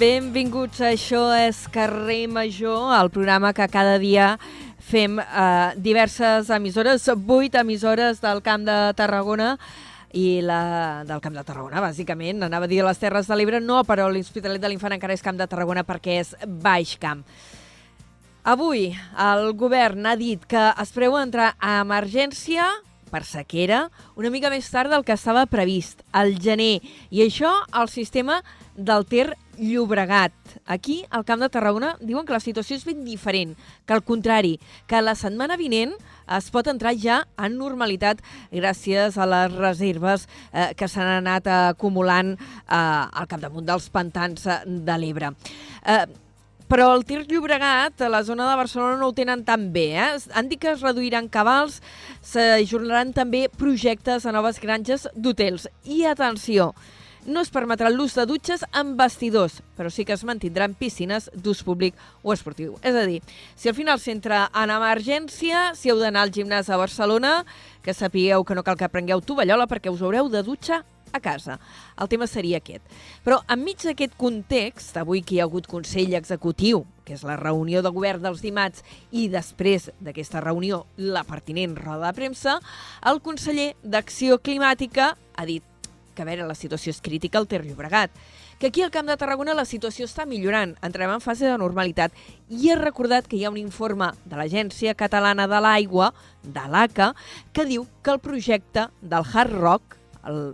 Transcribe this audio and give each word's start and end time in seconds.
benvinguts 0.00 0.80
a 0.80 0.94
Això 0.94 1.26
és 1.36 1.66
Carrer 1.68 2.24
Major, 2.32 2.88
el 2.96 3.10
programa 3.12 3.50
que 3.52 3.66
cada 3.68 3.98
dia 4.00 4.30
fem 4.80 5.18
eh, 5.20 5.72
diverses 5.76 6.48
emissores, 6.56 7.04
vuit 7.20 7.54
emissores 7.58 8.22
del 8.22 8.40
Camp 8.40 8.64
de 8.64 8.78
Tarragona, 8.96 9.50
i 10.16 10.40
la 10.42 11.04
del 11.06 11.20
Camp 11.20 11.36
de 11.36 11.44
Tarragona, 11.44 11.82
bàsicament. 11.84 12.40
Anava 12.46 12.64
a 12.64 12.70
dir 12.70 12.80
les 12.86 12.98
Terres 13.02 13.28
de 13.28 13.36
l'Ebre, 13.36 13.60
no, 13.60 13.82
però 13.84 14.08
l'Hospitalet 14.08 14.62
de 14.62 14.70
l'Infant 14.72 14.96
encara 14.96 15.14
és 15.14 15.24
Camp 15.26 15.36
de 15.36 15.48
Tarragona 15.50 15.84
perquè 15.84 16.16
és 16.22 16.32
Baix 16.48 16.96
Camp. 17.02 17.20
Avui 18.48 18.88
el 19.20 19.52
govern 19.52 20.08
ha 20.08 20.16
dit 20.16 20.48
que 20.48 20.70
es 20.80 20.94
preu 20.96 21.18
entrar 21.20 21.52
a 21.60 21.76
emergència 21.84 22.70
per 23.10 23.26
sequera 23.26 23.88
una 24.16 24.30
mica 24.32 24.48
més 24.48 24.70
tard 24.72 24.88
del 24.88 25.04
que 25.04 25.18
estava 25.18 25.44
previst, 25.50 26.00
al 26.12 26.38
gener. 26.40 26.78
I 27.10 27.26
això 27.26 27.52
al 27.76 27.92
sistema 27.92 28.40
del 28.76 29.04
Ter 29.04 29.34
Llobregat. 29.60 30.32
Aquí, 30.64 31.04
al 31.10 31.26
Camp 31.28 31.42
de 31.44 31.50
Tarragona, 31.52 31.92
diuen 32.00 32.24
que 32.24 32.32
la 32.32 32.40
situació 32.40 32.78
és 32.78 32.86
ben 32.88 33.04
diferent, 33.04 33.52
que 33.84 33.94
al 33.94 34.02
contrari, 34.06 34.54
que 34.88 35.02
la 35.04 35.14
setmana 35.18 35.58
vinent 35.60 35.92
es 36.36 36.48
pot 36.54 36.70
entrar 36.70 36.94
ja 36.96 37.20
en 37.36 37.58
normalitat 37.60 38.22
gràcies 38.50 39.18
a 39.20 39.28
les 39.28 39.52
reserves 39.58 40.26
eh, 40.52 40.70
que 40.78 40.88
s'han 40.88 41.12
anat 41.18 41.50
acumulant 41.52 42.32
eh, 42.32 42.74
al 42.74 43.28
capdamunt 43.28 43.68
dels 43.68 43.90
pantans 43.92 44.48
eh, 44.48 44.58
de 44.64 44.98
l'Ebre. 45.02 45.34
Eh, 45.84 46.04
però 46.70 46.92
el 46.94 47.02
Tir 47.02 47.24
Llobregat, 47.26 47.98
a 47.98 48.08
la 48.08 48.22
zona 48.22 48.46
de 48.46 48.54
Barcelona, 48.54 48.94
no 49.00 49.08
ho 49.10 49.12
tenen 49.12 49.42
tan 49.42 49.72
bé. 49.74 49.88
Eh? 49.98 50.06
Han 50.38 50.46
dit 50.48 50.60
que 50.62 50.70
es 50.70 50.84
reduiran 50.86 51.26
cabals, 51.26 51.80
s'ajornaran 52.22 53.10
també 53.12 53.48
projectes 53.50 54.22
a 54.22 54.32
noves 54.36 54.62
granges 54.62 55.08
d'hotels. 55.16 55.66
I 55.82 56.04
atenció, 56.06 56.70
no 57.26 57.42
es 57.44 57.50
permetrà 57.52 57.90
l'ús 57.92 58.14
de 58.16 58.24
dutxes 58.28 58.64
amb 58.76 58.98
vestidors, 59.00 59.60
però 59.76 59.90
sí 59.92 60.04
que 60.04 60.14
es 60.16 60.24
mantindran 60.24 60.76
piscines 60.78 61.30
d'ús 61.34 61.62
públic 61.66 61.98
o 62.22 62.32
esportiu. 62.34 62.78
És 62.82 62.96
a 62.96 63.04
dir, 63.08 63.20
si 63.56 63.68
al 63.68 63.76
final 63.76 64.00
s'entra 64.00 64.46
en 64.56 64.72
emergència, 64.74 65.70
si 65.76 65.90
heu 65.90 66.00
d'anar 66.00 66.24
al 66.26 66.32
gimnàs 66.34 66.70
a 66.70 66.80
Barcelona, 66.80 67.44
que 67.82 67.94
sapigueu 67.94 68.44
que 68.44 68.56
no 68.56 68.64
cal 68.64 68.78
que 68.80 68.88
prengueu 68.92 69.20
tovallola 69.20 69.68
perquè 69.70 69.92
us 69.92 70.02
haureu 70.02 70.28
de 70.32 70.42
dutxar 70.46 70.82
a 71.12 71.20
casa. 71.20 71.58
El 71.98 72.08
tema 72.08 72.26
seria 72.30 72.60
aquest. 72.60 72.84
Però 73.24 73.40
enmig 73.50 73.82
d'aquest 73.82 74.14
context, 74.18 74.96
avui 74.96 75.24
que 75.26 75.36
hi 75.36 75.40
ha 75.40 75.48
hagut 75.48 75.68
Consell 75.70 76.14
Executiu, 76.14 76.84
que 77.04 77.16
és 77.16 77.24
la 77.26 77.38
reunió 77.40 77.82
de 77.82 77.92
govern 77.94 78.22
dels 78.22 78.42
dimarts, 78.44 78.84
i 79.10 79.26
després 79.32 79.90
d'aquesta 80.00 80.42
reunió, 80.44 80.84
la 80.96 81.24
pertinent 81.26 81.74
roda 81.78 82.10
de 82.10 82.16
premsa, 82.20 82.60
el 83.06 83.20
conseller 83.24 83.72
d'Acció 83.82 84.38
Climàtica 84.38 85.14
ha 85.34 85.48
dit 85.48 85.66
que 86.20 86.26
a 86.26 86.28
veure, 86.28 86.44
la 86.44 86.58
situació 86.58 86.92
és 86.92 87.00
crítica 87.00 87.40
al 87.40 87.48
Ter 87.48 87.62
Llobregat, 87.64 88.12
que 88.60 88.68
aquí 88.68 88.82
al 88.84 88.92
Camp 88.92 89.08
de 89.08 89.16
Tarragona 89.16 89.54
la 89.56 89.64
situació 89.64 90.04
està 90.04 90.26
millorant, 90.28 90.74
entrem 90.84 91.08
en 91.14 91.22
fase 91.24 91.48
de 91.48 91.56
normalitat, 91.56 92.12
i 92.52 92.68
he 92.68 92.76
recordat 92.76 93.24
que 93.24 93.38
hi 93.38 93.46
ha 93.46 93.52
un 93.52 93.56
informe 93.56 94.10
de 94.28 94.36
l'Agència 94.36 94.92
Catalana 94.92 95.46
de 95.48 95.62
l'Aigua, 95.64 96.10
de 96.44 96.66
l'ACA, 96.68 97.14
que 97.56 97.64
diu 97.64 97.86
que 98.04 98.12
el 98.12 98.20
projecte 98.20 98.90
del 99.00 99.24
Hard 99.24 99.56
Rock, 99.56 99.96
el 100.28 100.52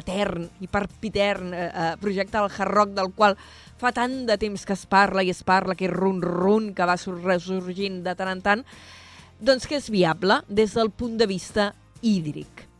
etern 0.00 0.48
i 0.64 0.70
perpitern 0.72 1.52
eh, 1.52 1.68
eh, 1.68 1.92
projecte 2.00 2.38
del 2.38 2.48
Hard 2.48 2.72
Rock 2.72 2.96
del 2.96 3.12
qual 3.12 3.36
fa 3.76 3.92
tant 3.92 4.22
de 4.24 4.40
temps 4.40 4.64
que 4.64 4.72
es 4.72 4.88
parla 4.88 5.20
i 5.20 5.28
es 5.28 5.44
parla, 5.44 5.76
que 5.76 5.92
run-run, 5.92 6.72
que 6.72 6.88
va 6.88 6.96
ressorgint 6.96 8.00
de 8.06 8.16
tant 8.16 8.32
en 8.32 8.40
tant, 8.40 8.66
doncs 9.44 9.68
que 9.68 9.76
és 9.76 9.92
viable 9.92 10.40
des 10.48 10.72
del 10.72 10.88
punt 10.88 11.20
de 11.20 11.28
vista 11.28 11.74
hídric. 12.00 12.71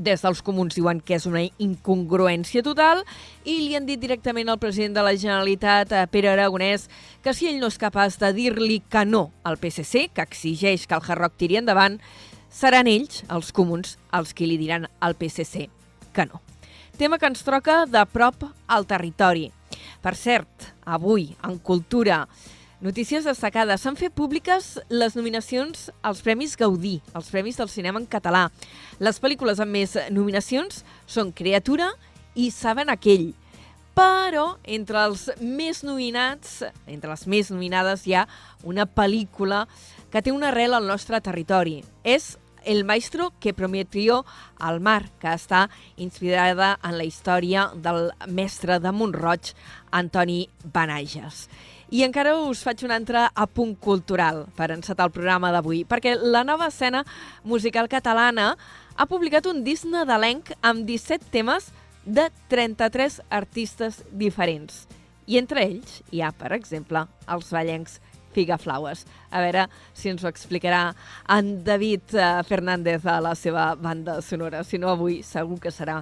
Des 0.00 0.22
dels 0.24 0.40
comuns 0.40 0.72
diuen 0.72 1.02
que 1.04 1.18
és 1.18 1.26
una 1.28 1.42
incongruència 1.60 2.62
total 2.64 3.02
i 3.44 3.58
li 3.60 3.74
han 3.76 3.84
dit 3.84 4.00
directament 4.00 4.48
al 4.48 4.60
president 4.62 4.94
de 4.96 5.04
la 5.04 5.12
Generalitat, 5.12 5.92
eh, 5.92 6.06
Pere 6.08 6.30
Aragonès, 6.32 6.88
que 7.20 7.34
si 7.36 7.50
ell 7.50 7.60
no 7.60 7.68
és 7.68 7.76
capaç 7.76 8.16
de 8.22 8.32
dir-li 8.32 8.80
que 8.88 9.04
no 9.04 9.28
al 9.44 9.58
PSC, 9.60 10.08
que 10.14 10.24
exigeix 10.24 10.86
que 10.86 10.96
el 10.96 11.04
Hard 11.04 11.20
Rock 11.20 11.36
tiri 11.36 11.60
endavant, 11.60 12.00
seran 12.48 12.88
ells, 12.88 13.24
els 13.28 13.52
comuns, 13.52 13.98
els 14.16 14.32
qui 14.32 14.48
li 14.48 14.56
diran 14.56 14.88
al 15.00 15.18
PSC 15.20 15.68
que 16.12 16.26
no. 16.26 16.40
Tema 16.96 17.18
que 17.18 17.28
ens 17.28 17.44
troca 17.44 17.84
de 17.86 18.02
prop 18.08 18.46
al 18.68 18.86
territori. 18.88 19.50
Per 20.00 20.14
cert, 20.16 20.72
avui, 20.84 21.30
en 21.44 21.58
Cultura, 21.58 22.24
notícies 22.80 23.24
destacades. 23.24 23.82
S'han 23.82 23.98
fet 24.00 24.14
públiques 24.16 24.78
les 24.88 25.16
nominacions 25.16 25.90
als 26.02 26.22
Premis 26.24 26.56
Gaudí, 26.56 26.98
els 27.14 27.28
Premis 27.32 27.60
del 27.60 27.68
Cinema 27.68 28.00
en 28.00 28.08
català. 28.08 28.48
Les 28.98 29.20
pel·lícules 29.20 29.60
amb 29.60 29.76
més 29.76 29.96
nominacions 30.10 30.82
són 31.06 31.32
Creatura 31.36 31.92
i 32.34 32.50
Saben 32.54 32.90
aquell. 32.92 33.30
Però 33.96 34.56
entre 34.64 35.02
els 35.04 35.28
més 35.42 35.82
nominats, 35.84 36.60
entre 36.86 37.10
les 37.10 37.26
més 37.28 37.50
nominades, 37.52 38.06
hi 38.06 38.14
ha 38.16 38.28
una 38.64 38.86
pel·lícula 38.86 39.66
que 40.10 40.22
té 40.22 40.32
una 40.32 40.48
arrel 40.48 40.74
al 40.74 40.88
nostre 40.88 41.20
territori. 41.20 41.82
És 42.04 42.36
el 42.64 42.84
maestro 42.84 43.32
que 43.40 43.54
prometió 43.54 44.24
al 44.58 44.80
mar, 44.80 45.10
que 45.20 45.32
està 45.32 45.68
inspirada 45.96 46.78
en 46.84 46.96
la 46.98 47.04
història 47.04 47.70
del 47.74 48.10
mestre 48.28 48.78
de 48.80 48.92
Montroig, 48.92 49.52
Antoni 49.90 50.48
Benages. 50.64 51.48
I 51.90 52.04
encara 52.06 52.36
us 52.38 52.60
faig 52.62 52.84
un 52.86 52.92
altre 52.94 53.24
apunt 53.34 53.72
cultural 53.82 54.44
per 54.54 54.68
encetar 54.70 55.08
el 55.08 55.10
programa 55.10 55.48
d'avui, 55.50 55.80
perquè 55.82 56.12
la 56.22 56.44
nova 56.46 56.68
escena 56.70 57.00
musical 57.42 57.88
catalana 57.90 58.52
ha 58.94 59.06
publicat 59.10 59.48
un 59.50 59.64
disc 59.66 59.88
nadalenc 59.90 60.52
amb 60.62 60.86
17 60.86 61.32
temes 61.34 61.72
de 62.06 62.28
33 62.52 63.18
artistes 63.34 64.04
diferents. 64.14 64.84
I 65.26 65.42
entre 65.42 65.66
ells 65.66 65.98
hi 66.14 66.22
ha, 66.22 66.30
per 66.30 66.52
exemple, 66.54 67.02
els 67.26 67.50
ballencs 67.50 67.98
Figaflaues. 68.38 69.02
A 69.34 69.42
veure 69.42 69.66
si 69.90 70.14
ens 70.14 70.22
ho 70.22 70.30
explicarà 70.30 70.92
en 71.34 71.56
David 71.66 72.14
eh, 72.14 72.32
Fernández 72.46 73.02
a 73.02 73.18
la 73.18 73.34
seva 73.34 73.72
banda 73.74 74.20
sonora. 74.22 74.62
Si 74.62 74.78
no, 74.78 74.94
avui 74.94 75.24
segur 75.26 75.58
que 75.58 75.74
serà 75.74 75.98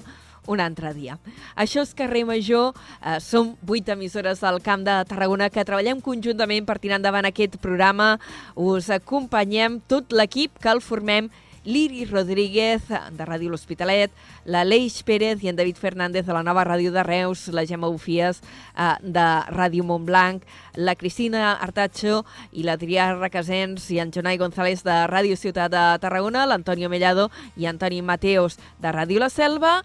un 0.49 0.61
altre 0.65 0.95
dia. 0.97 1.19
Això 1.55 1.85
és 1.85 1.95
Carrer 1.95 2.25
Major, 2.27 2.73
eh, 3.05 3.19
som 3.21 3.55
vuit 3.63 3.89
emissores 3.89 4.41
del 4.41 4.63
Camp 4.65 4.85
de 4.85 4.97
Tarragona 5.09 5.51
que 5.51 5.65
treballem 5.65 6.01
conjuntament 6.01 6.67
per 6.67 6.81
tirar 6.81 6.99
endavant 6.99 7.29
aquest 7.29 7.61
programa. 7.61 8.19
Us 8.57 8.91
acompanyem 8.91 9.81
tot 9.87 10.11
l'equip 10.13 10.59
que 10.59 10.73
el 10.73 10.81
formem 10.81 11.31
l'Iri 11.69 12.07
Rodríguez, 12.09 12.81
de 12.89 13.25
Ràdio 13.29 13.51
L'Hospitalet, 13.53 14.13
la 14.49 14.65
Leix 14.65 15.03
Pérez 15.05 15.43
i 15.45 15.51
en 15.51 15.57
David 15.59 15.77
Fernández, 15.77 16.25
de 16.25 16.33
la 16.33 16.43
nova 16.43 16.65
ràdio 16.65 16.93
de 16.95 17.03
Reus, 17.05 17.49
la 17.53 17.67
Gemma 17.69 17.91
Ufies, 17.93 18.41
eh, 18.77 18.95
de 19.03 19.27
Ràdio 19.53 19.85
Montblanc, 19.85 20.43
la 20.77 20.95
Cristina 20.95 21.59
Artacho 21.61 22.25
i 22.53 22.65
l'Adrià 22.65 23.11
Requesens 23.19 23.91
i 23.91 24.01
en 24.01 24.13
Jonai 24.15 24.39
González 24.39 24.83
de 24.87 24.97
Ràdio 25.13 25.37
Ciutat 25.37 25.71
de 25.71 25.85
Tarragona, 26.01 26.47
l'Antonio 26.47 26.89
Mellado 26.89 27.29
i 27.57 27.67
Antoni 27.67 28.01
Mateos 28.01 28.59
de 28.81 28.93
Ràdio 28.95 29.21
La 29.21 29.29
Selva, 29.29 29.83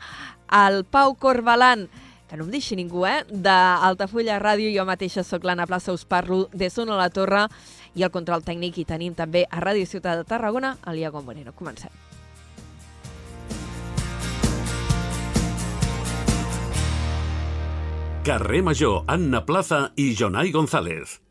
el 0.54 0.84
Pau 0.86 1.16
Corbalan, 1.18 1.88
que 2.30 2.38
no 2.38 2.46
em 2.46 2.54
deixi 2.54 2.78
ningú, 2.78 3.08
eh? 3.10 3.24
d'Altafulla 3.30 4.40
Ràdio, 4.42 4.70
jo 4.74 4.86
mateixa 4.86 5.26
sóc 5.26 5.44
l'Anna 5.46 5.68
Plaça, 5.70 5.94
us 5.94 6.06
parlo 6.06 6.48
de 6.54 6.70
Son 6.70 6.94
a 6.94 7.00
la 7.00 7.10
Torre, 7.10 7.48
i 7.98 8.06
el 8.06 8.14
control 8.14 8.46
tècnic 8.46 8.80
i 8.82 8.88
tenim 8.90 9.18
també 9.18 9.46
a 9.50 9.62
Ràdio 9.62 9.90
Ciutat 9.90 10.22
de 10.22 10.30
Tarragona, 10.30 10.78
a 10.82 10.94
l'Iago 10.94 11.22
Moreno. 11.22 11.54
Comencem. 11.54 11.94
Carrer 18.24 18.64
Major, 18.64 19.04
Anna 19.12 19.44
Plaza 19.44 19.90
i 20.00 20.14
Jonai 20.16 20.54
González. 20.56 21.23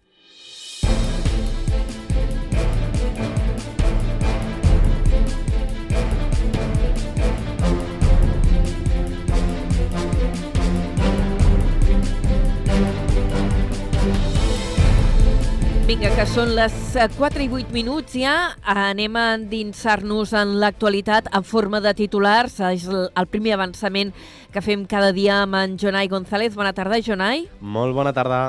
Vinga, 15.92 16.08
que 16.16 16.24
són 16.24 16.54
les 16.56 16.72
4 16.96 17.42
eh, 17.42 17.44
i 17.44 17.48
8 17.52 17.74
minuts 17.74 18.14
ja. 18.16 18.54
Anem 18.64 19.12
a 19.20 19.24
endinsar-nos 19.34 20.30
en 20.40 20.54
l'actualitat 20.62 21.28
en 21.36 21.44
forma 21.44 21.82
de 21.84 21.92
titulars. 21.98 22.54
És 22.70 22.86
el 22.88 23.28
primer 23.28 23.52
avançament 23.58 24.14
que 24.54 24.62
fem 24.64 24.86
cada 24.88 25.10
dia 25.12 25.42
amb 25.42 25.58
en 25.60 25.76
Jonai 25.76 26.08
González. 26.08 26.56
Bona 26.56 26.72
tarda, 26.72 27.02
Jonai. 27.04 27.44
Molt 27.60 27.92
bona 27.92 28.16
tarda. 28.16 28.40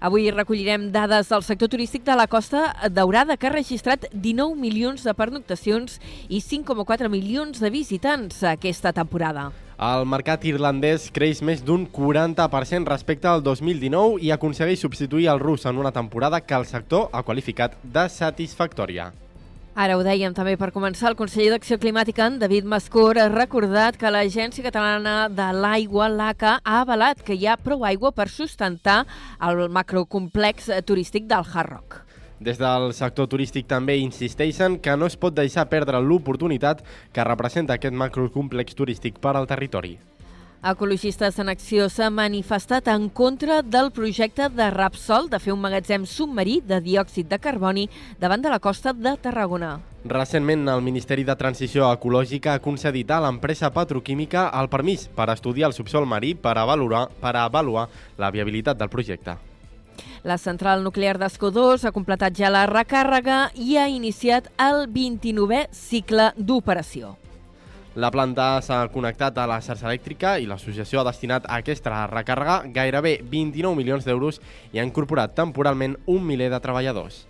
Avui 0.00 0.30
recollirem 0.32 0.88
dades 0.88 1.28
del 1.28 1.44
sector 1.44 1.68
turístic 1.68 2.08
de 2.08 2.16
la 2.16 2.30
Costa 2.32 2.72
Daurada, 2.88 3.36
que 3.36 3.52
ha 3.52 3.52
registrat 3.52 4.08
19 4.14 4.56
milions 4.56 5.04
de 5.04 5.12
pernoctacions 5.12 6.00
i 6.32 6.40
5,4 6.40 7.12
milions 7.12 7.60
de 7.60 7.76
visitants 7.76 8.40
aquesta 8.56 8.96
temporada. 8.96 9.50
El 9.78 10.08
mercat 10.10 10.42
irlandès 10.42 11.04
creix 11.14 11.38
més 11.38 11.60
d'un 11.62 11.84
40% 11.86 12.88
respecte 12.90 13.28
al 13.30 13.44
2019 13.46 14.18
i 14.26 14.32
aconsegueix 14.34 14.80
substituir 14.82 15.28
el 15.30 15.38
rus 15.38 15.68
en 15.70 15.78
una 15.78 15.92
temporada 15.94 16.40
que 16.40 16.56
el 16.58 16.66
sector 16.66 17.06
ha 17.12 17.22
qualificat 17.22 17.76
de 17.84 18.08
satisfactòria. 18.10 19.12
Ara 19.78 19.94
ho 19.94 20.02
dèiem 20.02 20.34
també 20.34 20.56
per 20.58 20.72
començar, 20.74 21.12
el 21.12 21.18
conseller 21.20 21.52
d'Acció 21.52 21.78
Climàtica, 21.78 22.26
en 22.26 22.40
David 22.42 22.66
Mascor, 22.66 23.22
ha 23.22 23.28
recordat 23.30 23.94
que 24.00 24.10
l'Agència 24.10 24.66
Catalana 24.66 25.28
de 25.30 25.46
l'Aigua, 25.54 26.10
l'ACA, 26.10 26.56
ha 26.58 26.80
avalat 26.80 27.22
que 27.22 27.38
hi 27.38 27.46
ha 27.46 27.54
prou 27.54 27.86
aigua 27.86 28.10
per 28.10 28.26
sustentar 28.34 29.04
el 29.38 29.68
macrocomplex 29.70 30.72
turístic 30.90 31.30
del 31.30 31.46
Hard 31.46 31.70
Rock. 31.76 32.07
Des 32.40 32.58
del 32.58 32.92
sector 32.94 33.26
turístic 33.26 33.66
també 33.66 33.96
insisteixen 33.98 34.78
que 34.78 34.94
no 34.96 35.06
es 35.10 35.16
pot 35.18 35.34
deixar 35.34 35.66
perdre 35.70 35.98
l'oportunitat 36.00 36.84
que 37.12 37.24
representa 37.26 37.74
aquest 37.74 37.94
macrocomplex 37.94 38.78
turístic 38.78 39.18
per 39.18 39.34
al 39.34 39.50
territori. 39.50 39.98
Ecologistes 40.58 41.36
en 41.38 41.48
Acció 41.52 41.84
s'ha 41.86 42.08
manifestat 42.10 42.88
en 42.90 43.08
contra 43.14 43.60
del 43.62 43.92
projecte 43.94 44.48
de 44.50 44.70
Rapsol 44.74 45.28
de 45.30 45.38
fer 45.38 45.52
un 45.54 45.60
magatzem 45.62 46.06
submarí 46.06 46.58
de 46.66 46.80
diòxid 46.82 47.28
de 47.30 47.38
carboni 47.38 47.86
davant 48.18 48.42
de 48.42 48.50
la 48.50 48.58
costa 48.58 48.92
de 48.92 49.14
Tarragona. 49.22 49.76
Recentment, 50.04 50.66
el 50.68 50.82
Ministeri 50.82 51.22
de 51.24 51.36
Transició 51.38 51.86
Ecològica 51.92 52.54
ha 52.54 52.62
concedit 52.62 53.10
a 53.10 53.20
l'empresa 53.22 53.70
petroquímica 53.70 54.48
el 54.60 54.70
permís 54.70 55.06
per 55.14 55.30
estudiar 55.30 55.70
el 55.70 55.78
subsol 55.78 56.06
marí 56.06 56.34
per 56.34 56.56
avaluar, 56.58 57.06
per 57.20 57.36
avaluar 57.36 57.88
la 58.18 58.30
viabilitat 58.34 58.78
del 58.78 58.90
projecte. 58.90 59.38
La 60.24 60.38
central 60.38 60.82
nuclear 60.82 61.18
d'Escó 61.18 61.50
2 61.54 61.84
ha 61.84 61.94
completat 61.94 62.36
ja 62.36 62.50
la 62.50 62.66
recàrrega 62.70 63.48
i 63.54 63.76
ha 63.76 63.86
iniciat 63.88 64.50
el 64.58 64.86
29è 64.92 65.68
cicle 65.72 66.32
d'operació. 66.36 67.16
La 67.98 68.12
planta 68.14 68.60
s'ha 68.62 68.84
connectat 68.94 69.38
a 69.42 69.46
la 69.50 69.56
xarxa 69.64 69.88
elèctrica 69.88 70.36
i 70.38 70.46
l'associació 70.46 71.00
ha 71.00 71.08
destinat 71.08 71.48
a 71.48 71.56
aquesta 71.58 72.04
recàrrega 72.06 72.60
gairebé 72.74 73.16
29 73.24 73.74
milions 73.74 74.06
d'euros 74.06 74.38
i 74.70 74.78
ha 74.78 74.86
incorporat 74.86 75.34
temporalment 75.34 75.96
un 76.06 76.22
miler 76.22 76.46
de 76.52 76.60
treballadors. 76.62 77.24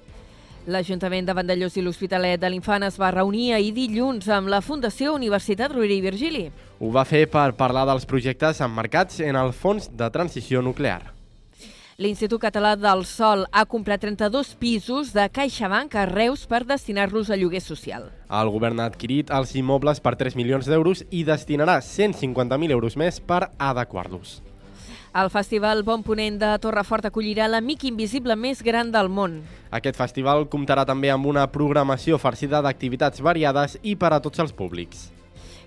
L'Ajuntament 0.69 1.25
de 1.25 1.33
Vandellós 1.33 1.79
i 1.81 1.83
l'Hospitalet 1.87 2.41
de 2.43 2.51
l'Infant 2.53 2.85
es 2.85 2.99
va 3.01 3.09
reunir 3.15 3.55
ahir 3.57 3.73
dilluns 3.73 4.29
amb 4.29 4.53
la 4.53 4.61
Fundació 4.61 5.15
Universitat 5.17 5.73
Rovira 5.73 5.97
i 5.97 6.03
Virgili. 6.05 6.49
Ho 6.85 6.93
va 6.93 7.09
fer 7.09 7.25
per 7.33 7.55
parlar 7.57 7.87
dels 7.89 8.05
projectes 8.05 8.61
emmarcats 8.61 9.23
en 9.25 9.41
el 9.41 9.55
Fons 9.57 9.89
de 9.89 10.11
Transició 10.13 10.61
Nuclear. 10.61 11.18
L'Institut 11.99 12.39
Català 12.39 12.77
del 12.79 13.01
Sol 13.11 13.41
ha 13.51 13.65
comprat 13.67 14.05
32 14.05 14.53
pisos 14.61 15.09
de 15.11 15.25
CaixaBank 15.35 15.97
a 15.99 16.05
Reus 16.07 16.45
per 16.47 16.61
destinar-los 16.63 17.27
a 17.27 17.39
lloguer 17.41 17.59
social. 17.59 18.05
El 18.31 18.51
govern 18.55 18.79
ha 18.79 18.87
adquirit 18.87 19.33
els 19.35 19.57
immobles 19.59 19.99
per 20.05 20.13
3 20.21 20.37
milions 20.39 20.71
d'euros 20.71 21.03
i 21.11 21.25
destinarà 21.27 21.81
150.000 21.83 22.71
euros 22.79 22.95
més 22.95 23.19
per 23.19 23.49
adequar-los. 23.59 24.39
El 25.11 25.33
Festival 25.35 25.83
Bon 25.83 26.07
Ponent 26.07 26.39
de 26.39 26.55
Torrefort 26.63 27.11
acollirà 27.11 27.51
l'amic 27.51 27.91
invisible 27.91 28.39
més 28.39 28.63
gran 28.63 28.95
del 28.95 29.11
món. 29.11 29.41
Aquest 29.75 29.99
festival 29.99 30.47
comptarà 30.47 30.87
també 30.87 31.11
amb 31.11 31.27
una 31.27 31.51
programació 31.51 32.23
farcida 32.23 32.63
d'activitats 32.63 33.19
variades 33.19 33.75
i 33.83 33.99
per 33.99 34.15
a 34.15 34.23
tots 34.23 34.39
els 34.39 34.55
públics. 34.55 35.09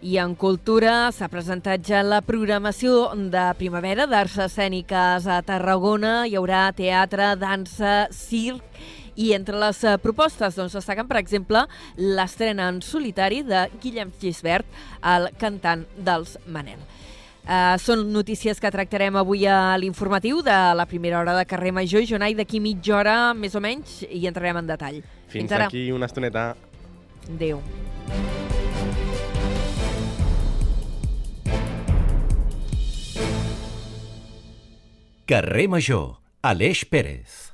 I 0.01 0.15
en 0.17 0.31
cultura 0.33 1.11
s'ha 1.13 1.27
presentat 1.29 1.83
ja 1.85 1.99
la 2.01 2.23
programació 2.25 3.11
de 3.13 3.43
primavera 3.59 4.07
d'arts 4.09 4.39
escèniques 4.47 5.27
a 5.29 5.35
Tarragona. 5.45 6.23
Hi 6.25 6.33
haurà 6.39 6.63
teatre, 6.73 7.35
dansa, 7.37 8.07
circ 8.09 8.81
i 9.13 9.33
entre 9.37 9.59
les 9.61 9.83
eh, 9.85 9.99
propostes 10.01 10.57
doncs, 10.57 10.73
destaquen, 10.73 11.05
per 11.05 11.19
exemple, 11.21 11.61
l'estrena 11.99 12.71
en 12.71 12.79
solitari 12.81 13.43
de 13.45 13.67
Guillem 13.83 14.09
Gisbert, 14.17 14.65
el 15.05 15.29
cantant 15.37 15.85
dels 15.97 16.33
Manel. 16.47 16.81
Uh, 17.41 17.73
són 17.81 18.03
notícies 18.13 18.59
que 18.61 18.69
tractarem 18.73 19.15
avui 19.17 19.47
a 19.49 19.75
l'informatiu 19.81 20.43
de 20.45 20.57
la 20.77 20.85
primera 20.85 21.19
hora 21.19 21.33
de 21.37 21.45
carrer 21.49 21.73
Major. 21.73 22.05
Jonai, 22.05 22.33
d'aquí 22.37 22.61
mitja 22.61 22.97
hora, 22.99 23.15
més 23.33 23.57
o 23.57 23.61
menys, 23.61 24.01
i 24.09 24.25
entrarem 24.29 24.61
en 24.61 24.73
detall. 24.73 25.01
Fins, 25.27 25.43
Fins 25.43 25.57
ara. 25.57 25.69
aquí 25.69 25.89
una 25.91 26.09
estoneta. 26.09 26.51
Adéu. 27.29 27.61
Carrer 35.31 35.65
Major, 35.65 36.19
Aleix 36.43 36.83
Pérez. 36.83 37.53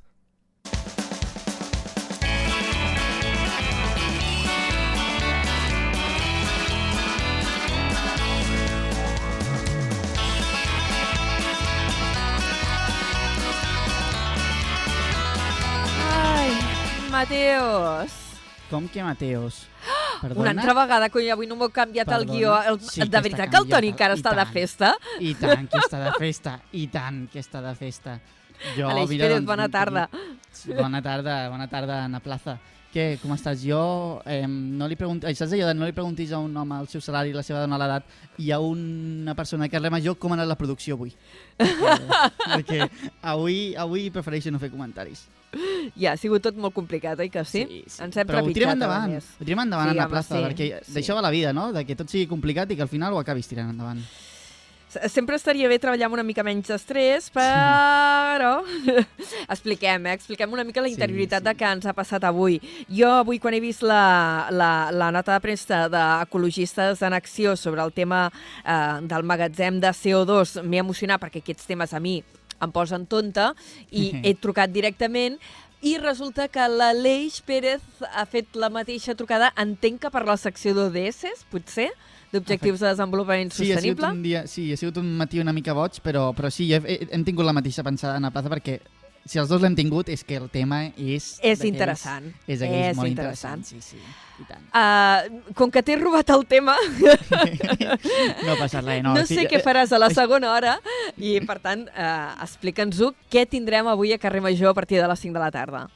Ai, 16.01 16.49
Mateos. 17.11 18.11
Com 18.71 18.87
que 18.87 19.03
Mateos? 19.03 19.67
Perdona? 20.21 20.41
Una 20.41 20.53
altra 20.61 20.73
vegada, 20.81 21.09
cony, 21.09 21.29
avui 21.33 21.47
no 21.47 21.55
m'ho 21.55 21.69
canviat 21.69 22.07
Perdona? 22.07 22.31
el 22.31 22.37
guió. 22.37 22.55
El, 22.61 22.79
Sí 22.81 23.01
de 23.01 23.09
que 23.09 23.21
veritat 23.21 23.49
que 23.49 23.57
el 23.57 23.67
Toni 23.69 23.91
encara 23.93 24.15
està 24.17 24.31
de 24.33 24.43
tant. 24.43 24.53
festa? 24.53 24.95
I 25.19 25.33
tant 25.35 25.67
que 25.67 25.77
està 25.77 25.99
de 26.05 26.13
festa, 26.17 26.59
i 26.71 26.87
tant 26.87 27.27
que 27.31 27.39
està 27.39 27.61
de 27.61 27.75
festa. 27.75 28.19
Jo, 28.75 28.89
Aleix 28.89 29.09
mira, 29.09 29.25
Pérez, 29.25 29.37
doncs, 29.37 29.45
bona 29.47 29.69
tarda. 29.69 30.09
Bona 30.77 31.01
tarda, 31.01 31.49
bona 31.49 31.67
tarda, 31.69 32.03
Ana 32.05 32.19
Plaza. 32.19 32.57
Què, 32.93 33.19
com 33.21 33.33
estàs? 33.35 33.59
Jo 33.61 34.21
eh, 34.25 34.47
no 34.47 34.87
li 34.87 34.95
pregunto, 34.95 35.27
saps 35.27 35.51
allò 35.53 35.67
de 35.67 35.73
no 35.75 35.85
li 35.85 35.93
preguntis 35.93 36.31
a 36.31 36.39
un 36.39 36.55
home 36.57 36.79
el 36.79 36.87
seu 36.87 37.01
salari 37.03 37.29
i 37.29 37.35
la 37.35 37.43
seva 37.43 37.59
dona 37.59 37.77
l'edat 37.77 38.07
i 38.41 38.49
a 38.55 38.57
una 38.63 39.35
persona 39.35 39.67
que 39.67 39.75
carrer 39.75 39.91
major 39.91 40.15
com 40.17 40.31
ha 40.31 40.37
anat 40.39 40.47
la 40.47 40.55
producció 40.57 40.95
avui. 40.95 41.11
perquè 41.59 42.87
avui, 43.21 43.75
avui 43.75 44.09
prefereixo 44.09 44.49
no 44.51 44.59
fer 44.63 44.71
comentaris. 44.71 45.27
Ja, 46.03 46.13
ha 46.13 46.17
sigut 46.21 46.43
tot 46.45 46.55
molt 46.59 46.75
complicat, 46.75 47.19
oi 47.19 47.29
que 47.33 47.43
sí? 47.47 47.65
Ens 47.87 48.17
hem 48.17 48.27
Però 48.27 48.41
ho 48.41 48.47
trepitjat, 48.47 48.53
tirem 48.61 48.69
a 48.69 48.77
endavant, 48.77 49.17
ho 49.17 49.43
tirem 49.45 49.65
endavant, 49.65 49.91
Sí, 49.91 49.97
Ana 49.97 50.05
home, 50.07 50.13
Plaza, 50.15 50.35
sí, 50.35 50.45
perquè 50.47 50.69
sí. 50.85 50.95
d'això 50.97 51.17
va 51.17 51.25
la 51.27 51.33
vida, 51.33 51.53
no? 51.53 51.71
De 51.73 51.85
que 51.87 51.95
tot 51.95 52.09
sigui 52.11 52.27
complicat 52.29 52.71
i 52.71 52.79
que 52.79 52.85
al 52.85 52.91
final 52.91 53.13
ho 53.13 53.19
acabis 53.23 53.47
tirant 53.47 53.69
endavant. 53.73 54.01
Sempre 55.11 55.35
estaria 55.35 55.67
bé 55.67 55.75
treballar 55.83 56.07
amb 56.07 56.15
una 56.15 56.23
mica 56.23 56.45
menys 56.47 56.69
d'estrès, 56.71 57.27
però... 57.35 58.53
expliquem, 59.53 60.05
eh? 60.07 60.13
Expliquem 60.15 60.53
una 60.55 60.63
mica 60.63 60.81
la 60.81 60.87
Sí, 60.87 60.95
interioritat 60.95 61.43
sí. 61.43 61.47
de 61.49 61.53
què 61.59 61.71
ens 61.75 61.85
ha 61.85 61.93
passat 61.93 62.23
avui. 62.23 62.55
Jo 62.87 63.11
avui, 63.19 63.37
quan 63.43 63.53
he 63.53 63.59
vist 63.61 63.83
la, 63.83 64.47
la, 64.49 64.71
la 64.95 65.11
nota 65.11 65.35
de 65.35 65.43
premsa 65.43 65.83
d'ecologistes 65.91 67.03
en 67.03 67.13
acció 67.19 67.57
sobre 67.59 67.83
el 67.83 67.91
tema 67.91 68.29
eh, 68.63 69.03
del 69.03 69.27
magatzem 69.27 69.81
de 69.83 69.91
CO2, 69.91 70.61
m'he 70.63 70.79
emocionat 70.79 71.21
perquè 71.21 71.43
aquests 71.43 71.67
temes 71.67 71.93
a 71.93 71.99
mi 71.99 72.21
em 72.57 72.71
posen 72.73 73.05
tonta 73.05 73.51
i 73.91 74.09
he 74.25 74.33
trucat 74.39 74.71
directament 74.73 75.35
i 75.81 75.97
resulta 76.01 76.47
que 76.49 76.65
l'Aleix 76.67 77.41
Pérez 77.45 77.83
ha 78.09 78.25
fet 78.25 78.55
la 78.57 78.69
mateixa 78.73 79.15
trucada, 79.15 79.51
entenc 79.61 80.01
que 80.01 80.11
per 80.13 80.25
la 80.25 80.37
secció 80.37 80.73
d'ODS, 80.73 81.45
potser, 81.51 81.91
d'Objectius 82.33 82.81
de 82.81 82.89
Desenvolupament 82.89 83.53
Sí, 83.53 83.71
ha 83.71 83.79
sigut 83.79 84.01
Sostenible. 84.01 84.11
un 84.17 84.23
dia, 84.23 84.45
sí, 84.47 84.71
ha 84.73 84.77
sigut 84.77 84.97
un 84.99 85.13
matí 85.17 85.39
una 85.39 85.53
mica 85.53 85.73
boig, 85.77 86.01
però, 86.03 86.31
però 86.35 86.49
sí, 86.51 86.71
he, 86.73 86.81
he, 86.83 87.07
hem 87.11 87.23
tingut 87.23 87.45
la 87.45 87.53
mateixa 87.55 87.85
pensada 87.87 88.17
en 88.17 88.27
la 88.27 88.33
plaça 88.35 88.51
perquè 88.51 88.79
si 89.27 89.39
els 89.41 89.49
dos 89.51 89.61
l'hem 89.63 89.75
tingut 89.77 90.09
és 90.13 90.23
que 90.27 90.37
el 90.39 90.47
tema 90.53 90.85
és... 90.95 91.35
És 91.45 91.63
interessant. 91.67 92.29
És, 92.45 92.61
d'aquells 92.61 92.93
És 92.93 92.97
molt 92.99 93.11
interessant. 93.11 93.63
interessant. 93.63 93.65
Sí, 93.67 93.97
sí, 93.97 94.41
i 94.41 94.47
tant. 94.47 94.63
Uh, 94.71 95.53
com 95.57 95.71
que 95.73 95.83
t'he 95.83 95.97
robat 95.99 96.29
el 96.35 96.45
tema, 96.49 96.77
No 98.45 98.53
ha 98.53 98.57
passat 98.59 98.83
res, 98.85 99.03
no. 99.03 99.13
no, 99.17 99.25
sí, 99.27 99.37
sé 99.39 99.47
què 99.49 99.59
eh, 99.59 99.63
faràs 99.65 99.93
a 99.93 100.01
la 100.01 100.09
segona 100.13 100.53
hora 100.53 100.77
i, 101.17 101.37
per 101.47 101.59
tant, 101.63 101.87
uh, 101.91 102.33
explica'ns-ho 102.45 103.13
què 103.33 103.47
tindrem 103.49 103.89
avui 103.91 104.13
a 104.15 104.21
Carrer 104.21 104.43
Major 104.45 104.71
a 104.71 104.77
partir 104.77 105.01
de 105.01 105.07
les 105.09 105.25
5 105.27 105.35
de 105.37 105.43
la 105.43 105.51
tarda. 105.53 105.87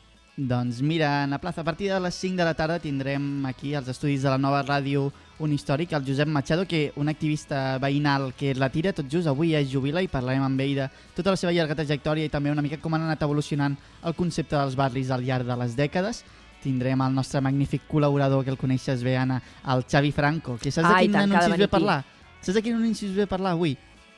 Doncs 0.41 0.81
mira, 0.81 1.23
en 1.23 1.29
la 1.29 1.37
plaça, 1.37 1.61
a 1.61 1.63
partir 1.63 1.91
de 1.91 1.99
les 1.99 2.15
5 2.15 2.35
de 2.35 2.43
la 2.43 2.55
tarda 2.55 2.79
tindrem 2.79 3.45
aquí 3.45 3.75
als 3.75 3.87
estudis 3.91 4.23
de 4.23 4.29
la 4.31 4.39
nova 4.41 4.63
ràdio 4.65 5.11
un 5.37 5.51
històric, 5.53 5.91
el 5.93 6.01
Josep 6.07 6.27
Machado, 6.27 6.65
que 6.65 6.91
un 6.95 7.09
activista 7.09 7.77
veïnal 7.77 8.33
que 8.33 8.55
la 8.55 8.71
tira 8.73 8.89
tot 8.91 9.05
just 9.05 9.29
avui 9.29 9.53
es 9.53 9.69
jubila 9.69 10.01
i 10.01 10.09
parlarem 10.09 10.41
amb 10.41 10.63
ell 10.65 10.73
de 10.79 10.87
tota 11.13 11.35
la 11.35 11.37
seva 11.37 11.53
llarga 11.53 11.77
trajectòria 11.77 12.25
i 12.25 12.33
també 12.33 12.49
una 12.49 12.65
mica 12.65 12.81
com 12.81 12.97
han 12.97 13.05
anat 13.05 13.21
evolucionant 13.21 13.77
el 14.01 14.17
concepte 14.17 14.57
dels 14.57 14.75
barris 14.75 15.11
al 15.13 15.21
llarg 15.21 15.45
de 15.45 15.59
les 15.61 15.77
dècades. 15.77 16.23
Tindrem 16.63 17.05
el 17.05 17.13
nostre 17.13 17.41
magnífic 17.41 17.85
col·laborador, 17.87 18.43
que 18.43 18.49
el 18.49 18.57
coneixes 18.57 19.03
bé, 19.05 19.17
Anna, 19.17 19.43
el 19.69 19.85
Xavi 19.85 20.11
Franco, 20.11 20.57
que 20.57 20.71
saps 20.71 20.89
Ah, 20.89 20.97
de 20.97 21.05
quin 21.05 21.21
anuncis 21.21 21.49
venir 21.51 21.67
ve 21.67 21.67
parlar? 21.67 22.03
Saps 22.41 22.55
de 22.55 22.61
quin 22.65 22.81
anuncis 22.81 23.13
ve 23.13 23.27
parlar 23.27 23.53
avui? 23.53 23.77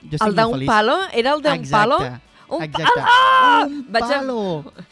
Jo 0.10 0.24
El 0.24 0.36
d'un 0.36 0.66
palo? 0.68 1.02
Era 1.12 1.34
el 1.36 1.42
d'un 1.42 1.60
Exacte. 1.60 2.22
Palo? 2.54 2.58
Un 2.58 2.64
Exacte. 2.64 3.04
Ah! 3.04 3.66
Un 3.68 3.86
Vaig 3.90 4.04
a- 4.04 4.08
palo! 4.20 4.40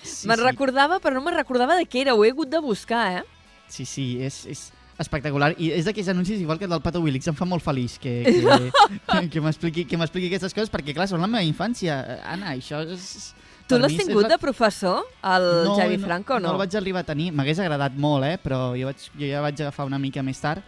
Sí, 0.03 0.27
Me'n 0.27 0.38
sí. 0.41 0.44
recordava, 0.46 1.00
però 1.00 1.13
no 1.18 1.22
me'n 1.25 1.36
recordava 1.38 1.75
de 1.80 1.86
què 1.86 2.01
era. 2.06 2.15
Ho 2.15 2.25
he 2.25 2.32
hagut 2.34 2.50
de 2.50 2.60
buscar, 2.60 3.22
eh? 3.22 3.24
Sí, 3.72 3.86
sí, 3.86 4.06
és, 4.22 4.46
és 4.51 4.72
espectacular. 5.01 5.53
I 5.58 5.72
és 5.77 5.86
d'aquells 5.88 6.10
anuncis, 6.13 6.41
igual 6.41 6.60
que 6.60 6.65
el 6.68 6.74
del 6.74 6.82
Pato 6.84 7.01
Willis, 7.01 7.27
em 7.32 7.36
fa 7.38 7.46
molt 7.46 7.63
feliç 7.63 7.98
que, 8.01 8.15
que, 8.27 8.72
que, 9.12 9.30
que 9.34 9.41
m'expliqui 9.41 9.86
que 9.89 9.98
m'expliqui 9.98 10.27
aquestes 10.30 10.53
coses, 10.53 10.70
perquè, 10.74 10.94
clar, 10.98 11.08
són 11.10 11.22
la 11.24 11.30
meva 11.32 11.44
infància. 11.48 12.01
Anna, 12.25 12.53
això 12.58 12.84
és... 12.86 13.34
Tu 13.72 13.77
l'has 13.80 13.94
tingut 13.96 14.27
de 14.27 14.36
professor, 14.38 15.06
el 15.24 15.46
Javi 15.77 15.98
Franco, 16.01 16.36
no? 16.36 16.39
no? 16.41 16.48
No 16.50 16.53
el 16.58 16.60
vaig 16.65 16.75
arribar 16.75 17.06
a 17.06 17.08
tenir, 17.08 17.30
m'hagués 17.32 17.62
agradat 17.63 17.94
molt, 17.96 18.25
eh? 18.27 18.36
però 18.41 18.74
jo, 18.75 18.89
vaig, 18.89 19.06
jo 19.15 19.30
ja 19.30 19.39
vaig 19.46 19.62
agafar 19.63 19.86
una 19.88 20.00
mica 20.01 20.20
més 20.27 20.41
tard. 20.44 20.60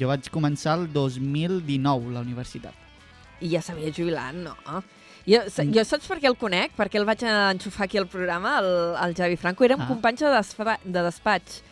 Jo 0.00 0.08
vaig 0.10 0.26
començar 0.32 0.74
el 0.80 0.88
2019 0.90 2.10
la 2.16 2.22
universitat. 2.24 2.74
I 3.42 3.52
ja 3.52 3.62
s'havia 3.62 3.92
jubilat, 3.94 4.34
no? 4.34 4.56
Jo, 5.26 5.38
Mm. 5.46 5.72
jo 5.74 5.84
saps 5.84 6.06
per 6.08 6.18
què 6.20 6.26
el 6.26 6.36
conec? 6.36 6.72
Perquè 6.76 6.98
el 6.98 7.04
vaig 7.06 7.22
enxufar 7.22 7.84
aquí 7.84 7.98
al 7.98 8.06
programa, 8.08 8.58
el, 8.58 8.96
el 9.06 9.14
Javi 9.14 9.36
Franco. 9.36 9.64
Érem 9.64 9.80
Ah. 9.80 9.86
companys 9.88 10.20
de, 10.20 10.30
desfa, 10.34 10.78
de 10.84 11.02
despatx, 11.02 11.62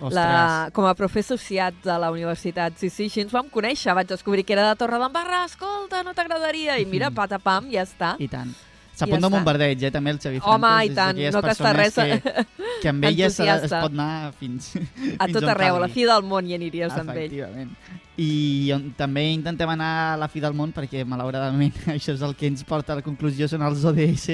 Ostres, 0.00 0.14
la, 0.14 0.70
com 0.72 0.84
a 0.86 0.94
professor 0.94 1.34
associat 1.36 1.74
de 1.82 1.98
la 1.98 2.10
universitat. 2.12 2.72
Sí, 2.76 2.88
sí, 2.90 3.04
així 3.08 3.20
ens 3.22 3.32
vam 3.32 3.48
conèixer. 3.50 3.94
Vaig 3.94 4.06
descobrir 4.06 4.44
que 4.44 4.52
era 4.52 4.68
de 4.68 4.76
Torredembarra. 4.76 5.44
Escolta, 5.44 6.02
no 6.04 6.12
t'agradaria? 6.14 6.78
I 6.78 6.84
mira, 6.86 7.10
patapam, 7.22 7.70
ja 7.72 7.82
està. 7.82 8.14
i 8.20 8.28
tant. 8.28 8.54
Ja 8.98 9.04
S'apunta 9.06 9.20
està. 9.20 9.30
un 9.30 9.34
bombardeig, 9.38 9.82
eh, 9.86 9.90
també, 9.94 10.10
el 10.10 10.18
Xavi. 10.18 10.40
Home, 10.42 10.72
i 10.88 10.90
tant, 10.90 11.18
no 11.32 11.42
costa 11.42 11.72
res. 11.76 11.94
Que, 11.94 12.44
que 12.82 12.88
amb 12.92 13.04
ella 13.04 13.28
de- 13.30 13.46
es 13.54 13.70
pot 13.70 13.92
anar 13.94 14.32
fins, 14.40 14.72
A 14.74 14.80
fins 15.28 15.36
tot 15.38 15.44
arreu, 15.52 15.76
a 15.76 15.84
la 15.84 15.88
fi 15.88 16.04
del 16.08 16.26
món 16.26 16.48
hi 16.50 16.54
aniries 16.58 16.92
amb 16.92 17.10
ell. 17.14 17.20
Efectivament. 17.28 17.70
I 18.18 18.72
on, 18.74 18.88
també 18.98 19.28
intentem 19.30 19.70
anar 19.70 19.92
a 20.14 20.16
la 20.18 20.26
fi 20.26 20.42
del 20.42 20.52
món 20.58 20.72
perquè, 20.74 21.04
malauradament, 21.06 21.78
això 21.94 22.16
és 22.16 22.22
el 22.26 22.34
que 22.34 22.50
ens 22.50 22.64
porta 22.66 22.96
a 22.96 22.98
la 22.98 23.06
conclusió, 23.06 23.46
són 23.46 23.62
els 23.62 23.84
ODS, 23.86 24.26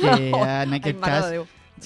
que 0.00 0.16
en 0.64 0.74
aquest 0.80 1.00
cas... 1.04 1.32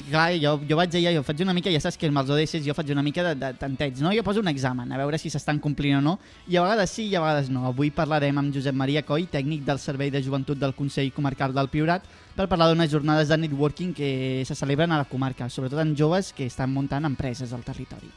Clar, 0.09 0.33
jo, 0.41 0.55
jo 0.69 0.77
vaig 0.79 0.95
allà, 0.97 1.11
jo 1.17 1.23
faig 1.27 1.43
una 1.45 1.53
mica, 1.57 1.71
ja 1.73 1.81
saps 1.83 1.99
que 2.01 2.09
amb 2.09 2.21
els 2.23 2.31
ODS 2.33 2.63
jo 2.65 2.75
faig 2.77 2.93
una 2.95 3.03
mica 3.05 3.25
de, 3.27 3.35
de 3.39 3.51
tanteig, 3.61 3.99
no? 4.01 4.13
Jo 4.17 4.25
poso 4.25 4.41
un 4.41 4.49
examen, 4.49 4.91
a 4.93 4.99
veure 5.01 5.19
si 5.21 5.31
s'estan 5.33 5.59
complint 5.61 5.99
o 5.99 6.03
no, 6.05 6.15
i 6.49 6.57
a 6.57 6.63
vegades 6.65 6.95
sí 6.97 7.09
i 7.11 7.17
a 7.17 7.23
vegades 7.25 7.51
no. 7.53 7.67
Avui 7.69 7.91
parlarem 7.95 8.39
amb 8.41 8.55
Josep 8.55 8.77
Maria 8.79 9.03
Coll, 9.07 9.27
tècnic 9.33 9.67
del 9.67 9.81
Servei 9.83 10.11
de 10.15 10.23
Joventut 10.25 10.61
del 10.61 10.75
Consell 10.79 11.13
Comarcal 11.13 11.53
del 11.57 11.69
Priorat, 11.73 12.07
per 12.37 12.49
parlar 12.49 12.71
d'unes 12.71 12.91
jornades 12.91 13.29
de 13.29 13.37
networking 13.43 13.93
que 13.93 14.11
se 14.49 14.57
celebren 14.57 14.93
a 14.93 15.03
la 15.03 15.09
comarca, 15.11 15.51
sobretot 15.51 15.83
en 15.83 15.97
joves 15.99 16.33
que 16.33 16.47
estan 16.49 16.73
muntant 16.73 17.05
empreses 17.05 17.53
al 17.53 17.65
territori. 17.67 18.09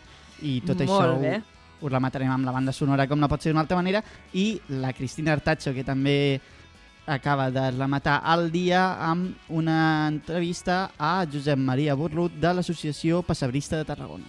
I 0.43 0.61
tot 0.61 0.79
Molt 0.79 0.87
això 0.87 1.19
bé. 1.19 1.37
us 1.81 1.91
la 1.91 1.99
matarem 1.99 2.31
amb 2.31 2.45
la 2.47 2.53
banda 2.55 2.71
sonora 2.71 3.07
com 3.07 3.19
no 3.19 3.27
pot 3.31 3.41
ser 3.43 3.51
d'una 3.51 3.65
altra 3.65 3.77
manera 3.77 4.01
i 4.33 4.59
la 4.79 4.93
Cristina 4.93 5.33
Artacho 5.35 5.73
que 5.73 5.83
també 5.83 6.39
acaba 7.05 7.51
de 7.51 7.71
rematar 7.71 8.21
el 8.33 8.51
dia 8.51 8.95
amb 9.09 9.35
una 9.49 10.07
entrevista 10.07 10.91
a 10.97 11.25
Josep 11.31 11.57
Maria 11.57 11.93
Burlut 11.95 12.33
de 12.41 12.53
l'Associació 12.53 13.21
Passebrista 13.23 13.77
de 13.77 13.85
Tarragona. 13.85 14.25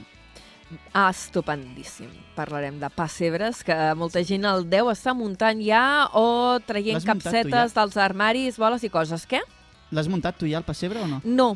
Ah, 0.93 1.11
estupendíssim. 1.15 2.11
Parlarem 2.35 2.81
de 2.81 2.89
pessebres, 2.91 3.63
que 3.65 3.75
molta 3.95 4.23
gent 4.27 4.45
el 4.51 4.65
deu 4.69 4.91
estar 4.91 5.15
muntant 5.15 5.61
ja 5.63 6.09
o 6.19 6.59
traient 6.67 6.99
capsetes 7.07 7.73
dels 7.77 7.97
armaris, 7.97 8.59
boles 8.59 8.83
i 8.83 8.91
coses. 8.91 9.25
Què? 9.31 9.41
L'has 9.95 10.09
muntat 10.11 10.37
tu 10.37 10.49
ja, 10.51 10.59
el 10.59 10.67
pessebre, 10.67 11.05
o 11.05 11.07
no? 11.07 11.21
No. 11.25 11.53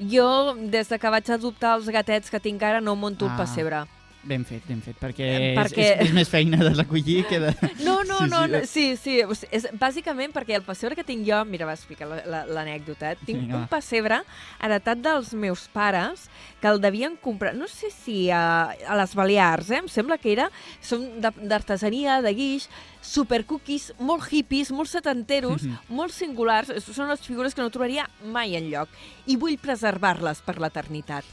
Jo, 0.00 0.56
des 0.58 0.88
de 0.90 0.98
que 0.98 1.10
vaig 1.14 1.30
adoptar 1.30 1.76
els 1.78 1.86
gatets 1.94 2.28
que 2.32 2.40
tinc 2.42 2.62
ara, 2.66 2.80
no 2.82 2.96
monto 2.96 3.26
el 3.26 3.30
Ah. 3.30 3.36
pessebre. 3.44 3.84
Ben 4.26 4.44
fet, 4.48 4.62
ben 4.66 4.80
fet, 4.80 4.96
perquè, 5.00 5.26
Eh, 5.26 5.50
És, 5.52 5.58
perquè- 5.58 5.88
és, 6.00 6.06
és 6.08 6.12
més 6.16 6.28
feina 6.32 6.56
de 6.56 6.70
recollir 6.74 7.26
que 7.28 7.38
de... 7.42 7.50
No, 7.84 7.98
no, 8.08 8.18
Sí, 8.24 8.30
no, 8.30 8.44
sí. 8.44 8.50
no, 8.52 8.60
sí, 8.66 8.84
sí. 8.96 9.18
És 9.52 9.66
bàsicament 9.78 10.32
perquè 10.32 10.56
el 10.56 10.62
pessebre 10.64 10.96
que 10.96 11.04
tinc 11.04 11.26
jo, 11.28 11.42
mira, 11.44 11.66
va 11.68 11.74
explicar 11.76 12.08
la- 12.08 12.22
la- 12.24 12.44
l'anècdota, 12.46 13.12
eh? 13.12 13.18
tinc 13.26 13.40
Vinga, 13.42 13.58
un 13.58 13.66
pessebre 13.68 14.22
heretat 14.62 14.98
dels 15.04 15.34
meus 15.34 15.66
pares 15.68 16.28
que 16.60 16.68
el 16.72 16.80
devien 16.80 17.16
comprar, 17.20 17.52
no 17.54 17.68
sé 17.68 17.90
si 17.92 18.30
a, 18.30 18.70
a 18.72 18.96
les 18.96 19.14
Balears, 19.14 19.70
eh? 19.70 19.82
em 19.84 19.88
sembla 19.92 20.16
que 20.18 20.32
era, 20.32 20.48
són 20.80 21.20
de- 21.20 21.34
d'artesania, 21.44 22.22
de 22.24 22.32
guix, 22.34 22.68
supercookies, 23.04 23.90
molt 24.00 24.24
hippies, 24.32 24.70
molt 24.72 24.88
setenteros, 24.88 25.66
molt 25.92 26.12
singulars, 26.16 26.70
són 26.86 27.10
les 27.12 27.20
figures 27.20 27.52
que 27.54 27.60
no 27.60 27.68
trobaria 27.70 28.06
mai 28.32 28.56
en 28.56 28.70
lloc 28.72 28.88
i 29.28 29.36
vull 29.36 29.58
preservar-les 29.60 30.40
per 30.44 30.56
l'eternitat. 30.60 31.28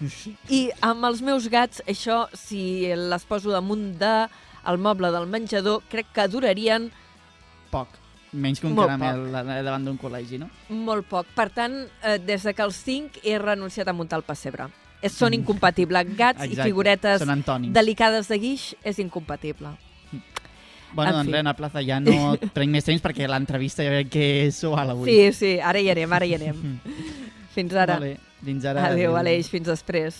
I 0.52 0.66
amb 0.84 1.08
els 1.08 1.22
meus 1.24 1.48
gats, 1.52 1.82
això, 1.88 2.26
si 2.36 2.81
les 2.96 3.26
poso 3.26 3.52
damunt 3.54 3.98
de 4.00 4.28
el 4.70 4.78
moble 4.78 5.10
del 5.12 5.26
menjador, 5.28 5.82
crec 5.90 6.08
que 6.14 6.28
durarien 6.28 6.92
Poc. 7.72 7.88
Menys 8.34 8.60
que 8.62 8.68
un 8.68 8.76
Molt 8.76 8.88
caramel 8.88 9.36
a- 9.36 9.62
davant 9.64 9.84
d'un 9.86 9.98
col·legi, 10.00 10.38
no? 10.40 10.50
molt 10.70 11.06
poc. 11.08 11.26
Per 11.36 11.50
tant, 11.52 11.74
eh, 12.04 12.18
des 12.20 12.44
de 12.44 12.54
que 12.54 12.62
els 12.64 12.78
tinc 12.84 13.18
he 13.24 13.38
renunciat 13.40 13.88
a 13.88 13.94
muntar 13.94 14.20
el 14.20 14.24
pessebre. 14.24 14.68
És, 15.02 15.12
són 15.18 15.34
incompatibles. 15.34 16.06
Gats 16.16 16.44
i 16.44 16.52
Exacte, 16.52 16.70
figuretes 16.70 17.20
són 17.20 17.30
antònims. 17.34 17.74
delicades 17.74 18.28
de 18.30 18.38
guix 18.40 18.76
és 18.84 19.00
incompatible. 19.00 19.70
Bueno, 20.94 21.12
En 21.12 21.16
doncs 21.18 21.28
fi. 21.28 21.34
res, 21.34 21.46
a 21.48 21.54
plaça 21.56 21.82
ja 21.88 22.00
no 22.04 22.36
prenc 22.54 22.72
més 22.72 22.84
temps 22.84 23.02
perquè 23.02 23.28
l'entrevista 23.28 23.84
ja 23.84 23.90
veig 23.96 24.10
que 24.12 24.26
és 24.48 24.56
sual 24.60 24.90
avui. 24.92 25.10
Sí, 25.10 25.32
sí, 25.34 25.52
ara 25.60 25.80
hi 25.80 25.90
anem, 25.90 26.14
ara 26.14 26.26
hi 26.28 26.36
anem. 26.36 26.80
Fins 27.56 27.74
ara. 27.74 27.96
Vale, 28.00 28.18
fins 28.44 28.66
ara. 28.66 28.90
Adéu, 28.92 29.16
Aleix, 29.16 29.50
fins 29.50 29.68
després. 29.68 30.20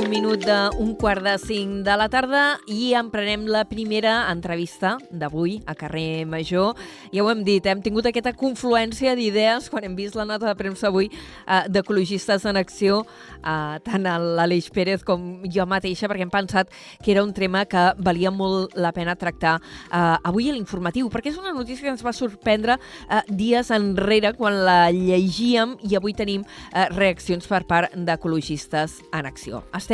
Un 0.00 0.08
minut 0.08 0.40
d'un 0.46 0.94
quart 0.96 1.20
de 1.20 1.34
cinc 1.36 1.82
de 1.84 1.94
la 1.98 2.06
tarda 2.08 2.58
i 2.70 2.94
emprenem 2.96 3.42
la 3.50 3.66
primera 3.68 4.30
entrevista 4.30 4.94
d'avui 5.10 5.58
a 5.68 5.74
carrer 5.76 6.24
Major. 6.24 6.78
Ja 7.12 7.24
ho 7.24 7.28
hem 7.28 7.42
dit, 7.44 7.66
hem 7.68 7.82
tingut 7.84 8.06
aquesta 8.08 8.32
confluència 8.32 9.12
d'idees 9.18 9.68
quan 9.68 9.84
hem 9.84 9.96
vist 9.98 10.16
la 10.16 10.24
nota 10.24 10.46
de 10.48 10.54
premsa 10.56 10.88
avui 10.88 11.10
eh, 11.10 11.64
d'ecologistes 11.68 12.46
en 12.48 12.56
acció, 12.56 13.02
eh, 13.42 13.76
tant 13.84 14.06
l'Aleix 14.06 14.70
Pérez 14.72 15.04
com 15.04 15.42
jo 15.44 15.66
mateixa, 15.68 16.08
perquè 16.08 16.24
hem 16.24 16.32
pensat 16.32 16.72
que 17.04 17.12
era 17.12 17.24
un 17.26 17.34
tema 17.36 17.66
que 17.68 17.90
valia 17.98 18.32
molt 18.32 18.78
la 18.80 18.94
pena 18.96 19.18
tractar 19.20 19.58
eh, 19.60 20.16
avui 20.24 20.48
a 20.48 20.56
l'informatiu, 20.56 21.10
perquè 21.12 21.34
és 21.34 21.40
una 21.42 21.52
notícia 21.52 21.84
que 21.84 21.92
ens 21.92 22.06
va 22.06 22.14
sorprendre 22.16 22.78
eh, 22.78 23.20
dies 23.28 23.72
enrere 23.74 24.32
quan 24.38 24.62
la 24.64 24.80
llegíem 24.94 25.76
i 25.90 25.98
avui 25.98 26.16
tenim 26.16 26.46
eh, 26.46 26.88
reaccions 26.94 27.50
per 27.50 27.66
part 27.68 27.92
d'ecologistes 27.96 29.00
en 29.12 29.28
acció. 29.28 29.64
Estem 29.74 29.89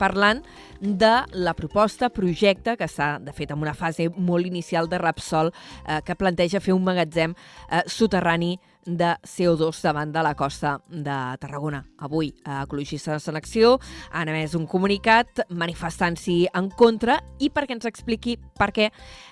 parlant 0.00 0.42
de 0.80 1.12
la 1.32 1.54
proposta, 1.56 2.10
projecte, 2.12 2.76
que 2.76 2.88
està, 2.88 3.16
de 3.22 3.32
fet, 3.36 3.52
en 3.54 3.62
una 3.62 3.74
fase 3.74 4.08
molt 4.16 4.46
inicial 4.46 4.90
de 4.90 4.98
Rapsol, 5.00 5.52
eh, 5.86 6.00
que 6.04 6.18
planteja 6.18 6.60
fer 6.60 6.74
un 6.76 6.84
magatzem 6.84 7.36
eh, 7.36 7.82
soterrani 7.86 8.56
de 8.86 9.12
CO2 9.26 9.82
davant 9.82 10.12
de 10.14 10.22
la 10.22 10.34
costa 10.34 10.76
de 10.88 11.16
Tarragona. 11.42 11.82
Avui, 11.98 12.32
Ecologistes 12.62 13.28
en 13.28 13.36
Acció 13.36 13.76
han 14.12 14.30
emès 14.32 14.54
un 14.56 14.66
comunicat 14.70 15.42
manifestant-s'hi 15.50 16.46
en 16.54 16.70
contra 16.70 17.18
i 17.42 17.50
perquè 17.50 17.76
ens 17.76 17.88
expliqui 17.90 18.36
per 18.56 18.70
què 18.72 18.90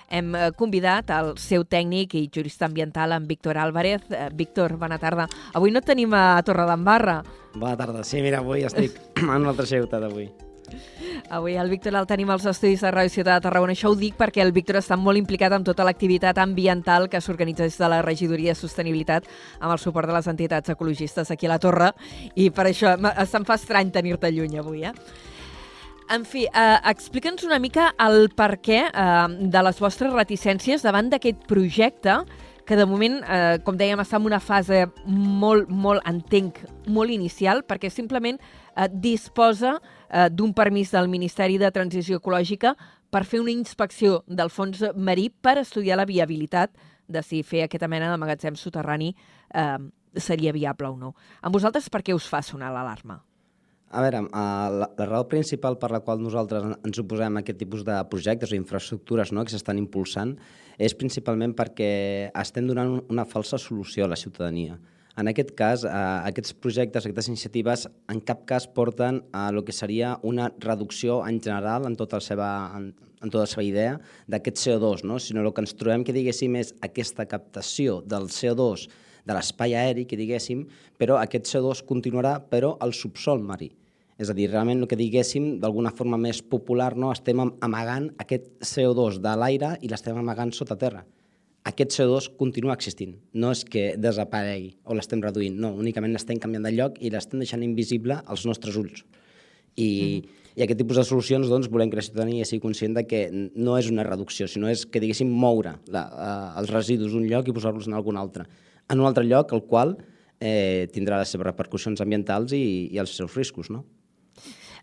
hem 0.09 0.35
eh, 0.35 0.49
convidat 0.57 1.09
el 1.15 1.33
seu 1.41 1.65
tècnic 1.65 2.13
i 2.19 2.27
jurista 2.29 2.67
ambiental, 2.69 3.15
en 3.15 3.27
Víctor 3.27 3.57
Álvarez. 3.57 4.03
Eh, 4.11 4.29
Víctor, 4.33 4.77
bona 4.77 4.99
tarda. 5.01 5.29
Avui 5.53 5.73
no 5.73 5.81
tenim 5.81 6.13
a 6.13 6.41
Torredembarra. 6.45 7.21
Bona 7.55 7.77
tarda. 7.79 8.03
Sí, 8.03 8.21
mira, 8.21 8.43
avui 8.43 8.67
estic 8.67 8.99
en 9.23 9.31
una 9.39 9.55
altra 9.55 9.65
ciutat 9.65 10.03
avui. 10.03 10.29
Avui 11.29 11.55
el 11.55 11.69
Víctor 11.69 11.95
el 11.95 12.07
tenim 12.07 12.29
als 12.33 12.45
estudis 12.49 12.83
de 12.85 12.91
Ràdio 12.93 13.13
Ciutat 13.13 13.39
de 13.39 13.45
Tarragona. 13.47 13.75
Això 13.75 13.91
ho 13.91 13.97
dic 13.97 14.17
perquè 14.19 14.43
el 14.43 14.53
Víctor 14.55 14.79
està 14.79 14.97
molt 14.99 15.19
implicat 15.19 15.53
amb 15.55 15.65
tota 15.67 15.85
l'activitat 15.87 16.39
ambiental 16.41 17.09
que 17.09 17.21
s'organitza 17.21 17.65
des 17.65 17.77
de 17.77 17.89
la 17.91 18.01
Regidoria 18.05 18.53
de 18.53 18.59
Sostenibilitat 18.59 19.27
amb 19.59 19.71
el 19.71 19.79
suport 19.81 20.09
de 20.09 20.15
les 20.17 20.27
entitats 20.31 20.73
ecologistes 20.73 21.31
aquí 21.31 21.49
a 21.49 21.55
la 21.55 21.59
Torre 21.59 21.91
i 22.35 22.49
per 22.49 22.67
això 22.69 22.95
se'm 23.25 23.45
fa 23.45 23.59
estrany 23.59 23.91
tenir-te 23.91 24.31
lluny 24.31 24.59
avui, 24.59 24.83
eh? 24.85 24.93
En 26.13 26.21
fi, 26.25 26.43
eh, 26.45 26.77
explica'ns 26.91 27.43
una 27.47 27.57
mica 27.57 27.87
el 28.05 28.29
per 28.29 28.59
què 28.61 28.83
eh, 28.85 29.27
de 29.39 29.63
les 29.65 29.79
vostres 29.81 30.13
reticències 30.13 30.85
davant 30.85 31.09
d'aquest 31.09 31.47
projecte 31.49 32.19
que 32.65 32.75
de 32.75 32.85
moment, 32.85 33.19
eh, 33.29 33.57
com 33.65 33.77
dèiem, 33.77 33.99
està 34.01 34.17
en 34.17 34.25
una 34.25 34.39
fase 34.41 34.85
molt, 35.05 35.69
molt, 35.69 36.01
entenc, 36.09 36.61
molt 36.87 37.13
inicial, 37.13 37.63
perquè 37.65 37.91
simplement 37.93 38.37
eh, 38.37 38.87
disposa 38.89 39.75
eh, 39.77 39.94
d'un 40.31 40.53
permís 40.53 40.91
del 40.91 41.07
Ministeri 41.09 41.57
de 41.57 41.71
Transició 41.71 42.17
Ecològica 42.21 42.75
per 43.09 43.23
fer 43.25 43.39
una 43.41 43.51
inspecció 43.51 44.23
del 44.27 44.49
fons 44.49 44.83
marí 44.95 45.29
per 45.29 45.57
estudiar 45.61 45.97
la 45.97 46.05
viabilitat 46.05 46.71
de 47.07 47.21
si 47.23 47.43
fer 47.43 47.63
aquesta 47.65 47.87
mena 47.87 48.09
de 48.11 48.17
magatzem 48.17 48.55
soterrani 48.57 49.11
eh, 49.53 49.77
seria 50.15 50.51
viable 50.55 50.87
o 50.89 50.97
no. 50.97 51.13
Amb 51.41 51.53
vosaltres 51.53 51.89
per 51.89 52.01
què 52.01 52.15
us 52.15 52.25
fa 52.27 52.41
sonar 52.41 52.71
l'alarma? 52.73 53.19
A 53.95 54.01
veure, 54.01 54.23
eh, 54.25 54.69
la, 54.81 54.87
la 54.97 55.05
raó 55.05 55.27
principal 55.29 55.77
per 55.79 55.91
la 55.93 55.99
qual 56.01 56.19
nosaltres 56.19 56.63
en- 56.65 56.75
ens 56.83 56.99
oposem 56.99 57.37
a 57.37 57.43
aquest 57.43 57.59
tipus 57.61 57.83
de 57.85 57.99
projectes 58.09 58.51
o 58.51 58.55
infraestructures 58.57 59.31
no, 59.31 59.43
que 59.45 59.53
s'estan 59.53 59.77
impulsant 59.77 60.33
és 60.77 60.95
principalment 60.97 61.53
perquè 61.55 62.31
estem 62.41 62.65
donant 62.67 62.89
un- 62.97 63.05
una 63.13 63.23
falsa 63.25 63.57
solució 63.61 64.05
a 64.05 64.09
la 64.11 64.17
ciutadania. 64.19 64.79
En 65.15 65.29
aquest 65.31 65.53
cas, 65.55 65.85
eh, 65.87 65.89
aquests 66.27 66.53
projectes, 66.59 67.05
aquestes 67.05 67.29
iniciatives, 67.31 67.85
en 68.11 68.19
cap 68.19 68.41
cas 68.45 68.67
porten 68.67 69.21
a 69.31 69.51
lo 69.51 69.63
que 69.63 69.71
seria 69.71 70.19
una 70.23 70.49
reducció 70.59 71.25
en 71.25 71.39
general 71.41 71.85
en 71.87 71.95
tota 71.95 72.17
la 72.17 72.25
seva, 72.25 72.49
en, 72.75 72.89
en 73.21 73.29
tota 73.29 73.45
la 73.45 73.51
seva 73.53 73.63
idea 73.63 73.93
d'aquest 74.27 74.59
CO2, 74.59 75.05
no? 75.07 75.19
sinó 75.19 75.39
el 75.39 75.53
que 75.53 75.63
ens 75.63 75.75
trobem 75.79 76.03
que 76.03 76.11
diguéssim 76.11 76.59
és 76.59 76.73
aquesta 76.83 77.25
captació 77.31 78.01
del 78.03 78.27
CO2 78.27 78.89
de 79.25 79.33
l'espai 79.33 79.73
aeri, 79.79 80.03
que 80.03 80.19
diguéssim, 80.19 80.67
però 80.99 81.21
aquest 81.21 81.47
CO2 81.47 81.85
continuarà 81.87 82.41
però 82.51 82.75
al 82.83 82.91
subsol 82.91 83.39
marí. 83.39 83.71
És 84.19 84.29
a 84.29 84.35
dir, 84.35 84.49
realment 84.51 84.83
el 84.83 84.91
que 84.91 84.99
diguéssim 84.99 85.61
d'alguna 85.63 85.95
forma 85.95 86.19
més 86.19 86.43
popular, 86.43 86.91
no? 86.99 87.15
estem 87.15 87.39
amagant 87.39 88.11
aquest 88.19 88.51
CO2 88.59 89.23
de 89.23 89.39
l'aire 89.39 89.77
i 89.79 89.87
l'estem 89.87 90.19
amagant 90.19 90.51
sota 90.51 90.75
terra 90.75 91.07
aquest 91.65 91.95
CO2 91.97 92.29
continua 92.37 92.75
existint. 92.77 93.15
No 93.33 93.51
és 93.55 93.63
que 93.65 93.95
desaparegui 93.97 94.75
o 94.85 94.97
l'estem 94.97 95.21
reduint, 95.23 95.57
no, 95.61 95.73
únicament 95.81 96.13
l'estem 96.13 96.39
canviant 96.41 96.67
de 96.67 96.73
lloc 96.75 96.99
i 97.01 97.09
l'estem 97.13 97.41
deixant 97.41 97.63
invisible 97.65 98.19
als 98.21 98.45
nostres 98.45 98.77
ulls. 98.77 99.01
I, 99.75 99.87
mm. 99.87 100.43
i 100.55 100.63
aquest 100.63 100.79
tipus 100.79 101.01
de 101.01 101.05
solucions 101.09 101.49
doncs, 101.51 101.67
volem 101.73 101.89
que 101.91 101.99
la 101.99 102.05
ciutadania 102.05 102.45
sigui 102.47 102.63
conscient 102.63 102.95
de 102.95 103.03
que 103.09 103.25
no 103.33 103.79
és 103.79 103.89
una 103.91 104.05
reducció, 104.07 104.47
sinó 104.47 104.69
és 104.71 104.85
que, 104.85 105.01
diguéssim, 105.03 105.31
moure 105.31 105.75
la, 105.91 106.05
uh, 106.05 106.51
els 106.61 106.71
residus 106.71 107.15
d'un 107.15 107.25
lloc 107.31 107.49
i 107.49 107.57
posar-los 107.57 107.89
en 107.89 107.97
algun 107.97 108.21
altre. 108.21 108.45
En 108.85 109.01
un 109.01 109.09
altre 109.09 109.25
lloc, 109.25 109.51
el 109.57 109.65
qual 109.65 109.97
eh, 110.39 110.85
tindrà 110.93 111.17
les 111.17 111.33
seves 111.33 111.49
repercussions 111.49 112.01
ambientals 112.05 112.53
i, 112.53 112.63
i 112.93 113.01
els 113.01 113.17
seus 113.17 113.33
riscos, 113.33 113.73
no? 113.73 113.83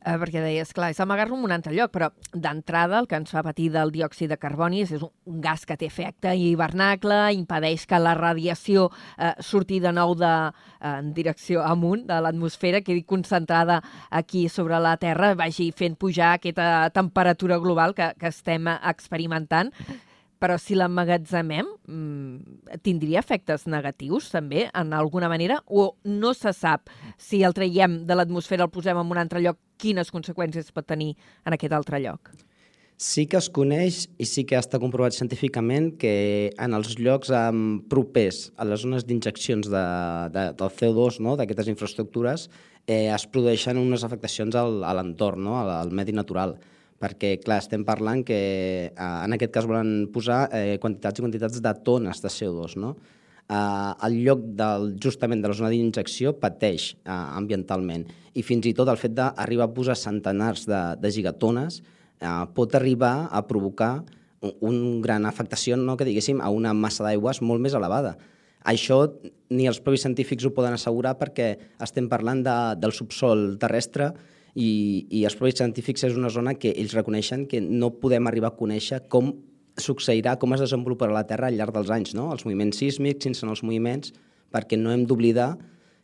Eh, 0.04 0.16
perquè 0.20 0.42
deies, 0.42 0.72
clar, 0.74 0.90
és 0.92 1.00
amagar-lo 1.02 1.36
en 1.38 1.46
un 1.46 1.54
altre 1.54 1.72
lloc, 1.74 1.92
però 1.94 2.10
d'entrada 2.32 2.98
el 3.00 3.08
que 3.10 3.18
ens 3.20 3.32
fa 3.32 3.42
patir 3.46 3.70
del 3.74 3.92
diòxid 3.94 4.32
de 4.32 4.38
carboni 4.40 4.82
és, 4.84 4.92
és 4.98 5.02
un 5.04 5.40
gas 5.44 5.66
que 5.68 5.76
té 5.78 5.88
efecte 5.88 6.34
hivernacle, 6.36 7.20
impedeix 7.38 7.86
que 7.88 8.00
la 8.02 8.14
radiació 8.18 8.88
eh, 9.16 9.32
surti 9.40 9.80
de 9.82 9.92
nou 9.94 10.14
de, 10.18 10.32
eh, 10.80 10.94
en 10.98 11.12
direcció 11.16 11.64
amunt 11.66 12.06
de 12.08 12.20
l'atmosfera, 12.22 12.82
quedi 12.82 13.04
concentrada 13.08 13.80
aquí 14.10 14.48
sobre 14.48 14.80
la 14.82 14.96
Terra, 14.96 15.34
vagi 15.38 15.70
fent 15.76 15.96
pujar 15.96 16.36
aquesta 16.36 16.88
temperatura 16.94 17.58
global 17.62 17.94
que, 17.94 18.12
que 18.18 18.32
estem 18.32 18.68
experimentant 18.78 19.72
però 20.42 20.56
si 20.58 20.74
l'emmagatzemem, 20.74 21.68
mmm, 21.86 22.78
tindria 22.82 23.20
efectes 23.22 23.68
negatius 23.70 24.32
també, 24.32 24.66
en 24.74 24.90
alguna 24.98 25.28
manera? 25.30 25.60
O 25.70 25.92
no 26.02 26.32
se 26.34 26.50
sap 26.56 26.90
si 27.16 27.44
el 27.46 27.54
traiem 27.54 28.00
de 28.08 28.16
l'atmosfera, 28.18 28.66
el 28.66 28.72
posem 28.74 28.98
en 28.98 29.12
un 29.14 29.20
altre 29.22 29.42
lloc, 29.44 29.60
quines 29.78 30.10
conseqüències 30.10 30.74
pot 30.74 30.88
tenir 30.88 31.12
en 31.46 31.54
aquest 31.54 31.76
altre 31.78 32.02
lloc? 32.02 32.32
Sí 33.02 33.24
que 33.26 33.38
es 33.38 33.48
coneix 33.50 34.04
i 34.18 34.26
sí 34.26 34.44
que 34.46 34.58
està 34.58 34.78
comprovat 34.82 35.14
científicament 35.14 35.92
que 35.98 36.50
en 36.58 36.74
els 36.74 36.98
llocs 36.98 37.30
propers 37.90 38.44
a 38.56 38.66
les 38.66 38.82
zones 38.82 39.06
d'injeccions 39.06 39.70
de, 39.70 39.86
de, 40.34 40.44
del 40.58 40.74
CO2, 40.78 41.22
no, 41.22 41.38
d'aquestes 41.38 41.70
infraestructures, 41.70 42.48
eh, 42.86 43.14
es 43.14 43.30
produeixen 43.30 43.78
unes 43.78 44.02
afectacions 44.06 44.58
al, 44.58 44.82
a 44.82 44.94
l'entorn, 44.98 45.42
no, 45.46 45.58
al, 45.62 45.74
al 45.80 45.94
medi 45.94 46.14
natural 46.14 46.58
perquè, 47.02 47.34
clar, 47.42 47.58
estem 47.64 47.82
parlant 47.86 48.22
que 48.26 48.38
eh, 48.86 48.92
en 48.94 49.34
aquest 49.34 49.52
cas 49.54 49.66
volen 49.66 50.06
posar 50.14 50.44
eh, 50.54 50.78
quantitats 50.82 51.18
i 51.18 51.24
quantitats 51.26 51.62
de 51.64 51.74
tones 51.82 52.22
de 52.22 52.30
CO2, 52.30 52.78
no? 52.78 52.94
Eh, 53.50 53.92
el 54.06 54.18
lloc 54.22 54.44
del, 54.58 54.92
justament 55.02 55.42
de 55.42 55.50
la 55.50 55.58
zona 55.58 55.72
d'injecció 55.72 56.36
pateix 56.38 56.92
eh, 56.94 57.10
ambientalment 57.10 58.06
i 58.38 58.44
fins 58.46 58.68
i 58.70 58.74
tot 58.78 58.88
el 58.88 59.00
fet 59.00 59.16
d'arribar 59.18 59.66
a 59.66 59.74
posar 59.74 59.98
centenars 59.98 60.64
de, 60.70 60.82
de 61.02 61.10
gigatones 61.12 61.82
eh, 62.22 62.44
pot 62.54 62.74
arribar 62.78 63.28
a 63.30 63.42
provocar 63.48 63.96
un, 64.42 64.54
un 64.60 64.78
gran 65.02 65.26
afectació, 65.26 65.76
no, 65.76 65.96
que 65.98 66.06
diguéssim, 66.06 66.40
a 66.40 66.50
una 66.54 66.72
massa 66.74 67.04
d'aigües 67.06 67.42
molt 67.42 67.62
més 67.62 67.74
elevada. 67.78 68.16
Això 68.62 69.04
ni 69.50 69.66
els 69.66 69.80
propis 69.82 70.04
científics 70.06 70.46
ho 70.46 70.52
poden 70.54 70.76
assegurar 70.76 71.16
perquè 71.18 71.56
estem 71.82 72.08
parlant 72.10 72.44
de, 72.46 72.56
del 72.78 72.94
subsol 72.94 73.56
terrestre 73.62 74.12
i, 74.54 75.06
i 75.10 75.24
els 75.24 75.36
propis 75.38 75.58
científics 75.60 76.04
és 76.08 76.18
una 76.18 76.30
zona 76.32 76.54
que 76.60 76.74
ells 76.76 76.94
reconeixen 76.96 77.46
que 77.48 77.60
no 77.62 77.92
podem 78.02 78.28
arribar 78.28 78.52
a 78.52 78.58
conèixer 78.58 79.02
com 79.12 79.32
succeirà, 79.80 80.36
com 80.36 80.52
es 80.52 80.60
desenvoluparà 80.60 81.14
la 81.14 81.26
Terra 81.28 81.48
al 81.48 81.56
llarg 81.56 81.72
dels 81.74 81.92
anys, 81.94 82.12
no? 82.14 82.28
els 82.34 82.44
moviments 82.44 82.76
sísmics, 82.82 83.24
sense 83.24 83.46
els 83.48 83.62
moviments, 83.64 84.12
perquè 84.52 84.76
no 84.76 84.92
hem 84.92 85.06
d'oblidar 85.08 85.54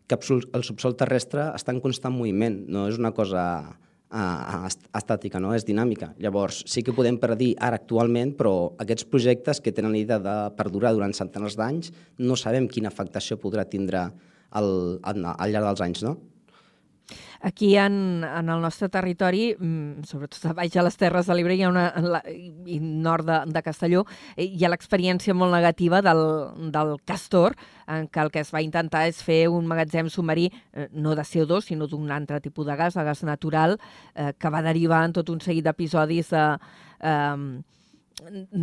que 0.09 0.17
el 0.17 0.65
subsol 0.65 0.97
terrestre 0.97 1.51
està 1.53 1.75
en 1.75 1.83
constant 1.85 2.15
moviment, 2.17 2.63
no 2.73 2.87
és 2.89 2.97
una 2.97 3.13
cosa 3.13 3.43
uh, 3.69 4.69
estàtica, 4.97 5.37
no? 5.43 5.53
és 5.53 5.67
dinàmica. 5.69 6.15
Llavors, 6.17 6.63
sí 6.65 6.81
que 6.83 6.97
podem 6.97 7.19
predir 7.21 7.51
ara 7.61 7.77
actualment, 7.77 8.33
però 8.39 8.73
aquests 8.81 9.05
projectes 9.13 9.61
que 9.61 9.75
tenen 9.77 9.93
l'idea 9.93 10.17
de 10.25 10.39
perdurar 10.57 10.95
durant 10.97 11.13
centenars 11.13 11.59
d'anys, 11.61 11.93
no 12.25 12.41
sabem 12.41 12.71
quina 12.73 12.89
afectació 12.89 13.37
podrà 13.37 13.69
tindre 13.69 14.07
al, 14.49 14.73
al, 15.05 15.25
al 15.35 15.53
llarg 15.53 15.69
dels 15.69 15.85
anys, 15.85 16.05
no? 16.09 16.17
Aquí 17.41 17.77
en, 17.77 18.25
en 18.25 18.49
el 18.49 18.61
nostre 18.61 18.89
territori, 18.89 19.55
mm, 19.55 20.05
sobretot 20.09 20.51
a 20.51 20.55
baix 20.59 20.77
a 20.77 20.85
les 20.85 20.99
Terres 20.99 21.29
de 21.29 21.37
l'Ebre 21.37 21.55
i, 21.57 21.65
una, 21.69 21.87
la, 22.03 22.21
i 22.29 22.79
nord 22.83 23.29
de, 23.29 23.39
de 23.55 23.63
Castelló, 23.63 24.05
eh, 24.35 24.45
hi 24.45 24.67
ha 24.67 24.73
l'experiència 24.73 25.37
molt 25.37 25.55
negativa 25.55 26.03
del, 26.05 26.23
del 26.75 26.97
Castor, 27.09 27.57
en 27.89 28.11
què 28.13 28.25
el 28.25 28.33
que 28.35 28.43
es 28.43 28.53
va 28.55 28.63
intentar 28.65 29.07
és 29.09 29.23
fer 29.25 29.47
un 29.53 29.71
magatzem 29.71 30.11
submarí, 30.13 30.49
eh, 30.75 30.89
no 30.93 31.15
de 31.17 31.25
CO2, 31.25 31.71
sinó 31.71 31.89
d'un 31.89 32.11
altre 32.13 32.43
tipus 32.45 32.67
de 32.69 32.77
gas, 32.77 32.99
de 32.99 33.07
gas 33.07 33.25
natural, 33.25 33.79
eh, 34.15 34.33
que 34.39 34.53
va 34.53 34.63
derivar 34.67 35.05
en 35.07 35.17
tot 35.21 35.31
un 35.33 35.41
seguit 35.45 35.67
d'episodis 35.67 36.35
de... 36.35 36.47
Eh, 37.01 37.75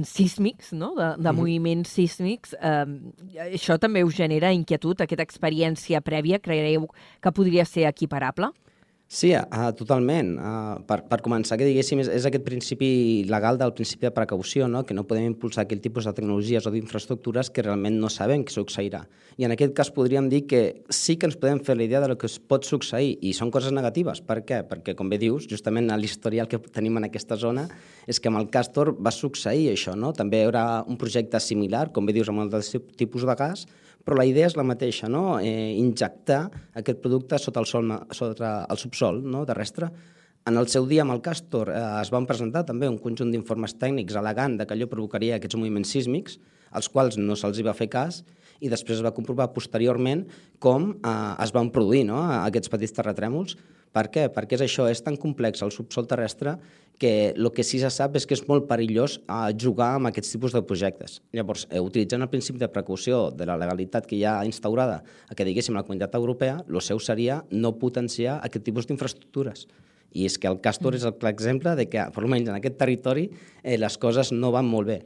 sísmics, 0.03 0.71
no? 0.73 0.93
de, 0.97 1.09
de 1.17 1.31
mm. 1.31 1.35
moviments 1.37 1.95
sísmics, 1.95 2.55
eh, 2.59 3.47
això 3.47 3.79
també 3.81 4.03
us 4.05 4.15
genera 4.17 4.53
inquietud, 4.55 5.01
aquesta 5.01 5.25
experiència 5.25 6.01
prèvia, 6.05 6.41
creieu 6.43 6.89
que 7.21 7.35
podria 7.35 7.65
ser 7.65 7.87
equiparable? 7.89 8.51
Sí, 9.15 9.29
uh, 9.31 9.69
totalment. 9.79 10.33
Uh, 10.35 10.81
per, 10.83 10.97
per 11.07 11.21
començar, 11.23 11.55
que 11.55 11.63
diguéssim, 11.63 12.01
és, 12.03 12.09
és 12.11 12.25
aquest 12.27 12.43
principi 12.43 12.87
legal 13.29 13.55
del 13.55 13.71
principi 13.71 14.09
de 14.09 14.11
precaució, 14.11 14.67
no? 14.67 14.81
que 14.83 14.97
no 14.97 15.05
podem 15.07 15.29
impulsar 15.29 15.63
aquell 15.63 15.79
tipus 15.79 16.09
de 16.09 16.11
tecnologies 16.17 16.67
o 16.67 16.73
d'infraestructures 16.73 17.47
que 17.55 17.63
realment 17.63 17.95
no 18.01 18.09
sabem 18.11 18.43
què 18.43 18.51
succeirà. 18.51 19.05
I 19.39 19.47
en 19.47 19.53
aquest 19.55 19.71
cas 19.77 19.93
podríem 19.95 20.27
dir 20.27 20.41
que 20.51 20.59
sí 20.91 21.15
que 21.15 21.29
ens 21.29 21.39
podem 21.39 21.61
fer 21.63 21.77
la 21.79 21.87
idea 21.87 22.03
de 22.03 22.11
lo 22.11 22.17
que 22.19 22.27
es 22.27 22.35
pot 22.43 22.67
succeir, 22.67 23.15
i 23.23 23.31
són 23.31 23.53
coses 23.55 23.71
negatives. 23.71 24.19
Per 24.19 24.41
què? 24.43 24.59
Perquè, 24.67 24.97
com 24.99 25.07
bé 25.07 25.21
dius, 25.23 25.47
justament 25.47 25.87
l'historial 25.95 26.51
que 26.51 26.59
tenim 26.67 26.99
en 26.99 27.07
aquesta 27.07 27.39
zona 27.39 27.69
és 28.11 28.19
que 28.19 28.27
amb 28.27 28.41
el 28.41 28.51
Castor 28.51 28.97
va 28.99 29.15
succeir 29.15 29.71
això, 29.71 29.95
no? 29.95 30.11
També 30.11 30.43
hi 30.43 30.49
haurà 30.49 30.65
un 30.91 30.99
projecte 30.99 31.39
similar, 31.39 31.87
com 31.95 32.03
bé 32.03 32.19
dius, 32.19 32.35
amb 32.35 32.43
el 32.43 32.67
tipus 32.99 33.23
de 33.23 33.39
gas, 33.39 33.63
però 34.05 34.19
la 34.19 34.27
idea 34.29 34.45
és 34.45 34.55
la 34.55 34.63
mateixa, 34.63 35.09
no? 35.09 35.39
eh, 35.41 35.73
injectar 35.81 36.43
aquest 36.77 37.01
producte 37.01 37.39
sota 37.41 37.63
el, 37.63 37.65
sol, 37.65 37.89
sota 38.13 38.59
el 38.69 38.77
subsol 38.77 39.23
no? 39.25 39.41
terrestre. 39.49 39.89
En 40.45 40.61
el 40.61 40.69
seu 40.69 40.85
dia 40.85 41.01
amb 41.01 41.15
el 41.15 41.23
Castor 41.25 41.71
eh, 41.73 41.81
es 42.03 42.11
van 42.13 42.27
presentar 42.29 42.61
també 42.67 42.87
un 42.91 42.99
conjunt 43.01 43.33
d'informes 43.33 43.73
tècnics 43.81 44.15
al·legant 44.15 44.59
que 44.61 44.77
allò 44.77 44.87
provocaria 44.91 45.39
aquests 45.39 45.57
moviments 45.57 45.95
sísmics, 45.97 46.37
als 46.69 46.91
quals 46.93 47.17
no 47.17 47.33
se'ls 47.39 47.63
va 47.65 47.73
fer 47.73 47.89
cas, 47.89 48.21
i 48.59 48.71
després 48.71 48.99
es 48.99 49.05
va 49.05 49.13
comprovar 49.15 49.51
posteriorment 49.55 50.25
com 50.63 50.91
eh, 50.95 51.15
es 51.43 51.53
van 51.55 51.71
produir 51.73 52.05
no? 52.07 52.21
aquests 52.43 52.71
petits 52.71 52.95
terratrèmols. 52.95 53.57
Per 53.95 54.09
què? 54.11 54.25
Perquè 54.33 54.57
és 54.57 54.65
això, 54.65 54.89
és 54.91 54.99
tan 54.99 55.15
complex 55.15 55.63
el 55.63 55.71
subsol 55.71 56.07
terrestre 56.07 56.57
que 56.99 57.31
el 57.31 57.47
que 57.55 57.63
sí 57.63 57.79
se 57.79 57.89
sap 57.91 58.15
és 58.19 58.25
que 58.27 58.35
és 58.35 58.43
molt 58.47 58.67
perillós 58.67 59.17
eh, 59.21 59.55
jugar 59.59 59.93
amb 59.95 60.09
aquests 60.09 60.35
tipus 60.35 60.55
de 60.55 60.63
projectes. 60.67 61.21
Llavors, 61.35 61.65
eh, 61.69 61.79
utilitzant 61.83 62.23
el 62.23 62.31
principi 62.31 62.59
de 62.59 62.71
precaució 62.71 63.29
de 63.31 63.47
la 63.47 63.57
legalitat 63.59 64.07
que 64.07 64.17
hi 64.17 64.23
ha 64.27 64.37
instaurada 64.47 65.01
a 65.29 65.35
que 65.35 65.47
diguéssim 65.47 65.75
la 65.75 65.83
comunitat 65.87 66.15
europea, 66.19 66.61
el 66.67 66.81
seu 66.83 66.99
seria 66.99 67.41
no 67.51 67.75
potenciar 67.79 68.39
aquest 68.43 68.67
tipus 68.67 68.87
d'infraestructures. 68.87 69.67
I 70.15 70.27
és 70.29 70.37
que 70.39 70.47
el 70.47 70.61
Castor 70.63 70.93
mm. 70.93 70.99
és 70.99 71.07
el 71.07 71.17
clar 71.19 71.33
exemple 71.35 71.75
de 71.75 71.89
que, 71.91 72.03
per 72.15 72.23
almenys 72.23 72.51
en 72.51 72.55
aquest 72.59 72.77
territori, 72.79 73.29
eh, 73.63 73.75
les 73.79 73.97
coses 73.99 74.31
no 74.31 74.53
van 74.55 74.67
molt 74.67 74.91
bé 74.91 74.99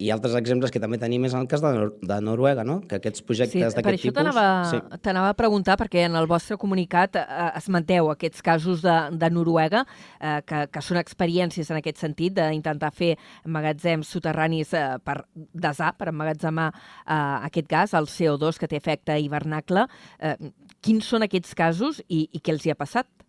i 0.00 0.08
altres 0.14 0.34
exemples 0.38 0.72
que 0.72 0.80
també 0.80 0.96
tenim 1.00 1.26
és 1.28 1.34
en 1.36 1.42
el 1.44 1.48
cas 1.50 1.60
de, 1.60 1.70
Nor 1.76 1.90
de 2.00 2.16
Noruega, 2.24 2.64
no? 2.64 2.78
que 2.88 2.96
aquests 2.96 3.24
projectes 3.26 3.52
sí, 3.52 3.76
d'aquest 3.76 4.06
tipus... 4.06 4.16
Per 4.16 4.24
això 4.24 4.80
t'anava 5.04 5.28
sí. 5.28 5.34
a 5.34 5.36
preguntar, 5.36 5.76
perquè 5.80 6.06
en 6.08 6.16
el 6.16 6.28
vostre 6.30 6.56
comunicat 6.60 7.18
eh, 7.20 7.26
esmenteu 7.60 8.08
aquests 8.12 8.44
casos 8.46 8.84
de, 8.86 8.96
de 9.20 9.30
Noruega, 9.34 9.84
eh, 10.18 10.38
que, 10.48 10.64
que 10.72 10.84
són 10.84 11.00
experiències 11.02 11.68
en 11.68 11.80
aquest 11.82 12.00
sentit, 12.00 12.34
d'intentar 12.38 12.92
fer 12.96 13.12
magatzems 13.44 14.08
soterranis 14.16 14.72
eh, 14.72 14.86
per 15.04 15.20
desar, 15.36 15.92
per 16.00 16.10
emmagatzemar 16.14 16.70
eh, 16.72 17.20
aquest 17.50 17.68
gas, 17.70 17.96
el 17.98 18.08
CO2 18.08 18.60
que 18.60 18.70
té 18.70 18.80
efecte 18.80 19.20
hivernacle. 19.20 19.84
Eh, 20.18 20.36
quins 20.80 21.12
són 21.12 21.28
aquests 21.28 21.52
casos 21.58 22.00
i, 22.08 22.24
i 22.32 22.40
què 22.40 22.56
els 22.56 22.64
hi 22.64 22.72
ha 22.72 22.78
passat? 22.80 23.19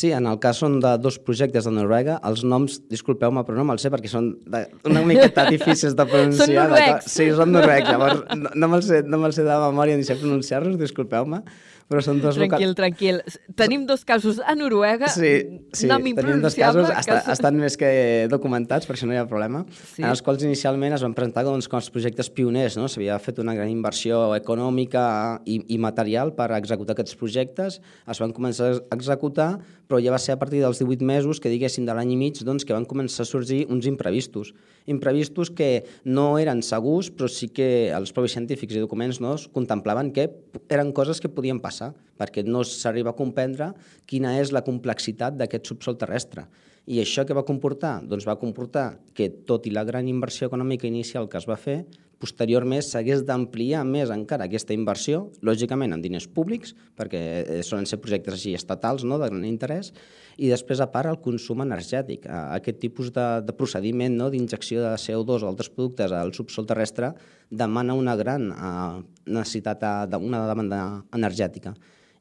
Sí, 0.00 0.08
en 0.16 0.24
el 0.30 0.38
cas 0.40 0.56
són 0.62 0.78
de 0.80 0.94
dos 1.02 1.18
projectes 1.20 1.66
de 1.68 1.72
Noruega. 1.76 2.14
Els 2.24 2.40
noms, 2.48 2.78
disculpeu-me, 2.88 3.42
però 3.44 3.58
no 3.58 3.66
me'ls 3.68 3.84
sé 3.84 3.90
perquè 3.92 4.08
són 4.08 4.30
de, 4.48 4.62
una 4.88 5.02
miqueta 5.04 5.44
difícils 5.50 5.96
de 5.98 6.06
pronunciar. 6.08 6.46
són 6.46 6.70
noruecs. 6.70 7.10
Sí, 7.12 7.26
són 7.36 7.52
noruecs. 7.52 7.90
Llavors, 7.90 8.22
no, 8.40 8.54
no 8.62 8.70
me'ls 8.72 8.88
sé, 8.88 9.02
no 9.04 9.20
me 9.20 9.32
sé 9.36 9.44
de 9.44 9.58
memòria 9.66 9.98
ni 10.00 10.06
sé 10.08 10.16
pronunciar-los, 10.22 10.78
disculpeu-me. 10.80 11.42
Però 11.90 12.02
són 12.06 12.20
dos 12.22 12.36
Tranquil, 12.38 12.76
tranquil. 12.78 13.16
Tenim 13.58 13.82
dos 13.88 14.04
casos 14.06 14.38
a 14.38 14.54
Noruega. 14.54 15.08
Sí, 15.10 15.32
sí 15.74 15.88
no 15.90 15.98
tenim 15.98 16.38
dos 16.44 16.54
casos, 16.54 16.86
està, 16.86 17.18
que... 17.18 17.34
estan 17.34 17.58
més 17.58 17.74
que 17.80 17.90
documentats, 18.30 18.86
per 18.86 18.94
això 18.94 19.08
no 19.10 19.16
hi 19.16 19.18
ha 19.18 19.26
problema, 19.26 19.64
sí. 19.74 20.04
en 20.04 20.08
els 20.12 20.22
quals 20.22 20.44
inicialment 20.46 20.94
es 20.94 21.02
van 21.02 21.16
presentar 21.18 21.42
doncs, 21.48 21.66
com 21.66 21.80
els 21.80 21.90
projectes 21.90 22.30
pioners, 22.30 22.78
no? 22.78 22.86
s'havia 22.86 23.18
fet 23.18 23.42
una 23.42 23.56
gran 23.58 23.72
inversió 23.72 24.22
econòmica 24.38 25.02
i, 25.50 25.58
i 25.74 25.80
material 25.82 26.30
per 26.38 26.52
executar 26.60 26.94
aquests 26.94 27.18
projectes, 27.18 27.80
es 27.82 28.22
van 28.22 28.36
començar 28.38 28.70
a 28.76 28.80
executar, 28.94 29.50
però 29.90 29.98
ja 29.98 30.12
va 30.14 30.20
ser 30.22 30.36
a 30.36 30.38
partir 30.38 30.60
dels 30.62 30.78
18 30.78 31.02
mesos, 31.02 31.40
que 31.42 31.50
diguéssim 31.50 31.82
de 31.88 31.94
l'any 31.96 32.14
i 32.14 32.18
mig, 32.20 32.38
doncs, 32.46 32.62
que 32.62 32.76
van 32.76 32.86
començar 32.86 33.24
a 33.26 33.28
sorgir 33.28 33.64
uns 33.74 33.88
imprevistos. 33.90 34.52
Imprevistos 34.86 35.50
que 35.50 35.82
no 36.06 36.36
eren 36.38 36.62
segurs, 36.62 37.10
però 37.10 37.26
sí 37.26 37.48
que 37.50 37.90
els 37.90 38.14
propis 38.14 38.36
científics 38.38 38.78
i 38.78 38.84
documents 38.84 39.18
no, 39.18 39.34
contemplaven 39.50 40.12
que 40.14 40.28
eren 40.70 40.94
coses 40.94 41.18
que 41.18 41.32
podien 41.32 41.58
passar, 41.58 41.79
perquè 42.20 42.44
no 42.44 42.62
s'arriba 42.66 43.14
a 43.14 43.18
comprendre 43.18 43.70
quina 44.10 44.36
és 44.40 44.52
la 44.52 44.64
complexitat 44.66 45.38
d'aquest 45.38 45.70
subsol 45.72 45.96
terrestre. 46.00 46.44
I 46.86 47.00
això 47.02 47.26
què 47.26 47.36
va 47.36 47.46
comportar? 47.46 48.00
Doncs 48.08 48.26
va 48.28 48.38
comportar 48.40 49.00
que, 49.14 49.28
tot 49.46 49.66
i 49.68 49.74
la 49.74 49.84
gran 49.84 50.08
inversió 50.08 50.48
econòmica 50.48 50.88
inicial 50.88 51.28
que 51.28 51.38
es 51.38 51.48
va 51.48 51.58
fer, 51.60 51.82
posteriorment 52.20 52.82
s'hagués 52.84 53.22
d'ampliar 53.24 53.80
més 53.88 54.10
encara 54.12 54.44
aquesta 54.44 54.74
inversió, 54.76 55.22
lògicament 55.46 55.94
amb 55.96 56.04
diners 56.04 56.26
públics, 56.28 56.74
perquè 56.98 57.20
eh, 57.40 57.60
solen 57.64 57.88
ser 57.88 58.00
projectes 58.02 58.36
així 58.36 58.52
estatals 58.56 59.06
no, 59.08 59.16
de 59.20 59.30
gran 59.30 59.46
interès, 59.48 59.92
i 60.36 60.50
després, 60.52 60.82
a 60.84 60.88
part, 60.92 61.08
el 61.08 61.20
consum 61.24 61.64
energètic. 61.64 62.26
Aquest 62.28 62.80
tipus 62.80 63.10
de, 63.16 63.26
de 63.44 63.56
procediment 63.56 64.16
no, 64.16 64.28
d'injecció 64.32 64.84
de 64.84 64.92
CO2 65.00 65.44
o 65.44 65.48
altres 65.50 65.72
productes 65.72 66.12
al 66.16 66.34
subsol 66.36 66.68
terrestre 66.68 67.14
demana 67.50 67.96
una 67.98 68.14
gran 68.16 68.50
uh, 68.52 69.00
necessitat, 69.26 69.84
uh, 69.84 70.20
una 70.20 70.44
demanda 70.48 70.82
energètica. 71.16 71.74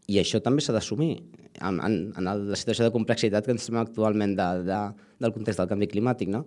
I 0.09 0.17
això 0.21 0.41
també 0.41 0.63
s'ha 0.65 0.73
d'assumir 0.73 1.11
en, 1.61 1.77
en, 1.77 1.97
en 2.17 2.29
la 2.29 2.57
situació 2.57 2.87
de 2.87 2.93
complexitat 2.95 3.45
que 3.45 3.53
ens 3.53 3.65
estem 3.65 3.77
actualment 3.81 4.35
de, 4.37 4.47
de, 4.65 4.79
del 5.21 5.35
context 5.35 5.61
del 5.61 5.69
canvi 5.69 5.89
climàtic. 5.91 6.31
No? 6.33 6.45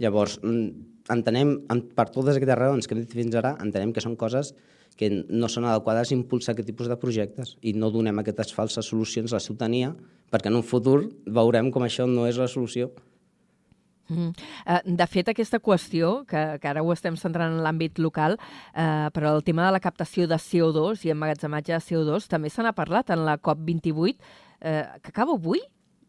Llavors, 0.00 0.38
mm, 0.42 0.86
entenem, 1.12 1.56
per 1.96 2.08
totes 2.08 2.38
aquestes 2.38 2.60
raons 2.60 2.88
que 2.88 2.96
hem 2.96 3.02
dit 3.04 3.18
fins 3.18 3.36
ara, 3.38 3.54
entenem 3.62 3.92
que 3.92 4.04
són 4.04 4.16
coses 4.16 4.54
que 4.96 5.10
no 5.10 5.48
són 5.50 5.66
adequades 5.66 6.12
a 6.12 6.14
impulsar 6.14 6.54
aquest 6.54 6.68
tipus 6.70 6.88
de 6.90 6.96
projectes 7.00 7.56
i 7.66 7.74
no 7.74 7.90
donem 7.90 8.20
aquestes 8.22 8.54
falses 8.54 8.86
solucions 8.86 9.32
a 9.32 9.40
la 9.40 9.42
ciutadania 9.42 9.90
perquè 10.30 10.50
en 10.52 10.60
un 10.60 10.66
futur 10.66 11.00
veurem 11.26 11.72
com 11.74 11.82
això 11.86 12.06
no 12.10 12.28
és 12.30 12.38
la 12.38 12.48
solució. 12.50 12.92
Mm. 14.08 14.32
De 14.98 15.06
fet, 15.08 15.30
aquesta 15.30 15.60
qüestió, 15.64 16.24
que, 16.28 16.42
que 16.60 16.68
ara 16.68 16.82
ho 16.84 16.92
estem 16.92 17.16
centrant 17.20 17.54
en 17.54 17.62
l'àmbit 17.64 18.00
local, 18.02 18.36
eh, 18.74 19.08
però 19.16 19.34
el 19.36 19.44
tema 19.46 19.64
de 19.66 19.72
la 19.76 19.82
captació 19.84 20.28
de 20.28 20.38
CO2 20.40 21.06
i 21.06 21.14
emmagatzematge 21.14 21.72
de 21.72 21.82
CO2 21.86 22.28
també 22.28 22.52
se 22.52 22.64
n'ha 22.64 22.74
parlat 22.76 23.14
en 23.14 23.24
la 23.24 23.38
COP28, 23.40 24.16
eh, 24.60 24.84
que 25.00 25.14
acaba 25.14 25.38
avui, 25.38 25.62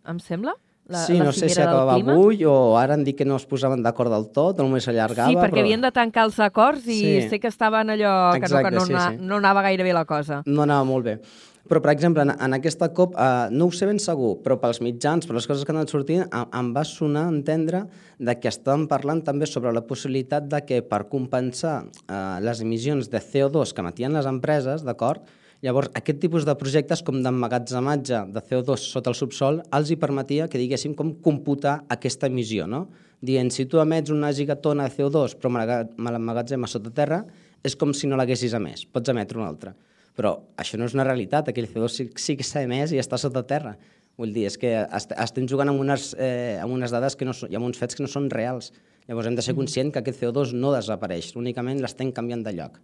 em 0.05 0.19
sembla? 0.19 0.55
La, 0.87 0.99
sí, 1.01 1.15
la 1.17 1.25
no 1.25 1.31
sé 1.33 1.49
si 1.49 1.57
acabava 1.57 1.95
avui 1.97 2.43
o 2.45 2.75
ara 2.77 2.93
han 2.93 3.03
dit 3.03 3.17
que 3.17 3.25
no 3.25 3.39
es 3.39 3.47
posaven 3.49 3.81
d'acord 3.81 4.13
del 4.13 4.27
tot, 4.35 4.59
només 4.61 4.85
s'allargava. 4.85 5.31
Sí, 5.31 5.39
perquè 5.39 5.57
però... 5.57 5.65
havien 5.65 5.81
de 5.81 5.89
tancar 5.95 6.27
els 6.29 6.37
acords 6.45 6.85
i 6.85 6.99
sí. 6.99 7.15
sé 7.31 7.39
que 7.41 7.49
estaven 7.49 7.89
allò 7.95 8.13
que, 8.35 8.43
Exacte, 8.43 8.69
no, 8.69 8.69
que 8.69 8.75
no, 8.75 8.85
sí, 8.85 9.17
sí. 9.17 9.25
no 9.25 9.39
anava 9.41 9.65
gaire 9.65 9.87
bé 9.87 9.95
la 9.97 10.05
cosa. 10.05 10.43
No 10.45 10.61
anava 10.67 10.85
molt 10.85 11.09
bé. 11.09 11.19
Però, 11.65 11.81
per 11.81 11.95
exemple, 11.95 12.21
en, 12.21 12.29
en 12.29 12.53
aquesta 12.53 12.91
COP, 12.93 13.15
eh, 13.17 13.47
no 13.49 13.65
ho 13.65 13.73
sé 13.73 13.87
ben 13.89 13.97
segur, 14.01 14.35
però 14.43 14.59
pels 14.61 14.77
mitjans, 14.85 15.25
per 15.25 15.33
les 15.33 15.47
coses 15.49 15.65
que 15.65 15.73
han 15.73 15.79
anat 15.79 15.93
sortint, 15.93 16.27
em, 16.27 16.43
em 16.59 16.67
va 16.75 16.83
sonar 16.85 17.23
entendre 17.31 17.87
de 18.21 18.35
que 18.37 18.51
estan 18.51 18.85
parlant 18.91 19.23
també 19.25 19.49
sobre 19.49 19.73
la 19.73 19.81
possibilitat 19.89 20.45
de 20.51 20.61
que 20.67 20.83
per 20.85 21.07
compensar 21.09 21.79
eh, 22.05 22.19
les 22.45 22.61
emissions 22.61 23.09
de 23.09 23.23
CO2 23.23 23.73
que 23.73 23.81
emetien 23.81 24.13
les 24.13 24.29
empreses, 24.29 24.85
d'acord, 24.85 25.25
Llavors, 25.65 25.89
aquest 25.97 26.19
tipus 26.21 26.43
de 26.45 26.53
projectes, 26.59 27.01
com 27.01 27.23
d'emmagatzematge 27.25 28.19
de 28.35 28.41
CO2 28.45 28.83
sota 28.85 29.09
el 29.09 29.15
subsol, 29.17 29.63
els 29.73 29.89
hi 29.89 29.95
permetia 29.97 30.45
que 30.51 30.59
diguéssim 30.61 30.93
com 30.93 31.15
computar 31.25 31.79
aquesta 31.95 32.29
emissió, 32.29 32.67
no? 32.69 32.83
Dient, 33.25 33.49
si 33.49 33.65
tu 33.65 33.79
emets 33.81 34.13
una 34.13 34.29
gigatona 34.37 34.85
de 34.85 34.93
CO2 34.93 35.33
però 35.39 35.49
me 35.49 36.13
l'emmagatzemes 36.13 36.75
sota 36.77 36.91
terra, 36.93 37.23
és 37.65 37.73
com 37.81 37.95
si 37.97 38.05
no 38.05 38.19
l'haguessis 38.19 38.53
emès, 38.53 38.85
pots 38.85 39.09
emetre 39.09 39.41
una 39.41 39.49
altra. 39.49 39.73
Però 40.13 40.35
això 40.61 40.77
no 40.77 40.85
és 40.85 40.93
una 40.93 41.07
realitat, 41.07 41.49
aquell 41.49 41.71
CO2 41.71 41.97
sí, 41.97 42.09
sí 42.13 42.35
que 42.37 42.45
s'ha 42.45 42.61
emès 42.67 42.93
i 42.93 43.01
està 43.01 43.17
sota 43.17 43.41
terra. 43.49 43.73
Vull 44.21 44.37
dir, 44.37 44.45
és 44.51 44.59
que 44.61 44.69
est 44.85 45.15
estem 45.17 45.47
jugant 45.49 45.71
amb 45.71 45.81
unes, 45.81 46.11
eh, 46.13 46.59
amb 46.61 46.77
unes 46.77 46.93
dades 46.93 47.17
que 47.17 47.25
no 47.25 47.33
són, 47.33 47.49
i 47.49 47.57
amb 47.57 47.65
uns 47.65 47.81
fets 47.81 47.97
que 47.97 48.05
no 48.05 48.11
són 48.11 48.29
reals. 48.29 48.69
Llavors 49.09 49.31
hem 49.31 49.39
de 49.39 49.41
ser 49.41 49.57
conscients 49.57 49.95
que 49.95 50.05
aquest 50.05 50.21
CO2 50.21 50.53
no 50.53 50.75
desapareix, 50.77 51.33
únicament 51.41 51.81
l'estem 51.81 52.13
canviant 52.13 52.45
de 52.45 52.53
lloc. 52.53 52.77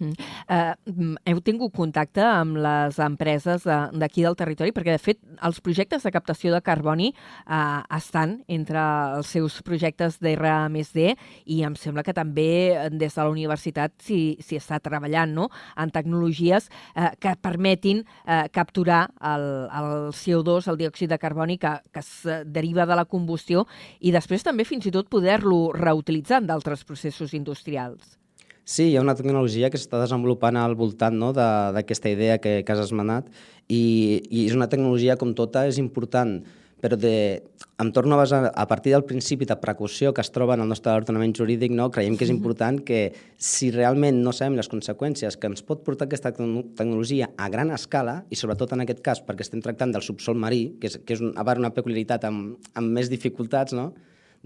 Mm. 0.00 0.14
Uh, 0.48 1.16
heu 1.28 1.40
tingut 1.44 1.74
contacte 1.76 2.22
amb 2.24 2.56
les 2.56 2.96
empreses 3.04 3.66
d'aquí 3.66 4.24
del 4.24 4.36
territori? 4.38 4.72
Perquè, 4.72 4.94
de 4.96 5.02
fet, 5.02 5.18
els 5.44 5.60
projectes 5.60 6.06
de 6.06 6.12
captació 6.14 6.54
de 6.54 6.62
carboni 6.64 7.10
uh, 7.12 7.82
estan 7.96 8.38
entre 8.48 8.80
els 9.18 9.28
seus 9.36 9.58
projectes 9.66 10.16
d'R+D 10.24 11.10
i 11.52 11.60
em 11.68 11.76
sembla 11.76 12.04
que 12.06 12.16
també 12.16 12.88
des 12.94 13.12
de 13.12 13.20
la 13.20 13.28
universitat 13.28 13.92
s'hi 14.00 14.38
està 14.56 14.80
treballant 14.80 15.34
no? 15.36 15.50
en 15.76 15.92
tecnologies 15.92 16.70
uh, 16.70 17.10
que 17.20 17.36
permetin 17.42 18.00
uh, 18.00 18.46
capturar 18.52 19.02
el, 19.32 19.46
el 19.68 19.92
CO2, 20.16 20.70
el 20.72 20.80
diòxid 20.80 21.12
de 21.12 21.20
carboni 21.20 21.58
que, 21.60 21.74
que 21.92 22.00
es 22.00 22.14
deriva 22.48 22.88
de 22.88 22.96
la 22.96 23.04
combustió 23.04 23.66
i 24.00 24.14
després 24.16 24.46
també 24.46 24.64
fins 24.64 24.88
i 24.88 24.94
tot 24.94 25.12
poder-lo 25.12 25.74
reutilitzar 25.76 26.40
en 26.40 26.48
d'altres 26.48 26.86
processos 26.88 27.36
industrials. 27.36 28.19
Sí, 28.70 28.84
hi 28.86 28.96
ha 28.96 29.02
una 29.02 29.16
tecnologia 29.18 29.66
que 29.66 29.78
s'està 29.80 29.98
desenvolupant 29.98 30.54
al 30.54 30.76
voltant 30.78 31.16
no, 31.18 31.32
d'aquesta 31.34 32.10
idea 32.12 32.36
que, 32.38 32.60
que 32.62 32.70
has 32.70 32.82
esmenat 32.84 33.26
i, 33.66 33.80
i 34.30 34.44
és 34.44 34.54
una 34.54 34.68
tecnologia 34.70 35.16
com 35.18 35.32
tota, 35.34 35.64
és 35.66 35.80
important, 35.82 36.36
però 36.78 36.94
de, 36.94 37.10
em 37.82 37.90
torno 37.96 38.14
a 38.14 38.20
basar, 38.20 38.52
a 38.54 38.66
partir 38.70 38.92
del 38.94 39.02
principi 39.08 39.48
de 39.50 39.56
precaució 39.58 40.12
que 40.14 40.22
es 40.22 40.30
troba 40.30 40.54
en 40.54 40.62
el 40.62 40.70
nostre 40.70 40.94
ordenament 40.94 41.34
jurídic, 41.34 41.74
no, 41.74 41.88
creiem 41.90 42.14
que 42.14 42.28
és 42.28 42.30
important 42.30 42.78
que 42.86 43.00
si 43.42 43.72
realment 43.74 44.22
no 44.22 44.30
sabem 44.36 44.60
les 44.60 44.70
conseqüències 44.70 45.34
que 45.34 45.50
ens 45.50 45.66
pot 45.66 45.82
portar 45.82 46.06
aquesta 46.06 46.30
tecnologia 46.30 47.32
a 47.42 47.50
gran 47.50 47.74
escala, 47.74 48.20
i 48.30 48.38
sobretot 48.38 48.76
en 48.76 48.84
aquest 48.86 49.02
cas 49.02 49.24
perquè 49.26 49.48
estem 49.48 49.66
tractant 49.66 49.96
del 49.96 50.06
subsol 50.06 50.38
marí, 50.38 50.76
que 50.78 50.92
és, 50.92 51.00
que 51.02 51.18
és 51.18 51.26
un, 51.26 51.34
a 51.34 51.42
part 51.48 51.58
una 51.58 51.72
peculiaritat 51.74 52.30
amb, 52.30 52.70
amb 52.78 52.94
més 53.00 53.10
dificultats, 53.10 53.74
no? 53.74 53.90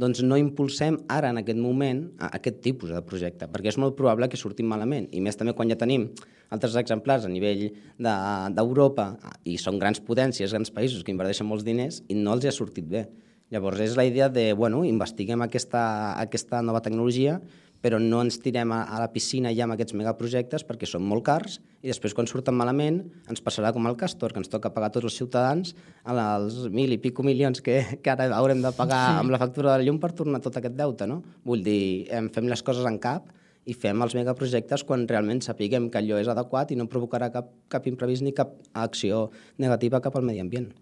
Doncs 0.01 0.23
no 0.27 0.39
impulsem 0.41 0.97
ara, 1.13 1.31
en 1.31 1.39
aquest 1.39 1.59
moment, 1.61 2.01
aquest 2.27 2.61
tipus 2.65 2.91
de 2.91 3.03
projecte, 3.07 3.47
perquè 3.51 3.71
és 3.71 3.79
molt 3.79 3.95
probable 3.99 4.29
que 4.31 4.41
surtin 4.41 4.67
malament, 4.67 5.07
i 5.15 5.21
més 5.23 5.39
també 5.39 5.55
quan 5.55 5.71
ja 5.71 5.79
tenim 5.79 6.09
altres 6.55 6.75
exemplars 6.81 7.27
a 7.27 7.31
nivell 7.31 7.69
d'Europa, 7.99 9.11
de, 9.15 9.35
i 9.55 9.59
són 9.59 9.79
grans 9.79 10.03
potències, 10.03 10.51
grans 10.51 10.73
països 10.75 11.05
que 11.05 11.15
inverteixen 11.15 11.47
molts 11.47 11.67
diners, 11.67 12.03
i 12.11 12.19
no 12.19 12.35
els 12.35 12.47
ha 12.51 12.55
sortit 12.55 12.89
bé. 12.91 13.07
Llavors 13.55 13.79
és 13.85 13.95
la 13.95 14.07
idea 14.09 14.31
de, 14.33 14.49
bueno, 14.59 14.83
investiguem 14.89 15.45
aquesta, 15.45 15.85
aquesta 16.19 16.63
nova 16.65 16.83
tecnologia, 16.83 17.39
però 17.85 17.99
no 18.01 18.23
ens 18.25 18.39
tirem 18.41 18.73
a, 18.73 18.81
a 18.89 19.03
la 19.03 19.11
piscina 19.13 19.53
ja 19.53 19.67
amb 19.67 19.75
aquests 19.75 19.93
megaprojectes 19.99 20.65
perquè 20.65 20.89
són 20.89 21.05
molt 21.05 21.27
cars 21.27 21.59
i 21.85 21.91
després 21.91 22.17
quan 22.17 22.29
surten 22.31 22.57
malament 22.57 23.03
ens 23.29 23.45
passarà 23.45 23.75
com 23.77 23.85
el 23.91 23.99
Castor, 24.01 24.33
que 24.33 24.41
ens 24.41 24.49
toca 24.49 24.73
pagar 24.73 24.89
tots 24.95 25.11
els 25.11 25.19
ciutadans 25.21 25.75
els 26.09 26.59
mil 26.73 26.97
i 26.97 27.01
pico 27.03 27.27
milions 27.27 27.61
que, 27.61 27.83
que 28.01 28.15
ara 28.15 28.31
haurem 28.39 28.65
de 28.65 28.73
pagar 28.73 29.03
sí. 29.05 29.21
amb 29.21 29.35
la 29.35 29.41
factura 29.43 29.75
de 29.75 29.83
la 29.83 29.89
llum 29.89 30.01
per 30.01 30.15
tornar 30.17 30.41
tot 30.41 30.57
aquest 30.57 30.79
deute, 30.81 31.09
no? 31.11 31.21
Vull 31.45 31.65
dir, 31.67 32.09
fem 32.33 32.49
les 32.49 32.65
coses 32.65 32.89
en 32.89 32.97
cap 33.03 33.29
i 33.69 33.77
fem 33.77 34.01
els 34.05 34.17
megaprojectes 34.17 34.85
quan 34.89 35.05
realment 35.09 35.45
sapiguem 35.45 35.91
que 35.93 36.01
allò 36.01 36.21
és 36.21 36.29
adequat 36.33 36.73
i 36.73 36.81
no 36.81 36.89
provocarà 36.89 37.31
cap, 37.37 37.53
cap 37.69 37.89
imprevist 37.91 38.25
ni 38.25 38.33
cap 38.37 38.57
acció 38.73 39.27
negativa 39.61 40.01
cap 40.05 40.17
al 40.17 40.25
medi 40.25 40.41
ambient. 40.41 40.73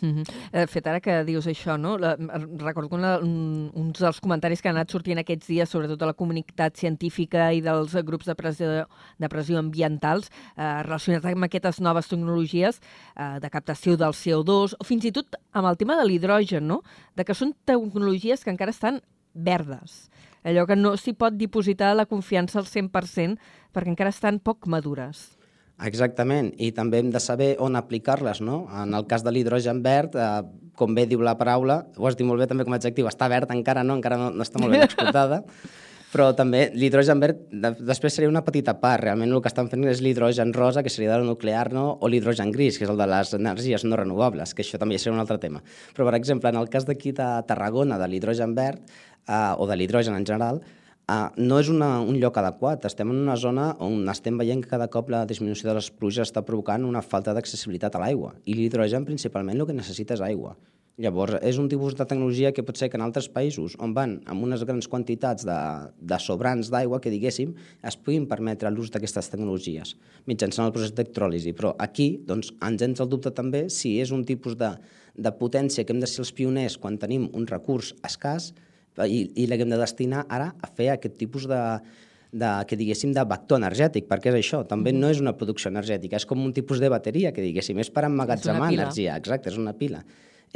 Mm 0.00 0.14
-hmm. 0.14 0.24
De 0.52 0.66
fet, 0.66 0.86
ara 0.86 1.00
que 1.00 1.24
dius 1.24 1.46
això, 1.46 1.78
no? 1.78 1.96
La, 1.98 2.16
recordo 2.16 2.88
que 2.88 2.94
una, 2.94 3.18
un, 3.18 3.70
uns 3.74 3.98
dels 3.98 4.20
comentaris 4.20 4.62
que 4.62 4.68
han 4.68 4.76
anat 4.76 4.90
sortint 4.90 5.18
aquests 5.18 5.46
dies, 5.46 5.68
sobretot 5.68 5.98
de 5.98 6.06
la 6.06 6.14
comunitat 6.14 6.76
científica 6.76 7.52
i 7.52 7.60
dels 7.60 7.94
grups 8.04 8.26
de 8.26 8.34
pressió, 8.34 8.86
de 9.18 9.28
pressió 9.28 9.58
ambientals, 9.58 10.30
eh, 10.56 10.82
relacionats 10.82 11.26
amb 11.26 11.44
aquestes 11.44 11.80
noves 11.80 12.08
tecnologies 12.08 12.80
eh, 13.16 13.38
de 13.40 13.50
captació 13.50 13.96
del 13.96 14.12
CO2, 14.12 14.74
o 14.78 14.84
fins 14.84 15.04
i 15.04 15.12
tot 15.12 15.36
amb 15.52 15.66
el 15.68 15.76
tema 15.76 15.96
de 15.96 16.04
l'hidrogen, 16.04 16.66
no? 16.66 16.82
De 17.14 17.24
que 17.24 17.34
són 17.34 17.54
tecnologies 17.64 18.44
que 18.44 18.50
encara 18.50 18.70
estan 18.70 19.00
verdes. 19.34 20.10
Allò 20.44 20.66
que 20.66 20.76
no 20.76 20.96
s'hi 20.96 21.12
pot 21.12 21.34
dipositar 21.34 21.94
la 21.96 22.06
confiança 22.06 22.60
al 22.60 22.66
100% 22.66 23.38
perquè 23.72 23.88
encara 23.88 24.10
estan 24.10 24.38
poc 24.38 24.66
madures. 24.66 25.35
Exactament, 25.84 26.54
i 26.56 26.70
també 26.72 27.02
hem 27.02 27.10
de 27.12 27.20
saber 27.20 27.50
on 27.60 27.76
aplicar-les, 27.76 28.40
no? 28.40 28.62
En 28.80 28.94
el 28.96 29.04
cas 29.10 29.24
de 29.26 29.32
l'hidrogen 29.32 29.82
verd, 29.84 30.14
eh, 30.16 30.28
com 30.76 30.94
bé 30.96 31.04
diu 31.08 31.20
la 31.20 31.36
paraula, 31.36 31.82
ho 31.96 32.06
has 32.08 32.16
dit 32.16 32.24
molt 32.26 32.40
bé 32.40 32.46
també 32.48 32.64
com 32.64 32.72
a 32.72 32.78
adjectiu, 32.80 33.08
està 33.10 33.28
verd 33.28 33.52
encara, 33.52 33.82
no? 33.84 33.98
Encara 33.98 34.16
no, 34.16 34.30
no 34.32 34.46
està 34.46 34.62
molt 34.62 34.72
ben 34.72 34.84
explotada, 34.88 35.42
però 36.14 36.30
també 36.32 36.70
l'hidrogen 36.72 37.20
verd 37.20 37.42
de, 37.52 37.74
després 37.90 38.14
seria 38.16 38.30
una 38.30 38.40
petita 38.46 38.78
part, 38.80 39.02
realment 39.04 39.34
el 39.34 39.42
que 39.44 39.52
estan 39.52 39.68
fent 39.68 39.84
és 39.90 40.00
l'hidrogen 40.00 40.54
rosa, 40.56 40.80
que 40.82 40.92
seria 40.92 41.12
del 41.12 41.26
nuclear, 41.28 41.68
no? 41.76 41.98
o 42.00 42.08
l'hidrogen 42.08 42.54
gris, 42.54 42.78
que 42.78 42.88
és 42.88 42.92
el 42.92 42.96
de 42.96 43.08
les 43.10 43.34
energies 43.36 43.84
no 43.84 44.00
renovables, 44.00 44.54
que 44.56 44.64
això 44.64 44.80
també 44.80 44.96
seria 45.02 45.12
un 45.12 45.20
altre 45.20 45.36
tema. 45.42 45.60
Però, 45.92 46.08
per 46.08 46.16
exemple, 46.16 46.48
en 46.48 46.56
el 46.56 46.72
cas 46.72 46.88
d'aquí 46.88 47.12
de 47.12 47.28
Tarragona, 47.50 48.00
de 48.00 48.08
l'hidrogen 48.08 48.56
verd, 48.56 48.80
eh, 49.28 49.52
o 49.58 49.68
de 49.68 49.76
l'hidrogen 49.76 50.16
en 50.16 50.24
general, 50.24 50.62
Uh, 51.06 51.28
no 51.38 51.60
és 51.62 51.68
una, 51.70 52.00
un 52.02 52.16
lloc 52.18 52.38
adequat. 52.40 52.82
Estem 52.88 53.12
en 53.12 53.20
una 53.22 53.36
zona 53.38 53.68
on 53.84 54.08
estem 54.10 54.38
veient 54.40 54.58
que 54.64 54.72
cada 54.72 54.88
cop 54.90 55.12
la 55.14 55.20
disminució 55.30 55.68
de 55.68 55.76
les 55.78 55.90
pluges 55.94 56.26
està 56.26 56.42
provocant 56.42 56.82
una 56.88 57.02
falta 57.02 57.34
d'accessibilitat 57.36 57.94
a 57.94 58.00
l'aigua. 58.02 58.32
I 58.42 58.56
l'hidrogen, 58.58 59.06
principalment, 59.06 59.60
el 59.60 59.68
que 59.68 59.76
necessita 59.76 60.16
és 60.18 60.24
aigua. 60.26 60.56
Llavors, 60.98 61.36
és 61.46 61.60
un 61.62 61.68
tipus 61.70 61.94
de 61.94 62.08
tecnologia 62.10 62.50
que 62.56 62.64
pot 62.66 62.80
ser 62.80 62.88
que 62.90 62.98
en 62.98 63.04
altres 63.06 63.28
països, 63.30 63.76
on 63.84 63.94
van 63.94 64.16
amb 64.26 64.48
unes 64.48 64.66
grans 64.66 64.90
quantitats 64.90 65.46
de, 65.46 65.56
de 66.00 66.20
sobrants 66.24 66.72
d'aigua, 66.74 66.98
que 67.04 67.12
diguéssim, 67.14 67.54
es 67.86 68.00
puguin 68.00 68.26
permetre 68.26 68.72
l'ús 68.74 68.90
d'aquestes 68.90 69.30
tecnologies 69.30 69.94
mitjançant 70.26 70.66
el 70.66 70.74
procés 70.74 70.96
d'electròlisi. 70.96 71.54
Però 71.54 71.76
aquí 71.78 72.16
doncs, 72.26 72.50
ens 72.66 72.82
entra 72.82 73.06
el 73.06 73.12
dubte 73.14 73.30
també 73.30 73.68
si 73.70 74.00
és 74.02 74.10
un 74.10 74.26
tipus 74.26 74.58
de, 74.58 74.74
de 75.14 75.38
potència 75.38 75.86
que 75.86 75.94
hem 75.94 76.02
de 76.02 76.10
ser 76.10 76.24
els 76.26 76.34
pioners 76.34 76.80
quan 76.82 76.98
tenim 76.98 77.30
un 77.30 77.46
recurs 77.46 77.94
escàs 78.02 78.56
i, 79.04 79.26
i 79.36 79.46
l'hem 79.46 79.68
de 79.68 79.78
destinar 79.80 80.24
ara 80.32 80.52
a 80.62 80.70
fer 80.72 80.90
aquest 80.94 81.18
tipus 81.20 81.44
de, 81.50 81.60
de, 82.32 82.50
que 82.68 82.78
diguéssim, 82.78 83.12
de 83.16 83.24
vector 83.28 83.60
energètic, 83.60 84.06
perquè 84.08 84.32
és 84.32 84.40
això, 84.40 84.62
també 84.68 84.92
no 84.94 85.10
és 85.12 85.20
una 85.22 85.34
producció 85.36 85.70
energètica, 85.72 86.16
és 86.16 86.28
com 86.28 86.42
un 86.44 86.54
tipus 86.56 86.80
de 86.82 86.90
bateria, 86.92 87.32
que 87.32 87.44
diguéssim, 87.44 87.80
és 87.82 87.90
per 87.92 88.06
emmagatzemar 88.08 88.72
energia, 88.72 89.16
exacte, 89.20 89.52
és 89.52 89.60
una 89.60 89.76
pila. 89.76 90.02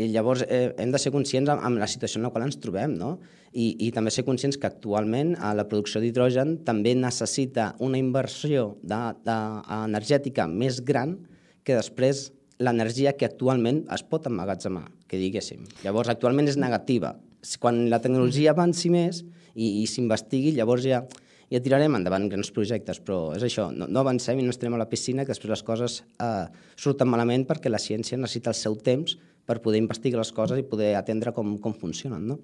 I 0.01 0.07
llavors 0.15 0.45
eh, 0.47 0.71
hem 0.81 0.93
de 0.95 0.99
ser 1.03 1.13
conscients 1.13 1.51
amb, 1.51 1.65
amb 1.67 1.81
la 1.81 1.89
situació 1.91 2.21
en 2.21 2.29
la 2.29 2.33
qual 2.33 2.47
ens 2.47 2.61
trobem, 2.63 2.95
no? 2.97 3.17
I, 3.51 3.73
i 3.83 3.91
també 3.91 4.13
ser 4.15 4.23
conscients 4.25 4.57
que 4.61 4.69
actualment 4.69 5.35
eh, 5.35 5.55
la 5.59 5.67
producció 5.69 6.01
d'hidrogen 6.01 6.61
també 6.67 6.95
necessita 6.95 7.73
una 7.83 7.99
inversió 7.99 8.77
de, 8.83 9.01
de, 9.27 9.39
energètica 9.81 10.47
més 10.47 10.79
gran 10.87 11.19
que 11.67 11.75
després 11.77 12.29
l'energia 12.61 13.17
que 13.17 13.27
actualment 13.27 13.83
es 13.93 14.05
pot 14.07 14.29
emmagatzemar, 14.31 14.87
que 15.09 15.19
diguéssim. 15.21 15.67
Llavors, 15.83 16.13
actualment 16.13 16.49
és 16.49 16.61
negativa. 16.61 17.17
Quan 17.61 17.87
la 17.93 18.01
tecnologia 18.03 18.53
avanci 18.55 18.91
més 18.93 19.23
i, 19.55 19.83
i 19.83 19.87
s'investigui, 19.89 20.53
llavors 20.57 20.85
ja, 20.87 21.03
ja 21.51 21.61
tirarem 21.65 21.97
endavant 21.99 22.29
grans 22.31 22.53
projectes, 22.55 23.01
però 23.03 23.33
és 23.37 23.45
això, 23.47 23.71
no, 23.75 23.89
no 23.91 24.03
avancem 24.05 24.39
i 24.39 24.47
no 24.47 24.55
estem 24.55 24.75
a 24.77 24.81
la 24.81 24.89
piscina, 24.91 25.25
que 25.25 25.35
després 25.35 25.55
les 25.55 25.65
coses 25.67 26.01
eh, 26.23 26.47
surten 26.77 27.11
malament 27.11 27.47
perquè 27.49 27.73
la 27.73 27.83
ciència 27.83 28.21
necessita 28.21 28.53
el 28.55 28.61
seu 28.61 28.77
temps 28.77 29.17
per 29.51 29.59
poder 29.65 29.83
investigar 29.83 30.23
les 30.23 30.31
coses 30.37 30.63
i 30.63 30.67
poder 30.73 30.95
atendre 31.01 31.35
com, 31.35 31.57
com 31.59 31.75
funcionen, 31.75 32.29
no? 32.31 32.39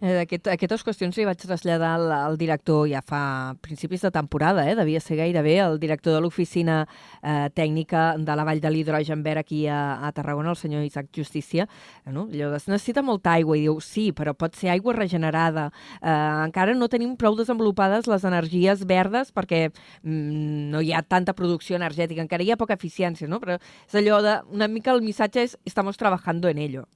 Eh, 0.00 0.20
aquest, 0.22 0.46
aquestes 0.46 0.84
qüestions 0.86 1.16
li 1.18 1.24
vaig 1.26 1.40
traslladar 1.42 1.88
al, 1.96 2.04
al 2.14 2.36
director 2.38 2.84
ja 2.86 3.00
fa 3.02 3.56
principis 3.64 4.04
de 4.06 4.12
temporada, 4.14 4.62
eh? 4.70 4.76
devia 4.78 5.00
ser 5.02 5.16
gairebé 5.18 5.56
el 5.58 5.80
director 5.82 6.14
de 6.14 6.20
l'oficina 6.22 6.84
eh, 7.18 7.48
tècnica 7.50 8.12
de 8.14 8.36
la 8.38 8.44
Vall 8.46 8.62
de 8.62 8.70
l'Hidrogen 8.70 9.24
Verd 9.26 9.42
aquí 9.42 9.64
a, 9.66 9.98
a 10.06 10.12
Tarragona, 10.14 10.52
el 10.54 10.60
senyor 10.60 10.84
Isaac 10.86 11.08
Justícia. 11.16 11.66
Eh, 12.06 12.12
no? 12.14 12.28
Allò 12.30 12.52
es 12.54 12.68
necessita 12.70 13.02
molta 13.02 13.32
aigua 13.34 13.56
i 13.58 13.64
diu, 13.64 13.80
sí, 13.82 14.12
però 14.14 14.36
pot 14.38 14.54
ser 14.54 14.70
aigua 14.70 14.94
regenerada. 14.94 15.66
Eh, 15.98 16.14
encara 16.46 16.78
no 16.78 16.86
tenim 16.86 17.16
prou 17.18 17.34
desenvolupades 17.34 18.06
les 18.06 18.28
energies 18.30 18.86
verdes 18.86 19.34
perquè 19.34 19.64
mm, 19.72 20.70
no 20.76 20.84
hi 20.84 20.94
ha 20.94 21.02
tanta 21.02 21.34
producció 21.34 21.74
energètica, 21.74 22.22
encara 22.22 22.46
hi 22.46 22.54
ha 22.54 22.60
poca 22.60 22.78
eficiència, 22.78 23.26
no? 23.26 23.42
però 23.42 23.58
és 23.58 23.98
allò 23.98 24.22
de, 24.22 24.38
una 24.54 24.70
mica 24.70 24.94
el 24.94 25.02
missatge 25.02 25.42
és 25.42 25.58
estamos 25.66 25.98
trabajando 25.98 26.37
en 26.46 26.58
ello 26.58 26.86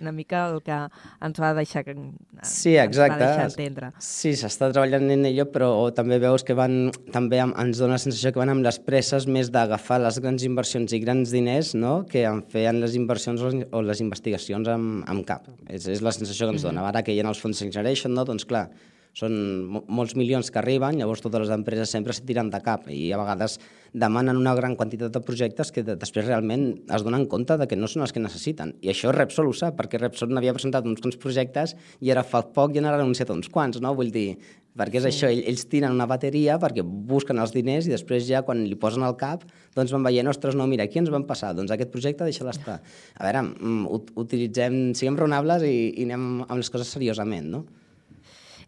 una 0.00 0.12
mica 0.12 0.48
el 0.48 0.60
que 0.64 0.76
ens 1.22 1.40
va 1.40 1.52
deixar, 1.54 1.84
sí, 2.42 2.74
exacte. 2.80 3.20
va 3.20 3.28
deixar 3.28 3.46
entendre. 3.50 3.90
Sí, 4.02 4.32
s'està 4.38 4.70
treballant 4.72 5.10
en 5.12 5.26
ello, 5.28 5.46
però 5.52 5.70
també 5.96 6.18
veus 6.22 6.44
que 6.46 6.56
van, 6.58 6.90
també 7.14 7.42
ens 7.44 7.80
dona 7.80 7.98
la 7.98 8.02
sensació 8.02 8.32
que 8.32 8.42
van 8.42 8.52
amb 8.54 8.64
les 8.66 8.80
presses 8.82 9.28
més 9.30 9.52
d'agafar 9.52 10.00
les 10.02 10.20
grans 10.24 10.44
inversions 10.46 10.94
i 10.96 11.02
grans 11.04 11.34
diners 11.34 11.74
no? 11.78 12.00
que 12.10 12.24
en 12.28 12.42
feien 12.50 12.80
les 12.82 12.96
inversions 12.98 13.44
o 13.44 13.84
les 13.84 14.00
investigacions 14.02 14.70
amb, 14.72 15.04
amb 15.10 15.26
cap. 15.28 15.46
És, 15.68 15.86
és 15.86 16.02
la 16.02 16.14
sensació 16.16 16.48
que 16.48 16.56
ens 16.56 16.66
dona. 16.66 16.86
Ara 16.88 17.04
que 17.04 17.14
hi 17.14 17.20
ha 17.20 17.28
els 17.28 17.42
fons 17.42 17.60
Generation, 17.60 18.14
no? 18.16 18.24
doncs 18.24 18.48
clar, 18.48 18.68
són 19.16 19.34
molts 19.90 20.14
milions 20.14 20.50
que 20.52 20.60
arriben, 20.60 20.98
llavors 21.00 21.22
totes 21.24 21.42
les 21.42 21.52
empreses 21.54 21.90
sempre 21.90 22.14
se 22.14 22.22
tiren 22.26 22.50
de 22.50 22.60
cap 22.62 22.86
i 22.92 23.10
a 23.12 23.18
vegades 23.18 23.58
demanen 23.92 24.38
una 24.38 24.54
gran 24.54 24.76
quantitat 24.78 25.10
de 25.10 25.22
projectes 25.24 25.72
que 25.74 25.82
després 25.82 26.28
realment 26.28 26.68
es 26.94 27.02
donen 27.02 27.26
compte 27.26 27.56
de 27.58 27.66
que 27.66 27.78
no 27.78 27.90
són 27.90 28.06
els 28.06 28.14
que 28.14 28.22
necessiten. 28.22 28.76
I 28.86 28.92
això 28.92 29.10
Repsol 29.10 29.50
ho 29.50 29.56
sap, 29.56 29.74
perquè 29.80 29.98
Repsol 29.98 30.30
n'havia 30.30 30.54
presentat 30.54 30.86
uns 30.86 31.02
quants 31.02 31.18
projectes 31.18 31.74
i 31.98 32.12
ara 32.14 32.22
fa 32.22 32.44
poc 32.54 32.76
ja 32.76 32.84
n'ha 32.84 32.94
anunciat 32.94 33.34
uns 33.34 33.50
quants, 33.50 33.80
no? 33.82 33.96
Vull 33.98 34.12
dir, 34.14 34.36
perquè 34.78 35.00
és 35.00 35.08
sí. 35.08 35.10
això, 35.10 35.32
ells 35.34 35.66
tiren 35.66 35.96
una 35.96 36.06
bateria 36.06 36.60
perquè 36.62 36.86
busquen 36.86 37.42
els 37.42 37.50
diners 37.56 37.90
i 37.90 37.96
després 37.96 38.28
ja 38.28 38.44
quan 38.46 38.62
li 38.62 38.78
posen 38.78 39.02
al 39.02 39.18
cap 39.18 39.42
doncs 39.74 39.90
van 39.96 40.06
veient, 40.06 40.30
ostres, 40.30 40.54
no, 40.54 40.68
mira, 40.70 40.86
aquí 40.86 41.02
ens 41.02 41.10
van 41.10 41.26
passar, 41.26 41.50
doncs 41.58 41.74
aquest 41.74 41.90
projecte 41.90 42.26
deixa 42.28 42.46
l'estar. 42.46 42.78
A 43.18 43.26
veure, 43.26 43.42
mm, 43.50 44.14
utilitzem, 44.22 44.80
siguem 44.94 45.18
raonables 45.18 45.66
i, 45.66 45.76
i 45.98 46.06
anem 46.06 46.44
amb 46.46 46.58
les 46.62 46.70
coses 46.70 46.94
seriosament, 46.94 47.50
no? 47.58 47.66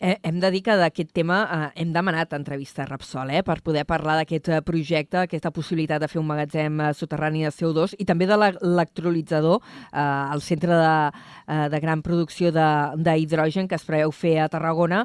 Eh, 0.04 0.18
hem 0.24 0.40
de 0.42 0.48
dir 0.50 0.64
que 0.66 0.74
d'aquest 0.74 1.12
tema 1.14 1.36
eh, 1.44 1.66
hem 1.84 1.92
demanat 1.94 2.32
entrevista 2.34 2.82
a 2.82 2.88
Repsol 2.88 3.30
eh, 3.30 3.44
per 3.46 3.60
poder 3.62 3.84
parlar 3.86 4.16
d'aquest 4.18 4.48
eh, 4.50 4.56
projecte, 4.66 5.20
aquesta 5.20 5.52
possibilitat 5.54 6.02
de 6.02 6.08
fer 6.10 6.18
un 6.18 6.26
magatzem 6.26 6.80
eh, 6.82 6.88
soterrani 6.98 7.44
de 7.46 7.52
CO2 7.54 7.94
i 8.02 8.06
també 8.08 8.26
de 8.26 8.34
l'electrolitzador, 8.34 9.62
eh, 9.92 10.02
el 10.34 10.42
centre 10.42 10.74
de, 10.74 10.96
eh, 11.46 11.68
de 11.70 11.80
gran 11.86 12.02
producció 12.02 12.50
d'hidrogen 12.50 13.70
que 13.70 13.78
es 13.78 13.86
preveu 13.86 14.10
fer 14.10 14.40
a 14.42 14.48
Tarragona, 14.50 15.04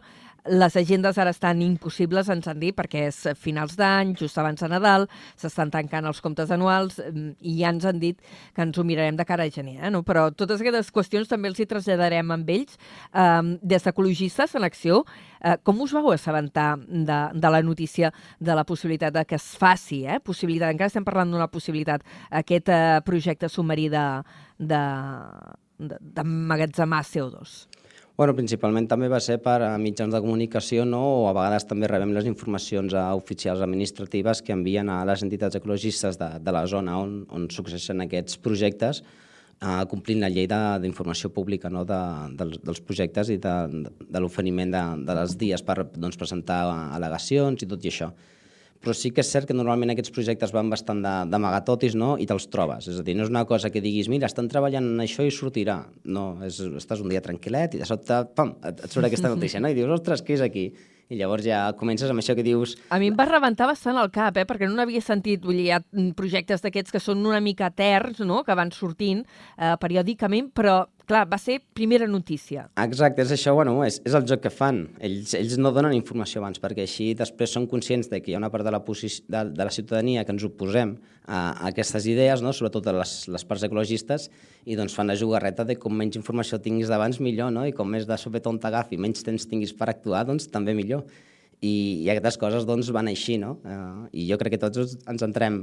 les 0.50 0.76
agendes 0.80 1.18
ara 1.18 1.32
estan 1.34 1.62
impossibles, 1.62 2.30
ens 2.32 2.48
han 2.48 2.60
dit, 2.62 2.76
perquè 2.76 3.08
és 3.10 3.20
finals 3.40 3.76
d'any, 3.80 4.14
just 4.20 4.38
abans 4.40 4.62
de 4.62 4.70
Nadal, 4.72 5.08
s'estan 5.40 5.72
tancant 5.74 6.08
els 6.10 6.22
comptes 6.24 6.52
anuals 6.54 7.00
mm, 7.04 7.38
i 7.42 7.58
ja 7.62 7.72
ens 7.74 7.86
han 7.88 8.00
dit 8.02 8.20
que 8.56 8.66
ens 8.66 8.78
ho 8.78 8.86
mirarem 8.88 9.18
de 9.18 9.26
cara 9.28 9.48
a 9.48 9.54
gener. 9.54 9.78
Eh? 9.82 9.92
No? 9.94 10.04
Però 10.08 10.28
totes 10.32 10.62
aquestes 10.64 10.92
qüestions 10.94 11.30
també 11.32 11.52
els 11.52 11.62
hi 11.62 11.68
traslladarem 11.70 12.34
amb 12.36 12.52
ells. 12.54 12.78
Um, 13.12 13.56
des 13.62 13.86
d'Ecologistes 13.86 14.56
en 14.58 14.68
Acció, 14.68 15.04
uh, 15.04 15.56
com 15.68 15.82
us 15.86 15.96
vau 15.96 16.12
assabentar 16.14 16.76
de, 16.88 17.20
de 17.34 17.54
la 17.54 17.64
notícia 17.64 18.12
de 18.40 18.58
la 18.58 18.66
possibilitat 18.68 19.16
de 19.16 19.26
que 19.28 19.40
es 19.40 19.50
faci, 19.60 20.04
eh? 20.06 20.20
possibilitat, 20.24 20.74
encara 20.74 20.92
estem 20.92 21.08
parlant 21.08 21.32
d'una 21.34 21.50
possibilitat, 21.52 22.06
aquest 22.42 22.72
uh, 22.74 23.00
projecte 23.06 23.50
submarí 23.52 23.90
de, 23.94 24.06
de, 24.60 24.84
d'emmagatzemar 25.78 27.04
CO2? 27.06 27.58
Bueno, 28.18 28.34
principalment 28.34 28.88
també 28.90 29.12
va 29.14 29.20
ser 29.22 29.36
per 29.46 29.60
a 29.62 29.76
mitjans 29.78 30.16
de 30.16 30.20
comunicació 30.24 30.88
no? 30.90 31.04
o 31.20 31.26
a 31.30 31.34
vegades 31.38 31.68
també 31.70 31.86
rebem 31.86 32.16
les 32.16 32.26
informacions 32.26 32.96
a 32.98 33.12
oficials 33.14 33.62
administratives 33.62 34.42
que 34.42 34.56
envien 34.56 34.90
a 34.90 35.04
les 35.06 35.22
entitats 35.22 35.60
ecologistes 35.60 36.18
de, 36.18 36.32
de 36.42 36.56
la 36.56 36.64
zona 36.66 36.96
on, 36.98 37.12
on 37.30 37.46
succeeixen 37.54 38.02
aquests 38.02 38.40
projectes 38.42 39.04
eh, 39.04 39.84
complint 39.92 40.26
la 40.26 40.32
llei 40.34 40.50
d'informació 40.50 41.30
pública 41.36 41.70
no? 41.70 41.86
de, 41.86 42.00
dels, 42.40 42.58
dels 42.66 42.82
projectes 42.90 43.30
i 43.30 43.38
de, 43.44 43.54
de 44.02 44.24
l'oferiment 44.24 44.74
de, 44.74 44.84
de 45.06 45.20
les 45.22 45.38
dies 45.38 45.62
per 45.70 45.84
doncs, 45.86 46.18
presentar 46.18 46.64
al·legacions 46.98 47.62
i 47.62 47.70
tot 47.70 47.86
i 47.86 47.94
això 47.94 48.10
però 48.82 48.94
sí 48.96 49.12
que 49.14 49.24
és 49.24 49.32
cert 49.32 49.50
que 49.50 49.56
normalment 49.58 49.94
aquests 49.94 50.14
projectes 50.16 50.54
van 50.56 50.70
bastant 50.72 51.02
d'amagatotis 51.04 51.96
no? 52.00 52.16
i 52.22 52.28
te'ls 52.30 52.50
trobes. 52.54 52.90
És 52.92 53.00
a 53.02 53.06
dir, 53.06 53.18
no 53.18 53.26
és 53.26 53.32
una 53.34 53.46
cosa 53.50 53.72
que 53.74 53.84
diguis, 53.84 54.10
mira, 54.12 54.30
estan 54.30 54.50
treballant 54.52 54.92
en 54.94 55.06
això 55.06 55.26
i 55.26 55.34
sortirà. 55.34 55.80
No, 56.06 56.28
és, 56.46 56.60
estàs 56.82 57.02
un 57.04 57.14
dia 57.14 57.24
tranquil·let 57.26 57.78
i 57.78 57.82
de 57.82 57.90
sobte, 57.90 58.22
pam, 58.38 58.56
et, 58.68 58.86
surt 58.92 59.10
aquesta 59.10 59.34
notícia, 59.34 59.62
no? 59.64 59.72
I 59.72 59.78
dius, 59.78 59.92
ostres, 60.00 60.24
què 60.26 60.38
és 60.38 60.46
aquí? 60.46 60.70
I 61.08 61.16
llavors 61.16 61.46
ja 61.46 61.62
comences 61.80 62.12
amb 62.12 62.20
això 62.20 62.36
que 62.36 62.44
dius... 62.44 62.76
A 62.92 63.00
mi 63.00 63.08
em 63.08 63.16
va 63.16 63.28
rebentar 63.30 63.70
bastant 63.70 63.96
el 64.02 64.12
cap, 64.12 64.36
eh? 64.36 64.44
perquè 64.48 64.68
no 64.68 64.76
n'havia 64.76 65.00
sentit. 65.04 65.40
Vull 65.46 65.62
dir, 65.62 65.70
hi 65.70 65.74
ha 65.78 66.12
projectes 66.18 66.64
d'aquests 66.66 66.92
que 66.92 67.00
són 67.04 67.24
una 67.24 67.40
mica 67.44 67.70
terns, 67.72 68.20
no? 68.28 68.42
que 68.44 68.58
van 68.60 68.74
sortint 68.76 69.24
eh, 69.24 69.76
periòdicament, 69.80 70.52
però 70.56 70.82
clar, 71.08 71.24
va 71.32 71.38
ser 71.40 71.58
primera 71.74 72.08
notícia. 72.08 72.68
Exacte, 72.84 73.24
és 73.24 73.32
això, 73.34 73.54
bueno, 73.58 73.74
és, 73.86 74.00
és 74.06 74.16
el 74.18 74.26
joc 74.28 74.44
que 74.44 74.52
fan. 74.54 74.84
Ells, 75.04 75.34
ells 75.38 75.56
no 75.62 75.72
donen 75.76 75.96
informació 75.96 76.42
abans, 76.42 76.60
perquè 76.64 76.84
així 76.84 77.14
després 77.18 77.54
són 77.56 77.68
conscients 77.72 78.12
de 78.12 78.20
que 78.22 78.32
hi 78.32 78.36
ha 78.36 78.42
una 78.42 78.52
part 78.54 78.68
de 78.68 78.74
la, 78.76 78.82
de, 78.84 79.44
de 79.56 79.68
la 79.70 79.74
ciutadania 79.74 80.26
que 80.28 80.36
ens 80.36 80.46
oposem 80.48 80.98
a, 81.26 81.40
a 81.40 81.70
aquestes 81.72 82.08
idees, 82.12 82.44
no? 82.44 82.54
sobretot 82.54 82.92
a 82.92 82.98
les, 83.00 83.14
les 83.32 83.48
parts 83.48 83.64
ecologistes, 83.68 84.28
i 84.68 84.76
doncs 84.80 84.96
fan 84.98 85.08
la 85.08 85.18
jugarreta 85.20 85.66
de 85.68 85.78
com 85.80 85.96
menys 85.96 86.20
informació 86.20 86.60
tinguis 86.64 86.92
d'abans 86.92 87.22
millor, 87.24 87.54
no? 87.56 87.64
i 87.68 87.76
com 87.76 87.90
més 87.90 88.08
de 88.08 88.20
sopetón 88.20 88.60
t'agafi, 88.64 89.00
menys 89.00 89.24
temps 89.28 89.48
tinguis 89.48 89.74
per 89.78 89.90
actuar, 89.94 90.26
doncs 90.28 90.52
també 90.52 90.76
millor. 90.78 91.08
I, 91.58 92.04
i 92.06 92.10
aquestes 92.14 92.36
coses 92.38 92.68
doncs, 92.70 92.92
van 92.94 93.08
així, 93.10 93.40
no? 93.42 93.56
Uh, 93.66 94.04
I 94.14 94.28
jo 94.30 94.38
crec 94.38 94.54
que 94.54 94.60
tots 94.62 94.94
ens 95.10 95.24
entrem 95.26 95.56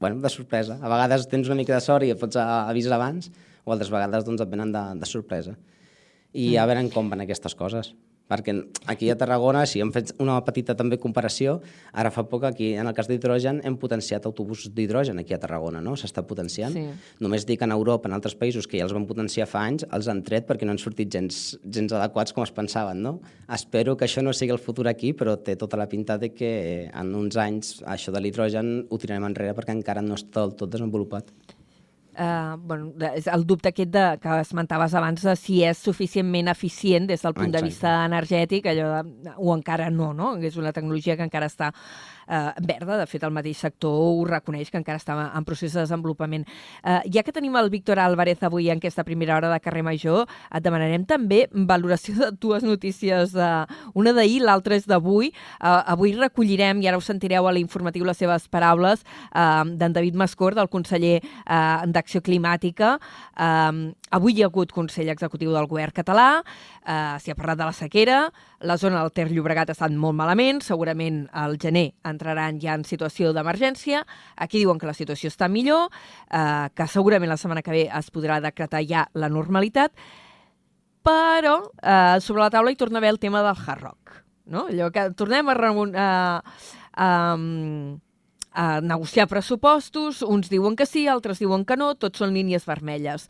bueno, 0.00 0.22
de 0.22 0.30
sorpresa. 0.32 0.78
A 0.80 0.88
vegades 0.88 1.26
tens 1.28 1.50
una 1.50 1.58
mica 1.58 1.74
de 1.74 1.84
sort 1.84 2.06
i 2.06 2.14
et 2.14 2.20
pots 2.20 2.38
avisar 2.40 2.96
abans, 2.96 3.28
o 3.64 3.72
altres 3.72 3.92
vegades 3.92 4.24
doncs, 4.24 4.44
et 4.44 4.50
venen 4.50 4.72
de, 4.74 4.84
de 5.00 5.08
sorpresa. 5.08 5.56
I 6.34 6.54
mm. 6.54 6.58
a 6.60 6.66
veure 6.70 6.88
com 6.94 7.12
van 7.12 7.24
aquestes 7.24 7.56
coses. 7.58 7.94
Perquè 8.24 8.54
aquí 8.88 9.10
a 9.12 9.16
Tarragona, 9.20 9.66
si 9.68 9.82
hem 9.84 9.90
fet 9.92 10.14
una 10.22 10.38
petita 10.46 10.72
també 10.76 10.96
comparació, 10.96 11.58
ara 11.92 12.08
fa 12.12 12.22
poc 12.24 12.46
aquí, 12.48 12.70
en 12.80 12.88
el 12.88 12.94
cas 12.96 13.10
d'hidrogen, 13.10 13.58
hem 13.68 13.76
potenciat 13.76 14.24
autobusos 14.24 14.70
d'hidrogen 14.72 15.20
aquí 15.20 15.36
a 15.36 15.38
Tarragona, 15.42 15.82
no? 15.84 15.92
S'està 16.00 16.24
potenciant. 16.24 16.72
Sí. 16.72 16.86
Només 17.20 17.44
dic 17.44 17.60
que 17.60 17.68
en 17.68 17.74
Europa, 17.76 18.08
en 18.08 18.16
altres 18.16 18.36
països 18.40 18.64
que 18.64 18.80
ja 18.80 18.86
els 18.86 18.94
van 18.96 19.04
potenciar 19.10 19.44
fa 19.50 19.66
anys, 19.68 19.84
els 19.92 20.08
han 20.08 20.22
tret 20.24 20.48
perquè 20.48 20.64
no 20.64 20.72
han 20.72 20.80
sortit 20.80 21.12
gens, 21.12 21.42
gens 21.68 21.92
adequats 21.92 22.32
com 22.32 22.46
es 22.46 22.54
pensaven, 22.56 23.02
no? 23.04 23.18
Espero 23.52 23.92
que 24.00 24.08
això 24.08 24.24
no 24.24 24.32
sigui 24.32 24.56
el 24.56 24.62
futur 24.62 24.88
aquí, 24.88 25.12
però 25.12 25.36
té 25.36 25.58
tota 25.60 25.76
la 25.76 25.90
pinta 25.92 26.16
de 26.16 26.32
que 26.32 26.54
en 26.88 27.12
uns 27.18 27.36
anys 27.36 27.76
això 27.84 28.14
de 28.14 28.24
l'hidrogen 28.24 28.86
ho 28.88 29.00
tirarem 29.02 29.28
enrere 29.28 29.52
perquè 29.52 29.76
encara 29.76 30.00
no 30.00 30.16
està 30.16 30.46
del 30.46 30.56
tot 30.56 30.72
desenvolupat. 30.72 31.28
Eh, 32.16 32.56
bueno, 32.58 32.92
és 33.14 33.26
el 33.30 33.46
dubte 33.46 33.70
aquest 33.70 33.92
de, 33.94 34.04
que 34.22 34.40
esmentaves 34.40 34.94
abans 34.94 35.22
de 35.26 35.36
si 35.38 35.62
és 35.66 35.78
suficientment 35.78 36.50
eficient 36.52 37.08
des 37.10 37.22
del 37.22 37.34
punt 37.34 37.50
Exacte. 37.50 37.62
de 37.62 37.70
vista 37.70 37.94
energètic, 38.04 38.68
allò 38.70 38.90
de, 38.94 39.34
o 39.36 39.54
encara 39.54 39.90
no, 39.90 40.12
no? 40.14 40.34
És 40.38 40.58
una 40.60 40.72
tecnologia 40.72 41.16
que 41.16 41.26
encara 41.26 41.50
està 41.50 41.72
eh, 42.28 42.52
verda, 42.66 42.98
de 42.98 43.06
fet 43.10 43.24
el 43.24 43.32
mateix 43.34 43.60
sector 43.64 43.94
ho 43.94 44.24
reconeix 44.28 44.70
que 44.70 44.78
encara 44.80 45.00
està 45.00 45.16
en 45.34 45.46
procés 45.46 45.74
de 45.74 45.82
desenvolupament. 45.82 46.46
Eh, 46.82 47.00
ja 47.14 47.22
que 47.22 47.32
tenim 47.32 47.56
el 47.56 47.70
Víctor 47.70 48.00
Álvarez 48.02 48.42
avui 48.42 48.70
en 48.70 48.82
aquesta 48.82 49.04
primera 49.04 49.36
hora 49.36 49.52
de 49.52 49.60
carrer 49.60 49.84
Major, 49.86 50.28
et 50.50 50.64
demanarem 50.64 51.04
també 51.08 51.44
valoració 51.52 52.14
de 52.18 52.30
dues 52.40 52.64
notícies, 52.64 53.32
de, 53.32 53.50
una 53.94 54.14
d'ahir, 54.16 54.40
l'altra 54.44 54.76
és 54.76 54.88
d'avui. 54.90 55.32
Eh, 55.32 55.80
avui 55.94 56.14
recollirem, 56.16 56.82
i 56.82 56.88
ara 56.88 57.00
ho 57.00 57.04
sentireu 57.04 57.48
a 57.48 57.54
l'informatiu 57.54 58.04
les 58.04 58.18
seves 58.20 58.48
paraules, 58.48 59.04
eh, 59.32 59.64
d'en 59.74 59.92
David 59.92 60.18
Mascor, 60.18 60.54
del 60.54 60.70
conseller 60.72 61.20
eh, 61.20 61.86
d'Acció 61.86 62.22
Climàtica. 62.24 62.96
Eh, 63.36 63.92
avui 64.14 64.38
hi 64.38 64.42
ha 64.42 64.50
hagut 64.50 64.72
Consell 64.72 65.10
Executiu 65.12 65.52
del 65.54 65.68
Govern 65.70 65.94
català, 65.94 66.42
eh, 66.86 67.16
s'hi 67.20 67.32
ha 67.32 67.38
parlat 67.38 67.58
de 67.58 67.68
la 67.68 67.76
sequera, 67.76 68.18
la 68.64 68.76
zona 68.78 69.02
del 69.02 69.12
Ter 69.12 69.28
Llobregat 69.30 69.70
ha 69.70 69.76
estat 69.76 69.92
molt 69.92 70.16
malament, 70.16 70.62
segurament 70.64 71.24
al 71.32 71.58
gener 71.60 71.90
entraran 72.14 72.60
ja 72.62 72.78
en 72.78 72.86
situació 72.88 73.34
d'emergència. 73.34 74.04
Aquí 74.36 74.62
diuen 74.62 74.78
que 74.78 74.88
la 74.88 74.96
situació 74.96 75.28
està 75.32 75.50
millor, 75.50 75.90
eh, 76.30 76.68
que 76.74 76.86
segurament 76.88 77.34
la 77.34 77.40
setmana 77.40 77.62
que 77.66 77.74
ve 77.74 77.88
es 77.90 78.12
podrà 78.14 78.40
decretar 78.40 78.84
ja 78.86 79.08
la 79.14 79.28
normalitat, 79.28 79.92
però 81.04 81.58
eh, 81.82 82.20
sobre 82.24 82.46
la 82.46 82.52
taula 82.54 82.72
hi 82.72 82.78
torna 82.80 82.96
a 82.96 83.02
haver 83.02 83.10
el 83.12 83.20
tema 83.20 83.42
del 83.44 83.58
hard 83.58 83.82
rock. 83.82 84.22
No? 84.46 84.66
Allò 84.68 84.90
que 84.92 85.10
tornem 85.16 85.48
a, 85.48 85.54
remun- 85.56 85.94
a, 85.96 86.40
a, 86.92 87.08
a 88.52 88.64
negociar 88.84 89.28
pressupostos, 89.28 90.22
uns 90.22 90.50
diuen 90.52 90.76
que 90.76 90.86
sí, 90.86 91.06
altres 91.08 91.40
diuen 91.40 91.64
que 91.64 91.76
no, 91.80 91.94
tots 91.96 92.20
són 92.20 92.34
línies 92.36 92.66
vermelles. 92.68 93.28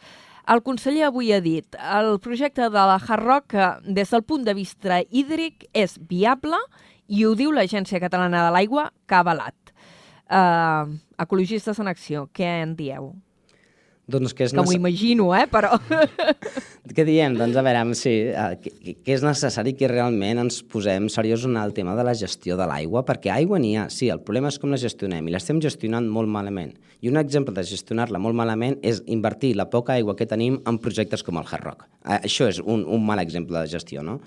El 0.51 0.61
conseller 0.61 1.07
avui 1.07 1.31
ha 1.33 1.38
dit 1.40 1.77
el 1.79 2.18
projecte 2.20 2.66
de 2.68 2.83
la 2.90 2.99
Hard 2.99 3.25
Rock 3.25 3.55
eh, 3.55 3.68
des 3.87 4.11
del 4.12 4.27
punt 4.27 4.44
de 4.44 4.55
vista 4.59 5.01
hídric 5.09 5.68
és 5.73 5.97
viable 6.11 6.59
i 7.09 7.25
ho 7.27 7.35
diu 7.38 7.53
l'Agència 7.53 8.01
Catalana 8.03 8.47
de 8.47 8.55
l'Aigua 8.55 8.88
que 9.07 9.14
ha 9.17 9.23
avalat. 9.25 9.55
Uh, 10.25 10.95
ecologistes 11.21 11.79
en 11.79 11.88
acció, 11.90 12.29
què 12.33 12.49
en 12.62 12.75
dieu? 12.79 13.12
Doncs 14.09 14.35
que 14.37 14.45
és 14.45 14.53
Que 14.53 14.59
m'ho 14.61 14.67
nece- 14.69 14.77
imagino, 14.77 15.31
eh? 15.37 15.47
però... 15.49 15.79
Què 16.95 17.05
diem? 17.09 17.38
Doncs 17.38 17.57
a 17.57 17.62
veure, 17.64 17.95
sí, 17.97 18.11
eh, 18.29 18.59
que, 18.61 18.93
que 19.01 19.14
és 19.14 19.23
necessari 19.25 19.73
que 19.73 19.88
realment 19.88 20.43
ens 20.43 20.59
posem 20.69 21.07
seriós 21.09 21.47
en 21.49 21.57
el 21.57 21.73
tema 21.73 21.95
de 21.97 22.05
la 22.05 22.12
gestió 22.12 22.59
de 22.61 22.67
l'aigua, 22.69 23.01
perquè 23.09 23.33
aigua 23.33 23.57
n'hi 23.59 23.73
ha, 23.81 23.87
sí, 23.88 24.11
el 24.12 24.21
problema 24.21 24.53
és 24.53 24.59
com 24.61 24.75
la 24.75 24.81
gestionem, 24.81 25.25
i 25.25 25.33
l'estem 25.33 25.61
gestionant 25.64 26.05
molt 26.12 26.29
malament. 26.29 26.75
I 27.01 27.09
un 27.09 27.17
exemple 27.17 27.57
de 27.57 27.64
gestionar-la 27.64 28.21
molt 28.21 28.37
malament 28.37 28.77
és 28.85 29.01
invertir 29.07 29.55
la 29.57 29.71
poca 29.73 29.97
aigua 29.97 30.17
que 30.19 30.29
tenim 30.29 30.61
en 30.69 30.79
projectes 30.85 31.25
com 31.25 31.40
el 31.40 31.49
Hard 31.49 31.64
Rock. 31.64 31.88
Eh, 32.05 32.21
Això 32.29 32.51
és 32.53 32.61
un, 32.61 32.85
un 32.85 33.07
mal 33.09 33.25
exemple 33.25 33.57
de 33.57 33.73
gestió, 33.73 34.05
no? 34.05 34.21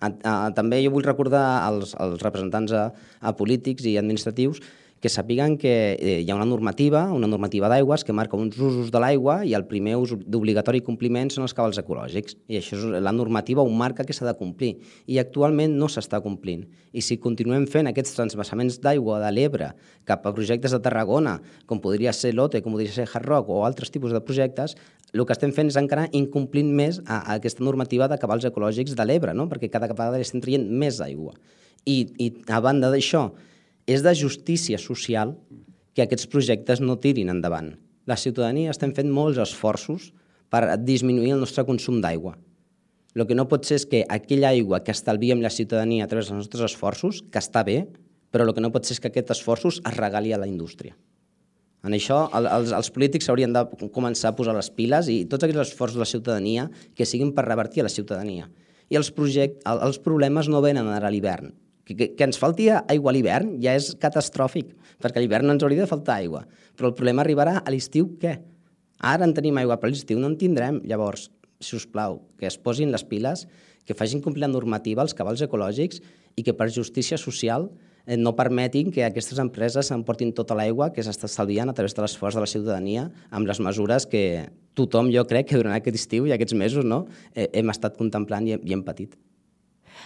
També 0.00 0.80
jo 0.82 0.92
vull 0.94 1.06
recordar 1.06 1.62
als, 1.62 1.96
als 1.98 2.22
representants 2.22 2.72
a, 2.74 2.88
a 3.20 3.34
polítics 3.38 3.84
i 3.86 3.98
administratius 4.00 4.62
que 5.02 5.10
sàpiguen 5.10 5.56
que 5.58 5.72
eh, 5.98 6.20
hi 6.22 6.30
ha 6.30 6.36
una 6.36 6.46
normativa, 6.46 7.08
una 7.10 7.26
normativa 7.26 7.66
d'aigües 7.66 8.04
que 8.06 8.14
marca 8.14 8.38
uns 8.38 8.54
usos 8.54 8.92
de 8.94 9.00
l'aigua 9.02 9.40
i 9.42 9.56
el 9.58 9.64
primer 9.66 9.96
ús 9.98 10.12
d'obligatori 10.14 10.78
compliment 10.86 11.32
són 11.34 11.42
els 11.42 11.54
cabals 11.58 11.80
ecològics. 11.82 12.36
I 12.46 12.60
això 12.60 12.78
és 12.78 13.02
la 13.02 13.10
normativa 13.10 13.64
ho 13.66 13.72
marca 13.82 14.06
que 14.06 14.14
s'ha 14.14 14.28
de 14.28 14.36
complir. 14.38 14.76
I 15.10 15.18
actualment 15.18 15.74
no 15.74 15.90
s'està 15.90 16.22
complint. 16.22 16.62
I 16.94 17.02
si 17.02 17.18
continuem 17.18 17.66
fent 17.66 17.90
aquests 17.90 18.14
transvassaments 18.14 18.78
d'aigua 18.84 19.18
de 19.24 19.32
l'Ebre 19.34 19.72
cap 20.06 20.22
a 20.22 20.34
projectes 20.36 20.70
de 20.70 20.80
Tarragona, 20.86 21.40
com 21.66 21.82
podria 21.82 22.14
ser 22.14 22.30
l'OTE, 22.36 22.62
com 22.62 22.78
podria 22.78 22.94
ser 22.94 23.08
Hard 23.10 23.26
Rock 23.26 23.50
o 23.50 23.64
altres 23.66 23.90
tipus 23.90 24.14
de 24.14 24.22
projectes, 24.22 24.76
el 25.12 25.26
que 25.28 25.34
estem 25.36 25.52
fent 25.52 25.68
és 25.68 25.76
encara 25.76 26.06
incomplint 26.16 26.70
més 26.72 27.00
a, 27.04 27.18
a 27.20 27.36
aquesta 27.36 27.64
normativa 27.64 28.08
de 28.08 28.16
cabals 28.20 28.46
ecològics 28.48 28.96
de 28.96 29.04
l'Ebre, 29.04 29.34
no? 29.36 29.48
perquè 29.50 29.68
cada 29.72 29.90
vegada 29.90 30.16
li 30.16 30.24
estem 30.24 30.40
traient 30.40 30.64
més 30.64 31.02
aigua. 31.04 31.34
I, 31.84 31.96
I 32.16 32.28
a 32.48 32.60
banda 32.64 32.88
d'això, 32.92 33.26
és 33.86 34.04
de 34.04 34.14
justícia 34.16 34.78
social 34.78 35.34
que 35.92 36.06
aquests 36.06 36.30
projectes 36.32 36.80
no 36.80 36.96
tirin 37.02 37.32
endavant. 37.32 37.74
La 38.08 38.16
ciutadania 38.16 38.72
estem 38.72 38.94
fent 38.96 39.10
molts 39.12 39.38
esforços 39.42 40.10
per 40.52 40.64
disminuir 40.80 41.36
el 41.36 41.44
nostre 41.44 41.66
consum 41.68 42.00
d'aigua. 42.00 42.34
El 43.12 43.26
que 43.28 43.36
no 43.36 43.44
pot 43.48 43.68
ser 43.68 43.76
és 43.82 43.84
que 43.88 44.06
aquella 44.08 44.54
aigua 44.54 44.80
que 44.80 44.94
estalviem 44.96 45.42
la 45.44 45.52
ciutadania 45.52 46.06
a 46.06 46.08
través 46.08 46.30
dels 46.30 46.46
nostres 46.46 46.64
esforços, 46.72 47.20
que 47.28 47.40
està 47.40 47.60
bé, 47.68 47.82
però 48.32 48.46
el 48.48 48.54
que 48.56 48.64
no 48.64 48.72
pot 48.72 48.88
ser 48.88 48.96
és 48.96 49.02
que 49.04 49.12
aquests 49.12 49.36
esforços 49.36 49.82
es 49.84 49.96
regali 49.98 50.32
a 50.32 50.40
la 50.40 50.48
indústria. 50.48 50.96
En 51.82 51.96
això 51.96 52.28
el, 52.38 52.46
els, 52.46 52.72
els 52.76 52.90
polítics 52.94 53.26
s'haurien 53.26 53.54
de 53.54 53.64
començar 53.94 54.30
a 54.30 54.36
posar 54.38 54.54
les 54.54 54.70
piles 54.70 55.08
i 55.10 55.22
tots 55.30 55.42
aquells 55.42 55.64
esforços 55.66 55.98
de 55.98 56.04
la 56.04 56.10
ciutadania 56.10 56.68
que 56.94 57.06
siguin 57.08 57.32
per 57.34 57.44
revertir 57.48 57.82
a 57.82 57.88
la 57.88 57.92
ciutadania. 57.92 58.46
I 58.92 58.98
els, 59.00 59.10
project, 59.14 59.58
el, 59.66 59.82
els 59.88 59.98
problemes 60.04 60.50
no 60.52 60.62
venen 60.62 60.90
ara 60.92 61.10
a 61.10 61.12
l'hivern. 61.12 61.50
Que, 61.82 61.96
que, 61.98 62.08
que 62.14 62.26
ens 62.28 62.38
falti 62.38 62.68
aigua 62.70 63.10
a 63.10 63.16
l'hivern 63.16 63.56
ja 63.62 63.74
és 63.74 63.90
catastròfic, 63.98 64.70
perquè 65.02 65.18
a 65.18 65.24
l'hivern 65.24 65.48
no 65.48 65.56
ens 65.56 65.66
hauria 65.66 65.82
de 65.82 65.90
faltar 65.90 66.20
aigua. 66.22 66.44
Però 66.78 66.92
el 66.92 66.96
problema 66.98 67.24
arribarà 67.24 67.58
a 67.58 67.74
l'estiu 67.74 68.12
què? 68.22 68.36
Ara 69.02 69.26
en 69.26 69.34
tenim 69.34 69.58
aigua, 69.58 69.80
però 69.82 69.90
a 69.90 69.96
l'estiu 69.96 70.22
no 70.22 70.30
en 70.30 70.38
tindrem. 70.38 70.78
Llavors, 70.86 71.32
si 71.58 71.74
us 71.74 71.88
plau, 71.90 72.20
que 72.38 72.46
es 72.46 72.58
posin 72.58 72.94
les 72.94 73.02
piles, 73.02 73.48
que 73.82 73.96
facin 73.98 74.22
complir 74.22 74.44
la 74.44 74.52
normativa, 74.52 75.02
els 75.02 75.16
cabals 75.18 75.42
ecològics 75.42 75.98
i 76.38 76.44
que 76.46 76.54
per 76.54 76.70
justícia 76.70 77.18
social 77.18 77.72
no 78.18 78.34
permetin 78.36 78.90
que 78.90 79.04
aquestes 79.06 79.38
empreses 79.38 79.90
emportin 79.94 80.32
tota 80.34 80.56
l'aigua 80.58 80.90
que 80.92 81.04
s'està 81.04 81.28
estalviant 81.30 81.70
a 81.70 81.74
través 81.76 81.94
de 81.94 82.02
l'esforç 82.02 82.34
de 82.34 82.42
la 82.42 82.50
ciutadania 82.50 83.08
amb 83.30 83.46
les 83.46 83.60
mesures 83.60 84.06
que 84.06 84.48
tothom, 84.74 85.10
jo 85.12 85.24
crec, 85.28 85.50
que 85.50 85.60
durant 85.60 85.76
aquest 85.76 86.00
estiu 86.00 86.26
i 86.26 86.32
aquests 86.32 86.56
mesos 86.58 86.84
no, 86.84 87.06
eh, 87.34 87.48
hem 87.52 87.70
estat 87.70 87.98
contemplant 87.98 88.48
i, 88.48 88.56
hem 88.56 88.82
patit. 88.82 89.14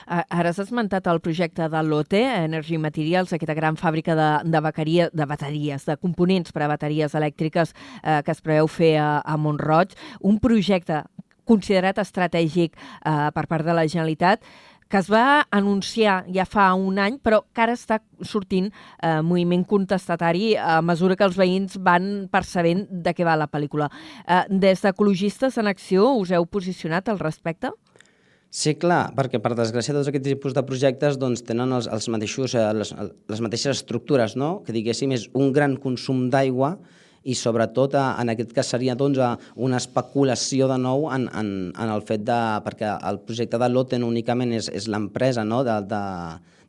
Ara 0.06 0.50
has 0.50 0.58
esmentat 0.60 1.06
el 1.10 1.20
projecte 1.24 1.66
de 1.72 1.82
l'OTE, 1.82 2.20
Energy 2.44 2.76
Materials, 2.78 3.32
aquesta 3.32 3.54
gran 3.56 3.78
fàbrica 3.80 4.14
de, 4.18 4.28
de, 4.50 4.60
bateria, 4.60 5.08
de 5.12 5.26
bateries, 5.26 5.86
de 5.88 5.96
components 5.96 6.52
per 6.52 6.66
a 6.66 6.70
bateries 6.70 7.14
elèctriques 7.16 7.72
eh, 8.02 8.20
que 8.22 8.34
es 8.34 8.42
preveu 8.44 8.68
fer 8.70 8.96
a, 9.00 9.22
a 9.24 9.36
Montroig. 9.40 9.96
Un 10.20 10.38
projecte 10.42 11.02
considerat 11.46 11.98
estratègic 12.02 12.76
eh, 12.76 13.30
per 13.34 13.46
part 13.48 13.66
de 13.66 13.74
la 13.74 13.86
Generalitat 13.86 14.42
que 14.88 15.00
es 15.00 15.08
va 15.10 15.46
anunciar 15.50 16.24
ja 16.32 16.46
fa 16.46 16.68
un 16.78 17.00
any, 17.02 17.18
però 17.22 17.42
que 17.52 17.64
ara 17.64 17.74
està 17.76 17.98
sortint 18.22 18.68
eh, 18.70 19.20
moviment 19.22 19.64
contestatari 19.66 20.54
a 20.56 20.78
mesura 20.82 21.16
que 21.16 21.26
els 21.26 21.38
veïns 21.38 21.78
van 21.82 22.28
percebent 22.32 22.86
de 22.90 23.14
què 23.14 23.26
va 23.26 23.38
la 23.38 23.50
pel·lícula. 23.50 23.90
Eh, 24.26 24.44
des 24.50 24.84
d'Ecologistes 24.84 25.58
en 25.58 25.70
Acció 25.72 26.12
us 26.20 26.30
heu 26.30 26.46
posicionat 26.46 27.08
al 27.10 27.20
respecte? 27.22 27.72
Sí, 28.56 28.76
clar, 28.78 29.10
perquè 29.16 29.40
per 29.42 29.56
desgràcia 29.58 29.92
tots 29.92 30.08
aquests 30.08 30.30
tipus 30.30 30.54
de 30.56 30.62
projectes 30.64 31.18
doncs, 31.20 31.42
tenen 31.44 31.74
els, 31.76 31.88
els 31.92 32.06
mateixos, 32.12 32.54
eh, 32.54 32.68
les, 32.78 32.94
les 33.28 33.42
mateixes 33.42 33.82
estructures, 33.82 34.36
no? 34.38 34.60
que 34.64 34.72
diguéssim 34.72 35.12
és 35.12 35.26
un 35.34 35.50
gran 35.52 35.76
consum 35.82 36.28
d'aigua 36.30 36.76
i 37.26 37.34
sobretot 37.34 37.96
eh, 37.98 38.04
en 38.22 38.32
aquest 38.32 38.52
cas 38.56 38.70
seria 38.74 38.94
doncs, 38.98 39.18
eh, 39.18 39.52
una 39.66 39.80
especulació 39.82 40.68
de 40.70 40.78
nou 40.80 41.08
en, 41.12 41.28
en, 41.34 41.54
en 41.74 41.94
el 41.94 42.04
fet 42.06 42.26
de... 42.26 42.40
perquè 42.66 42.92
el 43.10 43.20
projecte 43.26 43.58
de 43.60 43.70
l'OTE 43.70 44.00
no 44.00 44.10
únicament 44.12 44.54
és, 44.56 44.70
és 44.70 44.86
l'empresa 44.92 45.44
no? 45.44 45.62
de, 45.66 45.80
de, 45.90 46.02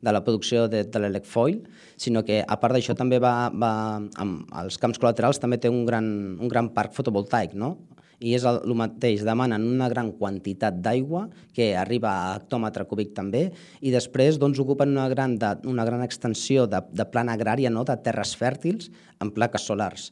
de 0.01 0.13
la 0.15 0.23
producció 0.25 0.67
de, 0.71 0.83
de 0.89 1.03
l'elecfoil, 1.03 1.61
sinó 1.97 2.23
que 2.25 2.41
a 2.41 2.57
part 2.61 2.77
d'això 2.77 2.97
també 2.97 3.21
va, 3.21 3.51
va 3.53 3.73
amb 4.21 4.57
els 4.63 4.81
camps 4.81 5.01
col·laterals 5.01 5.41
també 5.41 5.61
té 5.61 5.69
un 5.69 5.85
gran, 5.85 6.09
un 6.41 6.49
gran 6.49 6.73
parc 6.73 6.97
fotovoltaic, 6.97 7.53
no? 7.57 7.75
i 8.17 8.33
és 8.33 8.45
el, 8.49 8.73
mateix, 8.73 9.21
demanen 9.25 9.65
una 9.69 9.87
gran 9.93 10.09
quantitat 10.17 10.79
d'aigua, 10.81 11.27
que 11.53 11.75
arriba 11.77 12.09
a 12.09 12.35
hectòmetre 12.39 12.87
cúbic 12.89 13.11
també, 13.13 13.43
i 13.81 13.93
després 13.93 14.39
doncs, 14.41 14.57
ocupen 14.63 14.95
una 14.95 15.05
gran, 15.11 15.35
de, 15.37 15.51
una 15.69 15.85
gran 15.85 16.01
extensió 16.01 16.65
de, 16.65 16.81
de 16.89 17.05
plana 17.11 17.37
agrària, 17.37 17.69
no? 17.69 17.85
de 17.85 17.97
terres 18.01 18.33
fèrtils, 18.39 18.89
en 19.21 19.29
plaques 19.35 19.69
solars. 19.69 20.09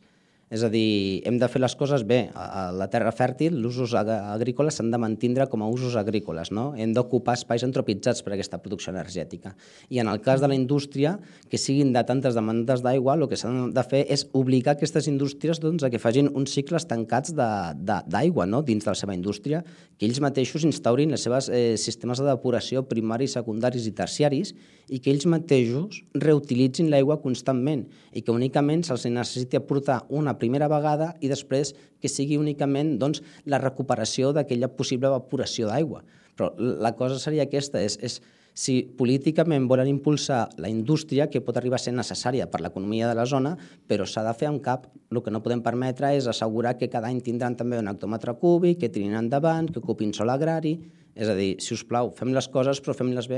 És 0.56 0.64
a 0.64 0.70
dir, 0.72 1.22
hem 1.28 1.36
de 1.36 1.48
fer 1.52 1.60
les 1.60 1.74
coses 1.76 2.06
bé. 2.08 2.30
A 2.32 2.70
la 2.72 2.88
terra 2.92 3.12
fèrtil, 3.12 3.58
els 3.58 3.76
usos 3.76 3.96
ag 4.00 4.08
agrícoles 4.16 4.78
s'han 4.78 4.92
de 4.94 5.00
mantindre 5.02 5.50
com 5.52 5.66
a 5.66 5.68
usos 5.68 5.98
agrícoles. 6.00 6.54
No? 6.56 6.70
Hem 6.80 6.94
d'ocupar 6.96 7.36
espais 7.36 7.66
antropitzats 7.68 8.24
per 8.24 8.36
aquesta 8.36 8.62
producció 8.64 8.94
energètica. 8.94 9.52
I 9.92 10.00
en 10.00 10.08
el 10.12 10.22
cas 10.24 10.40
de 10.40 10.48
la 10.48 10.56
indústria, 10.56 11.18
que 11.52 11.60
siguin 11.60 11.92
de 11.96 12.06
tantes 12.08 12.38
demandes 12.40 12.86
d'aigua, 12.86 13.18
el 13.20 13.28
que 13.28 13.40
s'han 13.40 13.74
de 13.76 13.84
fer 13.84 14.06
és 14.16 14.24
obligar 14.32 14.78
aquestes 14.78 15.10
indústries 15.12 15.60
doncs, 15.60 15.84
a 15.84 15.92
que 15.92 16.00
facin 16.00 16.32
uns 16.32 16.56
cicles 16.56 16.88
tancats 16.88 17.36
d'aigua 17.36 18.48
no? 18.48 18.64
dins 18.64 18.88
de 18.88 18.94
la 18.94 18.96
seva 18.96 19.18
indústria, 19.18 19.64
que 20.00 20.08
ells 20.08 20.22
mateixos 20.24 20.64
instaurin 20.68 21.12
els 21.16 21.28
seus 21.28 21.50
eh, 21.50 21.76
sistemes 21.82 22.24
de 22.24 22.30
depuració 22.30 22.86
primaris, 22.88 23.36
secundaris 23.36 23.90
i 23.90 23.96
terciaris 23.96 24.56
i 24.88 25.02
que 25.02 25.12
ells 25.12 25.26
mateixos 25.30 26.02
reutilitzin 26.14 26.92
l'aigua 26.94 27.20
constantment 27.24 27.86
i 28.14 28.22
que 28.22 28.34
únicament 28.34 28.86
se'ls 28.86 29.08
necessiti 29.10 29.58
aportar 29.58 30.04
una 30.10 30.36
primera 30.46 30.70
vegada 30.72 31.12
i 31.20 31.32
després 31.32 31.74
que 32.00 32.12
sigui 32.12 32.40
únicament 32.40 32.96
doncs, 33.02 33.26
la 33.50 33.60
recuperació 33.60 34.32
d'aquella 34.32 34.72
possible 34.72 35.12
evaporació 35.12 35.68
d'aigua. 35.74 36.06
Però 36.36 36.54
la 36.56 36.96
cosa 36.96 37.20
seria 37.20 37.46
aquesta, 37.48 37.82
és, 37.82 37.98
és 38.04 38.20
si 38.56 38.78
políticament 38.98 39.68
volen 39.68 39.90
impulsar 39.92 40.46
la 40.64 40.70
indústria, 40.72 41.28
que 41.28 41.42
pot 41.44 41.58
arribar 41.60 41.76
a 41.76 41.84
ser 41.84 41.92
necessària 41.92 42.48
per 42.48 42.62
l'economia 42.64 43.10
de 43.12 43.18
la 43.20 43.26
zona, 43.28 43.52
però 43.88 44.08
s'ha 44.08 44.24
de 44.24 44.32
fer 44.40 44.48
amb 44.48 44.64
cap. 44.64 44.88
El 45.12 45.20
que 45.24 45.34
no 45.34 45.44
podem 45.44 45.60
permetre 45.64 46.14
és 46.16 46.30
assegurar 46.32 46.78
que 46.80 46.90
cada 46.92 47.12
any 47.12 47.20
tindran 47.24 47.58
també 47.60 47.82
un 47.82 47.92
hectòmetre 47.92 48.38
cúbic, 48.40 48.80
que 48.80 48.90
tirin 48.90 49.18
endavant, 49.20 49.70
que 49.70 49.84
ocupin 49.84 50.16
sol 50.16 50.32
agrari... 50.34 50.78
És 51.16 51.30
a 51.32 51.34
dir, 51.38 51.54
si 51.64 51.72
us 51.72 51.86
plau, 51.88 52.10
fem 52.12 52.34
les 52.36 52.50
coses 52.52 52.82
però 52.84 52.92
fem-les 52.92 53.30
bé. 53.32 53.38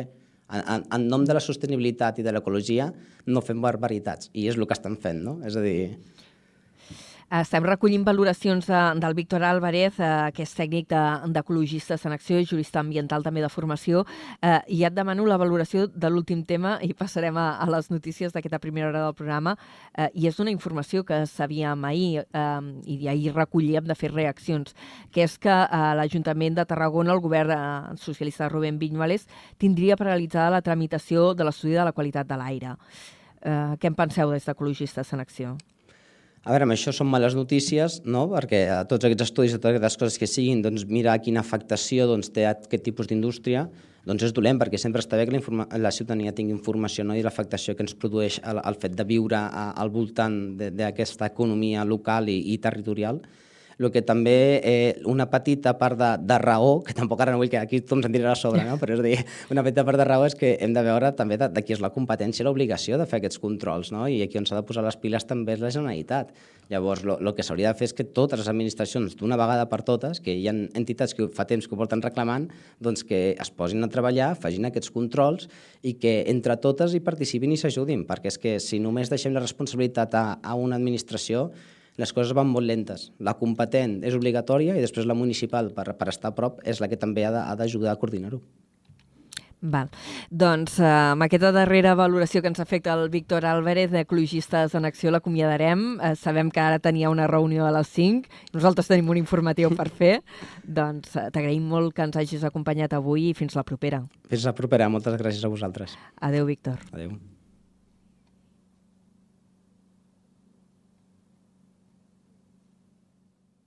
En, 0.50 0.64
en, 0.64 0.86
en 0.96 1.04
nom 1.12 1.22
de 1.30 1.36
la 1.38 1.42
sostenibilitat 1.46 2.18
i 2.18 2.24
de 2.26 2.32
l'ecologia 2.34 2.88
no 3.30 3.44
fem 3.46 3.60
barbaritats, 3.62 4.32
i 4.34 4.48
és 4.50 4.58
el 4.58 4.66
que 4.66 4.74
estan 4.74 4.96
fent, 4.98 5.20
no? 5.22 5.36
És 5.46 5.54
a 5.60 5.62
dir, 5.62 5.92
estem 7.28 7.66
recollint 7.68 8.06
valoracions 8.08 8.68
de, 8.68 8.82
del 9.02 9.14
Víctor 9.14 9.44
Álvarez, 9.44 10.00
eh, 10.00 10.32
que 10.34 10.46
és 10.46 10.54
tècnic 10.56 10.94
d'Ecologistes 11.36 12.00
de, 12.00 12.08
en 12.08 12.16
Acció 12.16 12.40
i 12.40 12.48
jurista 12.48 12.80
ambiental 12.80 13.26
també 13.26 13.44
de 13.44 13.50
formació, 13.52 14.06
eh, 14.42 14.62
i 14.72 14.80
ja 14.80 14.88
et 14.88 14.96
demano 14.96 15.26
la 15.28 15.38
valoració 15.38 15.88
de 15.92 16.10
l'últim 16.10 16.46
tema 16.48 16.78
i 16.82 16.94
passarem 16.96 17.36
a, 17.38 17.58
a 17.60 17.68
les 17.70 17.92
notícies 17.92 18.32
d'aquesta 18.32 18.62
primera 18.64 18.88
hora 18.88 19.04
del 19.04 19.18
programa, 19.18 19.58
eh, 19.98 20.08
i 20.14 20.28
és 20.32 20.40
una 20.40 20.56
informació 20.56 21.04
que 21.04 21.26
sabíem 21.28 21.84
ahir 21.86 22.24
eh, 22.24 22.48
i 22.88 23.12
ahir 23.12 23.36
recollíem 23.36 23.84
de 23.84 24.00
fer 24.00 24.14
reaccions, 24.16 24.76
que 25.12 25.28
és 25.28 25.38
que 25.38 25.52
eh, 25.52 25.94
l'Ajuntament 26.00 26.56
de 26.56 26.66
Tarragona, 26.66 27.12
el 27.12 27.24
govern 27.24 27.52
eh, 27.52 27.96
socialista 28.00 28.46
de 28.46 28.54
Rubén 28.56 28.80
Viñuales, 28.80 29.28
tindria 29.58 30.00
paralitzada 30.00 30.56
la 30.58 30.64
tramitació 30.64 31.34
de 31.36 31.44
l'estudi 31.44 31.76
de 31.76 31.84
la 31.84 31.92
qualitat 31.92 32.28
de 32.28 32.40
l'aire. 32.40 32.78
Eh, 33.44 33.74
què 33.82 33.92
en 33.92 34.00
penseu 34.00 34.32
des 34.32 34.48
d'Ecologistes 34.48 35.12
en 35.12 35.20
Acció? 35.20 35.58
A 36.48 36.54
veure, 36.54 36.64
això 36.72 36.94
són 36.96 37.10
males 37.12 37.34
notícies, 37.36 37.98
no? 38.08 38.22
perquè 38.32 38.62
a 38.72 38.78
tots 38.88 39.04
aquests 39.04 39.26
estudis, 39.26 39.56
a 39.58 39.60
totes 39.60 39.82
aquestes 39.82 40.00
coses 40.00 40.16
que 40.22 40.30
siguin, 40.32 40.62
doncs 40.64 40.86
mirar 40.88 41.18
quina 41.20 41.42
afectació 41.44 42.06
doncs, 42.08 42.30
té 42.32 42.46
aquest 42.48 42.86
tipus 42.86 43.10
d'indústria, 43.10 43.66
doncs 44.08 44.24
és 44.24 44.32
dolent, 44.32 44.56
perquè 44.62 44.80
sempre 44.80 45.04
està 45.04 45.20
bé 45.20 45.26
que 45.28 45.42
la, 45.44 45.66
la 45.84 45.92
ciutadania 45.92 46.32
tingui 46.32 46.56
informació 46.56 47.04
no? 47.04 47.18
i 47.20 47.26
l'afectació 47.26 47.76
que 47.76 47.84
ens 47.84 47.98
produeix 48.00 48.38
el, 48.48 48.62
el 48.64 48.80
fet 48.80 48.96
de 48.96 49.04
viure 49.10 49.36
a, 49.42 49.66
al 49.76 49.92
voltant 49.92 50.38
d'aquesta 50.56 51.28
economia 51.28 51.84
local 51.84 52.32
i, 52.32 52.38
i 52.54 52.58
territorial, 52.64 53.20
el 53.80 53.92
que 53.94 54.02
també 54.02 54.62
eh, 54.64 55.02
una 55.06 55.28
petita 55.30 55.76
part 55.78 56.00
de, 56.00 56.10
de 56.26 56.38
raó, 56.42 56.82
que 56.86 56.96
tampoc 56.98 57.22
ara 57.22 57.34
no 57.34 57.42
vull 57.42 57.52
que 57.52 57.60
aquí 57.60 57.82
tothom 57.84 58.02
se'n 58.06 58.16
dirà 58.16 58.34
a 58.34 58.40
sobre, 58.40 58.64
no? 58.66 58.80
però 58.82 58.98
és 58.98 59.04
dir, 59.06 59.16
una 59.54 59.64
petita 59.66 59.86
part 59.86 60.02
de 60.02 60.08
raó 60.08 60.26
és 60.26 60.36
que 60.38 60.56
hem 60.64 60.74
de 60.74 60.84
veure 60.86 61.12
també 61.18 61.38
de, 61.38 61.50
de 61.54 61.64
qui 61.66 61.76
és 61.76 61.84
la 61.84 61.92
competència 61.94 62.44
i 62.44 62.48
l'obligació 62.48 62.98
de 62.98 63.06
fer 63.10 63.22
aquests 63.22 63.42
controls, 63.44 63.94
no? 63.94 64.08
i 64.10 64.24
aquí 64.26 64.42
on 64.42 64.50
s'ha 64.50 64.58
de 64.58 64.66
posar 64.66 64.86
les 64.86 64.98
piles 64.98 65.28
també 65.30 65.58
és 65.58 65.64
la 65.64 65.74
Generalitat. 65.74 66.34
Llavors, 66.68 67.06
el 67.08 67.30
que 67.32 67.46
s'hauria 67.48 67.72
de 67.72 67.80
fer 67.80 67.88
és 67.88 67.94
que 67.96 68.04
totes 68.04 68.42
les 68.42 68.50
administracions, 68.52 69.16
d'una 69.16 69.38
vegada 69.40 69.70
per 69.72 69.84
totes, 69.88 70.20
que 70.20 70.34
hi 70.36 70.50
ha 70.50 70.56
entitats 70.76 71.16
que 71.16 71.30
fa 71.32 71.46
temps 71.48 71.64
que 71.64 71.78
ho 71.78 71.80
porten 71.80 72.04
reclamant, 72.04 72.50
doncs 72.84 73.06
que 73.08 73.38
es 73.40 73.54
posin 73.56 73.86
a 73.86 73.92
treballar, 73.94 74.34
facin 74.36 74.68
aquests 74.68 74.92
controls 74.92 75.48
i 75.88 75.96
que 76.02 76.20
entre 76.28 76.58
totes 76.60 76.92
hi 76.92 77.00
participin 77.06 77.56
i 77.56 77.62
s'ajudin, 77.62 78.04
perquè 78.10 78.34
és 78.34 78.42
que 78.42 78.58
si 78.60 78.82
només 78.84 79.14
deixem 79.14 79.32
la 79.38 79.46
responsabilitat 79.46 80.20
a, 80.20 80.26
a 80.44 80.60
una 80.60 80.76
administració, 80.76 81.48
les 81.98 82.14
coses 82.14 82.36
van 82.38 82.48
molt 82.50 82.70
lentes. 82.70 83.10
La 83.20 83.36
competent 83.40 84.00
és 84.06 84.16
obligatòria 84.18 84.78
i 84.78 84.86
després 84.86 85.10
la 85.10 85.18
municipal, 85.18 85.74
per, 85.74 85.90
per 85.98 86.12
estar 86.14 86.32
a 86.32 86.38
prop, 86.38 86.62
és 86.64 86.82
la 86.82 86.90
que 86.92 87.00
també 87.02 87.26
ha 87.26 87.56
d'ajudar 87.58 87.94
a 87.94 88.00
coordinar-ho. 88.00 88.42
Val. 89.60 89.90
Doncs 90.30 90.78
eh, 90.80 90.86
amb 90.86 91.26
aquesta 91.26 91.50
darrera 91.56 91.96
valoració 91.98 92.44
que 92.44 92.52
ens 92.52 92.60
afecta 92.62 92.94
el 92.94 93.08
Víctor 93.10 93.46
Álvarez, 93.50 93.90
d'Ecologistes 93.92 94.76
en 94.78 94.86
Acció, 94.86 95.10
l'acomiadarem. 95.12 95.86
Eh, 95.98 96.14
sabem 96.16 96.52
que 96.54 96.62
ara 96.62 96.78
tenia 96.80 97.10
una 97.10 97.26
reunió 97.28 97.66
a 97.66 97.72
les 97.74 97.90
5. 97.96 98.30
Nosaltres 98.54 98.92
tenim 98.92 99.10
un 99.10 99.18
informatiu 99.18 99.74
per 99.74 99.90
fer. 99.90 100.20
doncs 100.80 101.16
eh, 101.18 101.30
t'agraïm 101.34 101.66
molt 101.66 101.96
que 101.98 102.06
ens 102.06 102.20
hagis 102.22 102.46
acompanyat 102.46 102.94
avui 102.94 103.32
i 103.32 103.34
fins 103.38 103.58
la 103.58 103.66
propera. 103.66 104.04
Fins 104.30 104.46
la 104.46 104.54
propera. 104.54 104.92
Moltes 104.94 105.18
gràcies 105.18 105.42
a 105.44 105.52
vosaltres. 105.52 105.98
Adeu, 106.22 106.46
Víctor. 106.46 106.78
Adeu. 106.94 107.18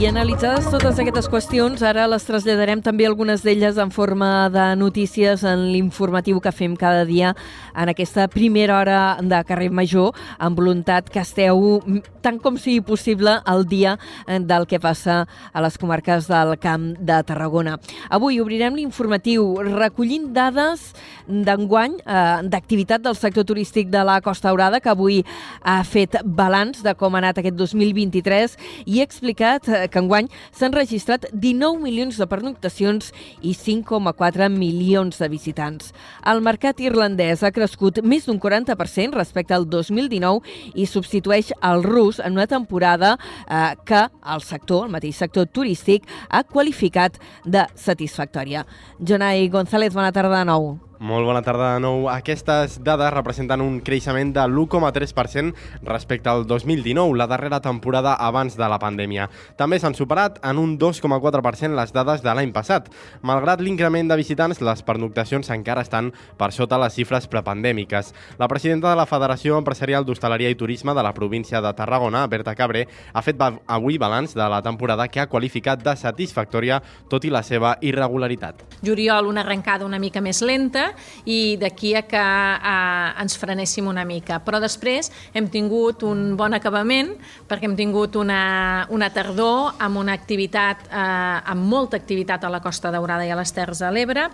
I 0.00 0.06
analitzades 0.08 0.64
totes 0.72 0.96
aquestes 0.96 1.26
qüestions, 1.28 1.82
ara 1.84 2.06
les 2.08 2.24
traslladarem 2.24 2.80
també 2.80 3.04
algunes 3.04 3.42
d'elles 3.44 3.76
en 3.76 3.90
forma 3.92 4.48
de 4.48 4.62
notícies 4.80 5.42
en 5.44 5.66
l'informatiu 5.74 6.38
que 6.40 6.54
fem 6.56 6.72
cada 6.72 7.02
dia 7.04 7.34
en 7.76 7.92
aquesta 7.92 8.24
primera 8.32 8.78
hora 8.78 9.00
de 9.20 9.40
carrer 9.44 9.68
Major, 9.68 10.14
amb 10.38 10.56
voluntat 10.56 11.10
que 11.12 11.20
esteu 11.20 11.82
tant 12.24 12.38
com 12.40 12.56
sigui 12.56 12.80
possible 12.80 13.34
al 13.44 13.66
dia 13.68 13.98
del 14.24 14.64
que 14.70 14.80
passa 14.80 15.26
a 15.52 15.60
les 15.60 15.76
comarques 15.76 16.30
del 16.32 16.54
Camp 16.56 16.94
de 16.96 17.20
Tarragona. 17.28 17.76
Avui 18.08 18.40
obrirem 18.40 18.80
l'informatiu 18.80 19.60
recollint 19.68 20.30
dades 20.32 20.94
d'enguany 21.28 21.98
eh, 22.00 22.40
d'activitat 22.48 23.04
del 23.04 23.20
sector 23.20 23.44
turístic 23.44 23.92
de 23.92 24.00
la 24.08 24.16
Costa 24.24 24.48
Daurada, 24.48 24.80
que 24.80 24.88
avui 24.88 25.20
ha 25.60 25.82
fet 25.84 26.16
balanç 26.24 26.80
de 26.80 26.96
com 26.96 27.14
ha 27.14 27.20
anat 27.20 27.44
aquest 27.44 27.60
2023 27.60 28.56
i 28.86 29.00
ha 29.00 29.04
explicat 29.04 29.68
eh, 29.68 29.89
que 29.90 30.00
enguany 30.02 30.28
s'han 30.56 30.74
registrat 30.76 31.26
19 31.32 31.82
milions 31.82 32.18
de 32.20 32.26
pernoctacions 32.30 33.10
i 33.42 33.54
5,4 33.54 34.48
milions 34.54 35.18
de 35.20 35.28
visitants. 35.32 35.92
El 36.26 36.42
mercat 36.46 36.80
irlandès 36.80 37.44
ha 37.44 37.52
crescut 37.54 38.02
més 38.02 38.26
d'un 38.26 38.40
40% 38.40 39.18
respecte 39.18 39.56
al 39.56 39.68
2019 39.70 40.74
i 40.74 40.86
substitueix 40.86 41.52
el 41.60 41.84
rus 41.86 42.20
en 42.20 42.38
una 42.38 42.48
temporada 42.50 43.16
eh, 43.46 43.74
que 43.84 44.06
el 44.34 44.46
sector, 44.46 44.86
el 44.86 44.94
mateix 44.94 45.16
sector 45.20 45.46
turístic, 45.46 46.06
ha 46.28 46.44
qualificat 46.44 47.18
de 47.44 47.66
satisfactòria. 47.74 48.66
Jonai 49.00 49.48
González, 49.48 49.94
bona 49.94 50.12
tarda 50.12 50.38
de 50.38 50.46
nou. 50.48 50.89
Molt 51.00 51.24
bona 51.24 51.40
tarda 51.40 51.70
de 51.72 51.80
nou. 51.80 52.02
Aquestes 52.12 52.74
dades 52.84 53.08
representen 53.14 53.62
un 53.64 53.78
creixement 53.80 54.34
de 54.36 54.42
l'1,3% 54.44 55.54
respecte 55.88 56.28
al 56.28 56.42
2019, 56.44 57.14
la 57.16 57.24
darrera 57.24 57.62
temporada 57.64 58.12
abans 58.20 58.52
de 58.58 58.66
la 58.68 58.76
pandèmia. 58.76 59.30
També 59.56 59.78
s'han 59.80 59.96
superat 59.96 60.36
en 60.44 60.60
un 60.60 60.74
2,4% 60.76 61.72
les 61.78 61.94
dades 61.96 62.20
de 62.20 62.34
l'any 62.36 62.52
passat. 62.52 62.90
Malgrat 63.24 63.62
l'increment 63.64 64.10
de 64.12 64.18
visitants, 64.20 64.60
les 64.60 64.82
pernoctacions 64.84 65.48
encara 65.56 65.86
estan 65.86 66.10
per 66.36 66.50
sota 66.52 66.76
les 66.84 66.92
xifres 66.92 67.30
prepandèmiques. 67.32 68.12
La 68.36 68.50
presidenta 68.52 68.92
de 68.92 69.00
la 69.00 69.08
Federació 69.08 69.56
Empresarial 69.56 70.04
d'Hostaleria 70.04 70.52
i 70.52 70.60
Turisme 70.60 70.92
de 70.92 71.06
la 71.08 71.14
província 71.16 71.64
de 71.64 71.72
Tarragona, 71.80 72.26
Berta 72.28 72.52
Cabré, 72.54 72.84
ha 73.14 73.24
fet 73.24 73.40
avui 73.40 73.96
balanç 73.96 74.36
de 74.36 74.50
la 74.52 74.60
temporada 74.60 75.08
que 75.08 75.24
ha 75.24 75.30
qualificat 75.32 75.80
de 75.80 75.96
satisfactòria 75.96 76.82
tot 77.08 77.24
i 77.24 77.32
la 77.32 77.40
seva 77.40 77.78
irregularitat. 77.80 78.66
Juliol, 78.84 79.32
una 79.32 79.40
arrencada 79.48 79.88
una 79.88 79.98
mica 79.98 80.20
més 80.20 80.44
lenta, 80.44 80.89
i 81.24 81.56
d'aquí 81.60 81.94
a 81.98 82.04
que 82.08 82.20
a, 82.20 82.76
ens 83.20 83.36
frenéssim 83.40 83.88
una 83.90 84.04
mica. 84.08 84.40
Però 84.44 84.60
després 84.62 85.10
hem 85.34 85.48
tingut 85.52 86.04
un 86.06 86.34
bon 86.38 86.56
acabament 86.56 87.12
perquè 87.48 87.68
hem 87.68 87.76
tingut 87.78 88.16
una, 88.20 88.86
una 88.90 89.10
tardor 89.14 89.76
amb 89.78 90.00
una 90.00 90.16
activitat, 90.16 90.88
eh, 90.90 91.52
amb 91.54 91.68
molta 91.70 92.00
activitat 92.00 92.44
a 92.44 92.52
la 92.52 92.62
Costa 92.64 92.92
Daurada 92.94 93.26
i 93.26 93.30
a 93.30 93.38
les 93.38 93.54
Terres 93.54 93.82
de 93.82 93.90
l'Ebre, 93.94 94.28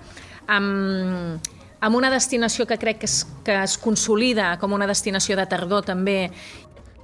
amb, 0.46 1.52
amb 1.80 1.96
una 1.96 2.10
destinació 2.10 2.66
que 2.66 2.78
crec 2.80 3.00
que 3.02 3.08
es, 3.08 3.24
que 3.44 3.56
es 3.62 3.76
consolida 3.78 4.54
com 4.60 4.72
una 4.72 4.88
destinació 4.88 5.36
de 5.36 5.46
tardor 5.46 5.84
també 5.86 6.30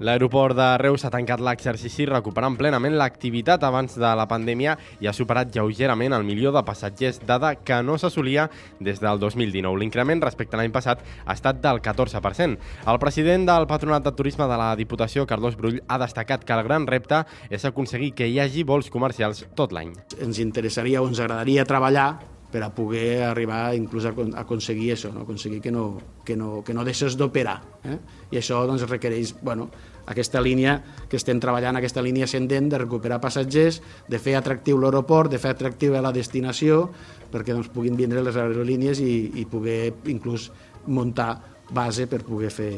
L'aeroport 0.00 0.56
de 0.56 0.66
Reus 0.80 1.04
ha 1.04 1.10
tancat 1.12 1.42
l'exercici 1.44 2.06
recuperant 2.08 2.56
plenament 2.56 2.96
l'activitat 2.96 3.62
abans 3.66 3.94
de 3.98 4.12
la 4.16 4.26
pandèmia 4.30 4.76
i 5.00 5.08
ha 5.08 5.12
superat 5.12 5.52
lleugerament 5.54 6.16
el 6.16 6.24
milió 6.24 6.52
de 6.54 6.62
passatgers, 6.64 7.20
dada 7.28 7.54
que 7.54 7.82
no 7.82 7.98
s'assolia 7.98 8.48
des 8.80 9.00
del 9.02 9.20
2019. 9.20 9.78
L'increment 9.78 10.24
respecte 10.24 10.56
a 10.56 10.62
l'any 10.62 10.72
passat 10.72 11.04
ha 11.26 11.36
estat 11.36 11.60
del 11.62 11.82
14%. 11.84 12.58
El 12.88 13.00
president 13.02 13.46
del 13.46 13.68
Patronat 13.70 14.08
de 14.08 14.16
Turisme 14.16 14.48
de 14.48 14.58
la 14.58 14.72
Diputació, 14.76 15.26
Carlos 15.26 15.56
Brull, 15.56 15.82
ha 15.86 16.00
destacat 16.02 16.44
que 16.44 16.56
el 16.56 16.64
gran 16.66 16.86
repte 16.86 17.24
és 17.50 17.64
aconseguir 17.68 18.14
que 18.16 18.28
hi 18.28 18.40
hagi 18.40 18.64
vols 18.64 18.90
comercials 18.90 19.46
tot 19.54 19.72
l'any. 19.76 19.92
Ens 20.22 20.40
interessaria 20.42 21.02
o 21.02 21.08
ens 21.08 21.20
agradaria 21.20 21.68
treballar 21.68 22.31
per 22.52 22.62
a 22.62 22.68
poder 22.74 23.22
arribar 23.24 23.72
inclús 23.74 24.04
a 24.04 24.12
aconseguir 24.42 24.92
això, 24.92 25.08
no? 25.14 25.24
aconseguir 25.24 25.62
que 25.64 25.72
no, 25.72 25.96
que 26.24 26.36
no, 26.36 26.60
que 26.62 26.74
no 26.76 26.84
deixes 26.84 27.16
d'operar. 27.16 27.56
Eh? 27.88 27.96
I 28.30 28.40
això 28.42 28.60
doncs, 28.68 28.84
requereix 28.90 29.32
bueno, 29.40 29.70
aquesta 30.06 30.42
línia 30.44 30.76
que 31.08 31.16
estem 31.16 31.40
treballant, 31.40 31.78
aquesta 31.80 32.04
línia 32.04 32.28
ascendent 32.28 32.68
de 32.68 32.82
recuperar 32.82 33.22
passatgers, 33.24 33.80
de 34.08 34.20
fer 34.20 34.36
atractiu 34.36 34.76
l'aeroport, 34.82 35.32
de 35.32 35.40
fer 35.40 35.54
atractiu 35.56 35.96
la 35.96 36.12
destinació, 36.12 36.84
perquè 37.32 37.56
doncs, 37.56 37.72
puguin 37.72 37.96
vindre 37.96 38.22
les 38.22 38.36
aerolínies 38.36 39.00
i, 39.00 39.14
i 39.40 39.48
poder 39.48 39.94
inclús 40.12 40.50
muntar 40.86 41.32
base 41.72 42.06
per 42.06 42.20
poder 42.26 42.52
fer, 42.52 42.72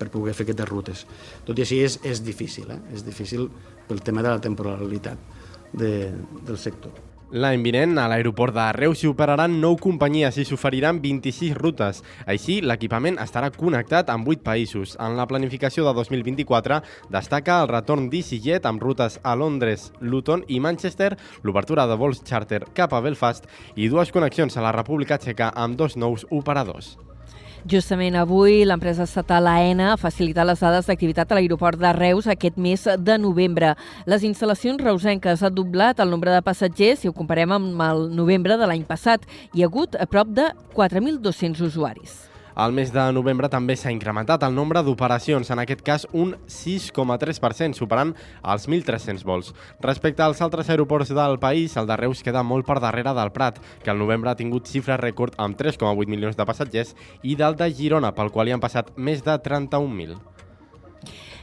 per 0.00 0.08
poder 0.08 0.32
fer 0.32 0.48
aquestes 0.48 0.72
rutes. 0.72 1.06
Tot 1.44 1.58
i 1.58 1.66
així 1.66 1.84
és, 1.84 2.00
és 2.08 2.24
difícil, 2.24 2.72
eh? 2.72 2.80
és 2.96 3.04
difícil 3.04 3.50
pel 3.88 4.00
tema 4.00 4.24
de 4.24 4.32
la 4.32 4.40
temporalitat 4.40 5.18
de, 5.72 6.12
del 6.46 6.56
sector. 6.58 7.11
L'any 7.32 7.62
vinent, 7.64 7.94
a 7.96 8.10
l'aeroport 8.12 8.52
de 8.52 8.64
Reus 8.76 8.98
s'hi 9.00 9.08
operaran 9.08 9.54
9 9.62 9.78
companyies 9.80 10.36
i 10.36 10.42
s'oferiran 10.44 10.98
26 11.00 11.54
rutes. 11.56 12.02
Així, 12.28 12.58
l'equipament 12.60 13.16
estarà 13.22 13.48
connectat 13.54 14.10
amb 14.12 14.26
8 14.28 14.42
països. 14.44 14.98
En 15.00 15.16
la 15.16 15.24
planificació 15.30 15.86
de 15.86 15.94
2024 15.96 16.82
destaca 17.14 17.62
el 17.62 17.70
retorn 17.70 18.10
d'EasyJet 18.12 18.68
amb 18.68 18.84
rutes 18.84 19.16
a 19.24 19.32
Londres, 19.32 19.86
Luton 20.02 20.44
i 20.48 20.60
Manchester, 20.60 21.14
l'obertura 21.42 21.86
de 21.88 21.96
vols 21.96 22.20
charter 22.20 22.66
cap 22.76 22.92
a 22.92 23.00
Belfast 23.00 23.48
i 23.76 23.88
dues 23.88 24.12
connexions 24.12 24.58
a 24.58 24.66
la 24.66 24.74
República 24.76 25.16
Txeca 25.16 25.54
amb 25.56 25.80
dos 25.80 25.96
nous 25.96 26.28
operadors. 26.28 26.98
Justament 27.62 28.16
avui 28.18 28.64
l'empresa 28.66 29.04
estatal 29.06 29.46
AENA 29.46 29.92
ha 29.92 29.98
facilitat 30.00 30.48
les 30.48 30.58
dades 30.64 30.88
d'activitat 30.90 31.30
a 31.30 31.36
l'aeroport 31.38 31.78
de 31.78 31.92
Reus 31.94 32.26
aquest 32.26 32.58
mes 32.58 32.88
de 32.98 33.18
novembre. 33.22 33.76
Les 34.10 34.26
instal·lacions 34.26 34.82
reusenques 34.82 35.46
han 35.46 35.54
doblat 35.54 36.02
el 36.02 36.10
nombre 36.10 36.34
de 36.34 36.42
passatgers 36.42 37.04
si 37.04 37.08
ho 37.08 37.14
comparem 37.14 37.54
amb 37.54 37.86
el 37.86 38.08
novembre 38.18 38.58
de 38.58 38.66
l'any 38.66 38.82
passat. 38.82 39.30
Hi 39.54 39.62
ha 39.62 39.70
hagut 39.70 39.94
a 39.94 40.10
prop 40.10 40.34
de 40.34 40.50
4.200 40.74 41.62
usuaris. 41.62 42.31
Al 42.54 42.72
mes 42.72 42.92
de 42.92 43.04
novembre 43.16 43.48
també 43.48 43.76
s'ha 43.80 43.92
incrementat 43.94 44.42
el 44.44 44.54
nombre 44.54 44.82
d'operacions, 44.84 45.50
en 45.50 45.62
aquest 45.62 45.84
cas 45.86 46.06
un 46.12 46.34
6,3%, 46.46 47.78
superant 47.78 48.12
els 48.42 48.68
1.300 48.68 49.24
vols. 49.24 49.52
Respecte 49.80 50.22
als 50.22 50.42
altres 50.44 50.68
aeroports 50.68 51.14
del 51.16 51.38
país, 51.38 51.76
el 51.76 51.88
de 51.88 51.96
Reus 51.96 52.22
queda 52.22 52.42
molt 52.42 52.66
per 52.68 52.80
darrere 52.80 53.14
del 53.16 53.32
Prat, 53.32 53.60
que 53.82 53.90
al 53.90 54.00
novembre 54.02 54.30
ha 54.30 54.36
tingut 54.36 54.68
xifres 54.68 55.00
rècord 55.00 55.38
amb 55.38 55.56
3,8 55.56 56.08
milions 56.08 56.36
de 56.36 56.48
passatgers, 56.48 56.96
i 57.22 57.36
del 57.36 57.56
de 57.56 57.72
Girona, 57.72 58.12
pel 58.12 58.32
qual 58.34 58.48
hi 58.48 58.56
han 58.58 58.64
passat 58.64 58.92
més 58.96 59.24
de 59.24 59.38
31.000. 59.38 60.31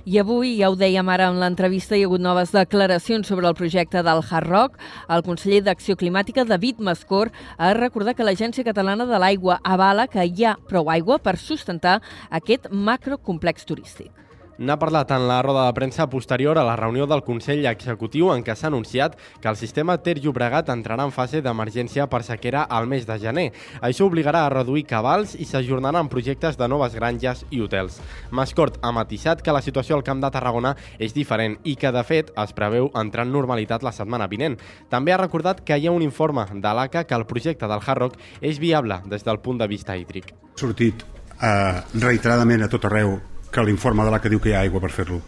I 0.05 0.19
avui, 0.21 0.53
ja 0.61 0.69
ho 0.71 0.77
dèiem 0.79 1.09
ara 1.11 1.27
en 1.27 1.39
l'entrevista, 1.41 1.97
hi 1.97 2.05
ha 2.05 2.07
hagut 2.07 2.23
noves 2.23 2.53
declaracions 2.55 3.27
sobre 3.27 3.49
el 3.49 3.55
projecte 3.55 4.03
del 4.05 4.21
Hard 4.23 4.47
Rock. 4.47 4.77
El 5.11 5.25
conseller 5.27 5.59
d'Acció 5.65 5.97
Climàtica, 5.99 6.45
David 6.47 6.79
Mascor, 6.79 7.33
ha 7.57 7.73
recordat 7.75 8.15
que 8.15 8.23
l'Agència 8.23 8.63
Catalana 8.63 9.05
de 9.09 9.19
l'Aigua 9.19 9.59
avala 9.63 10.07
que 10.07 10.23
hi 10.23 10.47
ha 10.47 10.55
prou 10.71 10.89
aigua 10.89 11.19
per 11.19 11.35
sustentar 11.37 11.99
aquest 12.31 12.71
macrocomplex 12.71 13.67
turístic. 13.67 14.28
N'ha 14.59 14.75
parlat 14.75 15.07
en 15.15 15.23
la 15.23 15.37
roda 15.39 15.61
de 15.65 15.73
premsa 15.73 16.09
posterior 16.11 16.57
a 16.59 16.65
la 16.67 16.75
reunió 16.75 17.05
del 17.07 17.21
Consell 17.23 17.63
Executiu 17.69 18.33
en 18.33 18.41
què 18.43 18.57
s'ha 18.59 18.67
anunciat 18.67 19.13
que 19.39 19.47
el 19.47 19.55
sistema 19.55 19.93
Ter 20.03 20.17
Llobregat 20.19 20.67
entrarà 20.73 21.05
en 21.07 21.13
fase 21.15 21.39
d'emergència 21.39 22.09
per 22.11 22.25
sequera 22.27 22.65
al 22.67 22.89
mes 22.91 23.07
de 23.07 23.15
gener. 23.21 23.45
Això 23.79 24.09
obligarà 24.09 24.41
a 24.43 24.49
reduir 24.51 24.83
cabals 24.89 25.37
i 25.39 25.47
s'ajornaran 25.47 26.11
projectes 26.11 26.59
de 26.59 26.67
noves 26.67 26.97
granges 26.99 27.45
i 27.55 27.61
hotels. 27.63 28.01
Mascort 28.35 28.81
ha 28.83 28.91
matisat 28.91 29.39
que 29.39 29.55
la 29.55 29.63
situació 29.63 29.95
al 29.95 30.03
Camp 30.03 30.19
de 30.19 30.33
Tarragona 30.35 30.75
és 30.99 31.15
diferent 31.15 31.55
i 31.63 31.77
que, 31.79 31.95
de 31.95 32.03
fet, 32.03 32.35
es 32.35 32.51
preveu 32.51 32.91
entrar 32.99 33.23
en 33.29 33.31
normalitat 33.31 33.87
la 33.87 33.95
setmana 33.95 34.27
vinent. 34.27 34.59
També 34.91 35.15
ha 35.15 35.23
recordat 35.23 35.63
que 35.63 35.79
hi 35.79 35.87
ha 35.87 35.95
un 35.95 36.03
informe 36.03 36.49
de 36.51 36.75
l'ACA 36.75 37.07
que 37.07 37.15
el 37.15 37.29
projecte 37.31 37.71
del 37.71 37.87
Hard 37.87 38.19
és 38.41 38.59
viable 38.59 38.99
des 39.07 39.23
del 39.23 39.39
punt 39.39 39.63
de 39.63 39.71
vista 39.71 39.95
hídric. 39.95 40.35
sortit 40.59 41.05
eh, 41.39 41.81
reiteradament 41.95 42.63
a 42.63 42.67
tot 42.67 42.83
arreu 42.83 43.21
que 43.51 43.63
l'informe 43.65 44.05
de 44.05 44.13
la 44.13 44.19
que 44.21 44.31
diu 44.31 44.41
que 44.41 44.51
hi 44.51 44.57
ha 44.57 44.63
aigua 44.65 44.81
per 44.83 44.91
fer-lo. 44.93 45.19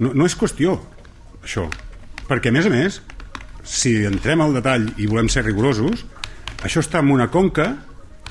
No, 0.00 0.12
no 0.14 0.26
és 0.26 0.36
qüestió, 0.36 0.78
això. 1.42 1.68
Perquè, 2.28 2.50
a 2.50 2.54
més 2.54 2.66
a 2.66 2.72
més, 2.72 3.00
si 3.66 4.00
entrem 4.08 4.40
al 4.40 4.56
detall 4.56 4.88
i 4.98 5.08
volem 5.10 5.28
ser 5.32 5.44
rigorosos, 5.46 6.04
això 6.64 6.82
està 6.82 7.00
en 7.00 7.12
una 7.12 7.30
conca 7.32 7.72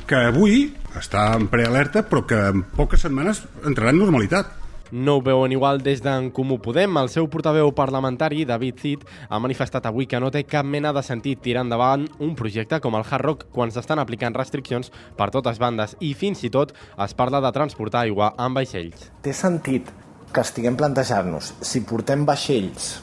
que 0.10 0.18
avui 0.30 0.70
està 0.98 1.36
en 1.38 1.46
prealerta 1.52 2.02
però 2.10 2.24
que 2.26 2.40
en 2.50 2.64
poques 2.76 3.04
setmanes 3.06 3.44
entrarà 3.68 3.94
en 3.94 4.02
normalitat. 4.02 4.56
No 4.92 5.18
ho 5.18 5.22
veuen 5.22 5.52
igual 5.54 5.84
des 5.86 6.02
d'en 6.02 6.32
Comú 6.34 6.58
Podem. 6.58 6.98
El 6.98 7.10
seu 7.14 7.28
portaveu 7.30 7.70
parlamentari, 7.78 8.42
David 8.46 8.80
Cid, 8.82 9.04
ha 9.30 9.38
manifestat 9.40 9.86
avui 9.86 10.08
que 10.10 10.20
no 10.20 10.32
té 10.34 10.42
cap 10.50 10.66
mena 10.66 10.90
de 10.94 11.04
sentit 11.06 11.44
tirar 11.46 11.62
endavant 11.62 12.08
un 12.18 12.34
projecte 12.36 12.80
com 12.82 12.98
el 12.98 13.06
Hard 13.06 13.26
Rock 13.26 13.46
quan 13.54 13.70
s'estan 13.70 14.02
aplicant 14.02 14.34
restriccions 14.34 14.90
per 15.18 15.30
totes 15.30 15.60
bandes 15.62 15.94
i 16.00 16.16
fins 16.18 16.42
i 16.44 16.50
tot 16.50 16.74
es 16.74 17.14
parla 17.14 17.42
de 17.42 17.52
transportar 17.54 18.08
aigua 18.08 18.32
amb 18.38 18.58
vaixells. 18.58 19.12
Té 19.22 19.34
sentit 19.34 19.92
que 20.34 20.42
estiguem 20.42 20.78
plantejant-nos 20.80 21.54
si 21.62 21.82
portem 21.86 22.26
vaixells 22.26 22.96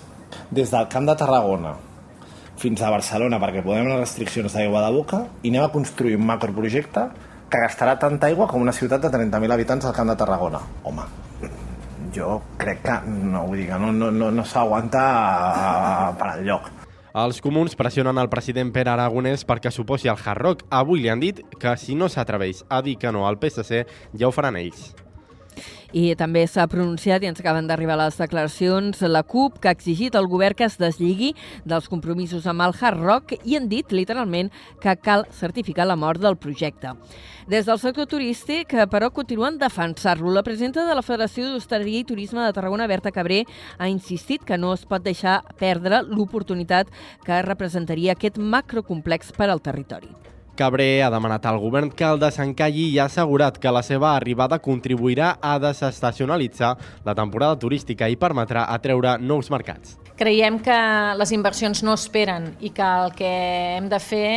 des 0.51 0.72
del 0.74 0.89
Camp 0.91 1.07
de 1.07 1.14
Tarragona 1.18 1.76
fins 2.59 2.82
a 2.82 2.91
Barcelona 2.91 3.39
perquè 3.43 3.62
podem 3.62 3.87
les 3.91 4.01
restriccions 4.01 4.59
d'aigua 4.59 4.82
de 4.87 4.91
boca 4.95 5.22
i 5.43 5.53
anem 5.53 5.66
a 5.66 5.72
construir 5.74 6.16
un 6.18 6.26
macroprojecte 6.26 7.07
que 7.51 7.62
gastarà 7.62 7.95
tanta 8.01 8.26
aigua 8.26 8.49
com 8.51 8.62
una 8.62 8.74
ciutat 8.74 9.07
de 9.07 9.12
30.000 9.12 9.55
habitants 9.55 9.87
al 9.87 9.95
Camp 9.95 10.11
de 10.11 10.16
Tarragona. 10.18 10.59
Home, 10.82 11.05
jo 12.17 12.41
crec 12.61 12.83
que 12.87 12.97
no, 13.07 13.45
vull 13.47 13.62
dir 13.62 13.69
que 13.71 13.79
no, 13.83 13.93
no, 13.93 14.11
no, 14.11 14.33
no 14.33 14.45
s'aguanta 14.49 15.05
eh, 15.07 16.11
per 16.19 16.33
enlloc. 16.39 16.73
Els 17.17 17.41
comuns 17.41 17.73
pressionen 17.79 18.19
el 18.21 18.29
president 18.29 18.75
Pere 18.75 18.93
Aragonès 18.93 19.47
perquè 19.49 19.71
s'oposi 19.73 20.11
al 20.12 20.21
Hard 20.21 20.43
Rock. 20.43 20.67
Avui 20.69 21.01
li 21.01 21.09
han 21.09 21.23
dit 21.23 21.41
que 21.61 21.73
si 21.81 21.97
no 21.97 22.11
s'atreveix 22.12 22.67
a 22.69 22.83
dir 22.85 22.99
que 23.01 23.12
no 23.12 23.25
al 23.25 23.41
PSC, 23.41 23.87
ja 24.12 24.29
ho 24.29 24.35
faran 24.37 24.61
ells. 24.61 24.91
I 25.95 26.14
també 26.18 26.43
s'ha 26.51 26.66
pronunciat, 26.66 27.22
i 27.22 27.30
ens 27.30 27.39
acaben 27.41 27.68
d'arribar 27.68 27.99
les 28.01 28.18
declaracions, 28.18 29.01
la 29.07 29.22
CUP, 29.22 29.61
que 29.61 29.68
ha 29.70 29.76
exigit 29.76 30.16
al 30.16 30.26
govern 30.26 30.57
que 30.57 30.66
es 30.66 30.78
deslligui 30.80 31.32
dels 31.64 31.87
compromisos 31.89 32.47
amb 32.51 32.64
el 32.66 32.74
Hard 32.74 33.03
Rock 33.03 33.37
i 33.45 33.57
han 33.57 33.68
dit, 33.70 33.93
literalment, 33.93 34.51
que 34.82 34.97
cal 34.99 35.26
certificar 35.30 35.87
la 35.87 35.97
mort 35.97 36.20
del 36.20 36.37
projecte. 36.37 36.97
Des 37.47 37.66
del 37.68 37.78
sector 37.78 38.09
turístic, 38.11 38.74
però, 38.91 39.12
continuen 39.14 39.59
defensar-lo. 39.59 40.32
La 40.34 40.43
presidenta 40.43 40.82
de 40.84 40.95
la 40.99 41.05
Federació 41.07 41.47
d'Hostaleria 41.47 42.03
i 42.03 42.09
Turisme 42.09 42.43
de 42.43 42.53
Tarragona, 42.53 42.89
Berta 42.91 43.14
Cabré, 43.14 43.45
ha 43.78 43.87
insistit 43.87 44.43
que 44.43 44.59
no 44.59 44.72
es 44.74 44.82
pot 44.84 45.05
deixar 45.07 45.43
perdre 45.61 46.03
l'oportunitat 46.03 46.91
que 47.24 47.43
representaria 47.47 48.16
aquest 48.18 48.43
macrocomplex 48.43 49.30
per 49.39 49.51
al 49.51 49.62
territori. 49.62 50.11
Cabré 50.57 51.02
ha 51.04 51.11
demanat 51.12 51.44
al 51.46 51.61
govern 51.61 51.90
que 51.92 52.07
el 52.09 52.18
desencalli 52.18 52.88
i 52.94 52.98
ha 52.98 53.07
assegurat 53.11 53.59
que 53.61 53.70
la 53.70 53.82
seva 53.84 54.14
arribada 54.16 54.59
contribuirà 54.64 55.36
a 55.44 55.59
desestacionalitzar 55.61 56.72
la 57.04 57.14
temporada 57.14 57.59
turística 57.61 58.09
i 58.09 58.16
permetrà 58.16 58.64
atreure 58.72 59.18
nous 59.20 59.50
mercats. 59.52 59.98
Creiem 60.16 60.57
que 60.64 60.76
les 61.20 61.32
inversions 61.36 61.82
no 61.84 61.92
esperen 61.92 62.54
i 62.64 62.70
que 62.72 62.84
el 63.02 63.12
que 63.18 63.32
hem 63.76 63.90
de 63.92 63.98
fer 64.00 64.30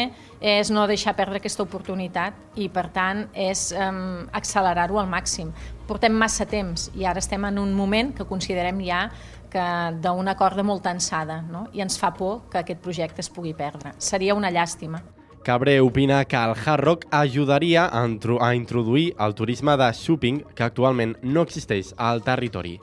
és 0.43 0.71
no 0.71 0.85
deixar 0.91 1.15
perdre 1.15 1.39
aquesta 1.39 1.63
oportunitat 1.63 2.59
i, 2.59 2.67
per 2.67 2.89
tant, 2.95 3.25
és 3.33 3.69
um, 3.71 4.27
accelerar-ho 4.35 4.99
al 4.99 5.07
màxim. 5.07 5.53
Portem 5.87 6.15
massa 6.15 6.43
temps 6.45 6.89
i 6.99 7.07
ara 7.07 7.23
estem 7.23 7.47
en 7.47 7.61
un 7.63 7.71
moment 7.75 8.11
que 8.15 8.27
considerem 8.27 8.83
ja 8.83 9.05
que 9.49 9.63
d'un 10.03 10.27
acord 10.27 10.59
de 10.59 10.67
molta 10.67 10.91
ansada 10.91 11.39
no? 11.41 11.67
i 11.73 11.81
ens 11.81 11.97
fa 11.97 12.11
por 12.13 12.43
que 12.51 12.59
aquest 12.59 12.83
projecte 12.83 13.23
es 13.23 13.31
pugui 13.31 13.55
perdre. 13.55 13.95
Seria 13.97 14.35
una 14.35 14.51
llàstima. 14.51 15.01
Cabré 15.43 15.79
opina 15.79 16.25
que 16.25 16.35
el 16.35 16.53
Hard 16.53 16.83
Rock 16.83 17.05
ajudaria 17.11 17.85
a, 17.85 18.03
a 18.03 18.55
introduir 18.55 19.15
el 19.19 19.33
turisme 19.35 19.77
de 19.77 19.91
shopping 19.93 20.43
que 20.55 20.63
actualment 20.63 21.15
no 21.23 21.47
existeix 21.47 21.93
al 21.97 22.23
territori. 22.23 22.77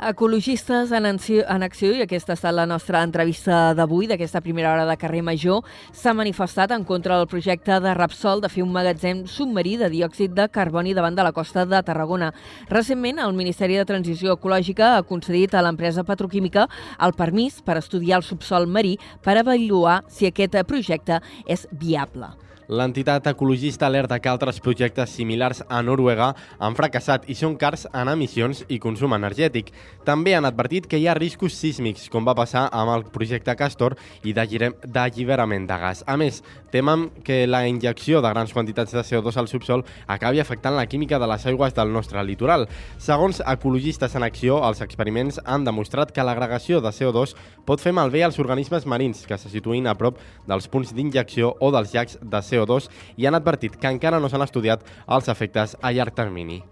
Ecologistes 0.00 0.90
en 0.90 1.06
acció, 1.06 1.44
en 1.48 1.62
acció, 1.62 1.92
i 1.94 2.02
aquesta 2.02 2.32
ha 2.32 2.34
estat 2.34 2.54
la 2.56 2.64
nostra 2.66 3.04
entrevista 3.06 3.76
d'avui, 3.78 4.08
d'aquesta 4.10 4.40
primera 4.42 4.72
hora 4.72 4.88
de 4.88 4.96
carrer 4.98 5.22
Major, 5.22 5.62
s'ha 5.94 6.12
manifestat 6.12 6.74
en 6.74 6.82
contra 6.84 7.16
del 7.20 7.28
projecte 7.30 7.78
de 7.80 7.94
Repsol 7.94 8.42
de 8.42 8.50
fer 8.50 8.64
un 8.66 8.74
magatzem 8.74 9.22
submarí 9.30 9.76
de 9.78 9.92
diòxid 9.94 10.34
de 10.34 10.48
carboni 10.50 10.96
davant 10.98 11.14
de 11.14 11.22
la 11.22 11.32
costa 11.32 11.62
de 11.64 11.82
Tarragona. 11.86 12.32
Recentment, 12.68 13.22
el 13.22 13.38
Ministeri 13.38 13.78
de 13.78 13.86
Transició 13.86 14.34
Ecològica 14.34 14.96
ha 14.96 15.06
concedit 15.06 15.54
a 15.54 15.62
l'empresa 15.62 16.02
petroquímica 16.02 16.66
el 16.98 17.14
permís 17.14 17.62
per 17.62 17.78
estudiar 17.78 18.18
el 18.18 18.26
subsol 18.26 18.66
marí 18.66 18.98
per 19.22 19.38
avaluar 19.38 20.02
si 20.10 20.26
aquest 20.26 20.58
projecte 20.66 21.22
és 21.46 21.68
viable. 21.70 22.34
L'entitat 22.68 23.26
ecologista 23.28 23.84
alerta 23.86 24.16
que 24.20 24.28
altres 24.30 24.56
projectes 24.64 25.10
similars 25.12 25.60
a 25.68 25.82
Noruega 25.84 26.30
han 26.58 26.76
fracassat 26.76 27.26
i 27.28 27.34
són 27.36 27.58
cars 27.60 27.84
en 27.92 28.08
emissions 28.08 28.62
i 28.72 28.78
consum 28.80 29.12
energètic. 29.12 29.68
També 30.08 30.32
han 30.34 30.48
advertit 30.48 30.86
que 30.88 30.96
hi 30.96 31.04
ha 31.06 31.16
riscos 31.18 31.52
sísmics, 31.60 32.08
com 32.08 32.24
va 32.24 32.34
passar 32.34 32.70
amb 32.72 32.94
el 32.94 33.04
projecte 33.12 33.52
Castor 33.56 33.98
i 34.24 34.32
d'alliberament 34.32 35.66
de 35.68 35.78
gas. 35.82 36.00
A 36.08 36.16
més, 36.16 36.40
temen 36.72 37.10
que 37.24 37.42
la 37.46 37.66
injecció 37.68 38.22
de 38.24 38.32
grans 38.32 38.54
quantitats 38.56 38.96
de 38.96 39.04
CO2 39.04 39.36
al 39.36 39.50
subsol 39.52 39.84
acabi 40.06 40.40
afectant 40.40 40.76
la 40.78 40.86
química 40.88 41.20
de 41.20 41.28
les 41.28 41.44
aigües 41.44 41.76
del 41.76 41.92
nostre 41.92 42.24
litoral. 42.24 42.66
Segons 42.96 43.42
ecologistes 43.44 44.16
en 44.16 44.24
acció, 44.24 44.62
els 44.64 44.80
experiments 44.80 45.40
han 45.44 45.68
demostrat 45.68 46.16
que 46.16 46.24
l'agregació 46.24 46.80
de 46.80 46.94
CO2 46.96 47.36
pot 47.68 47.80
fer 47.84 47.92
malbé 47.92 48.24
als 48.24 48.40
organismes 48.40 48.88
marins 48.88 49.26
que 49.28 49.36
se 49.36 49.52
situïn 49.52 49.86
a 49.86 49.98
prop 50.00 50.16
dels 50.48 50.68
punts 50.72 50.96
d'injecció 50.96 51.52
o 51.60 51.70
dels 51.74 51.92
llacs 51.92 52.18
de 52.22 52.40
CO2 52.40 52.53
CO2 52.54 52.88
i 53.18 53.26
han 53.26 53.34
advertit 53.34 53.76
que 53.76 53.90
encara 53.90 54.22
no 54.22 54.30
s'han 54.30 54.46
estudiat 54.46 54.86
els 55.06 55.28
efectes 55.28 55.76
a 55.82 55.92
llarg 55.92 56.14
termini. 56.14 56.62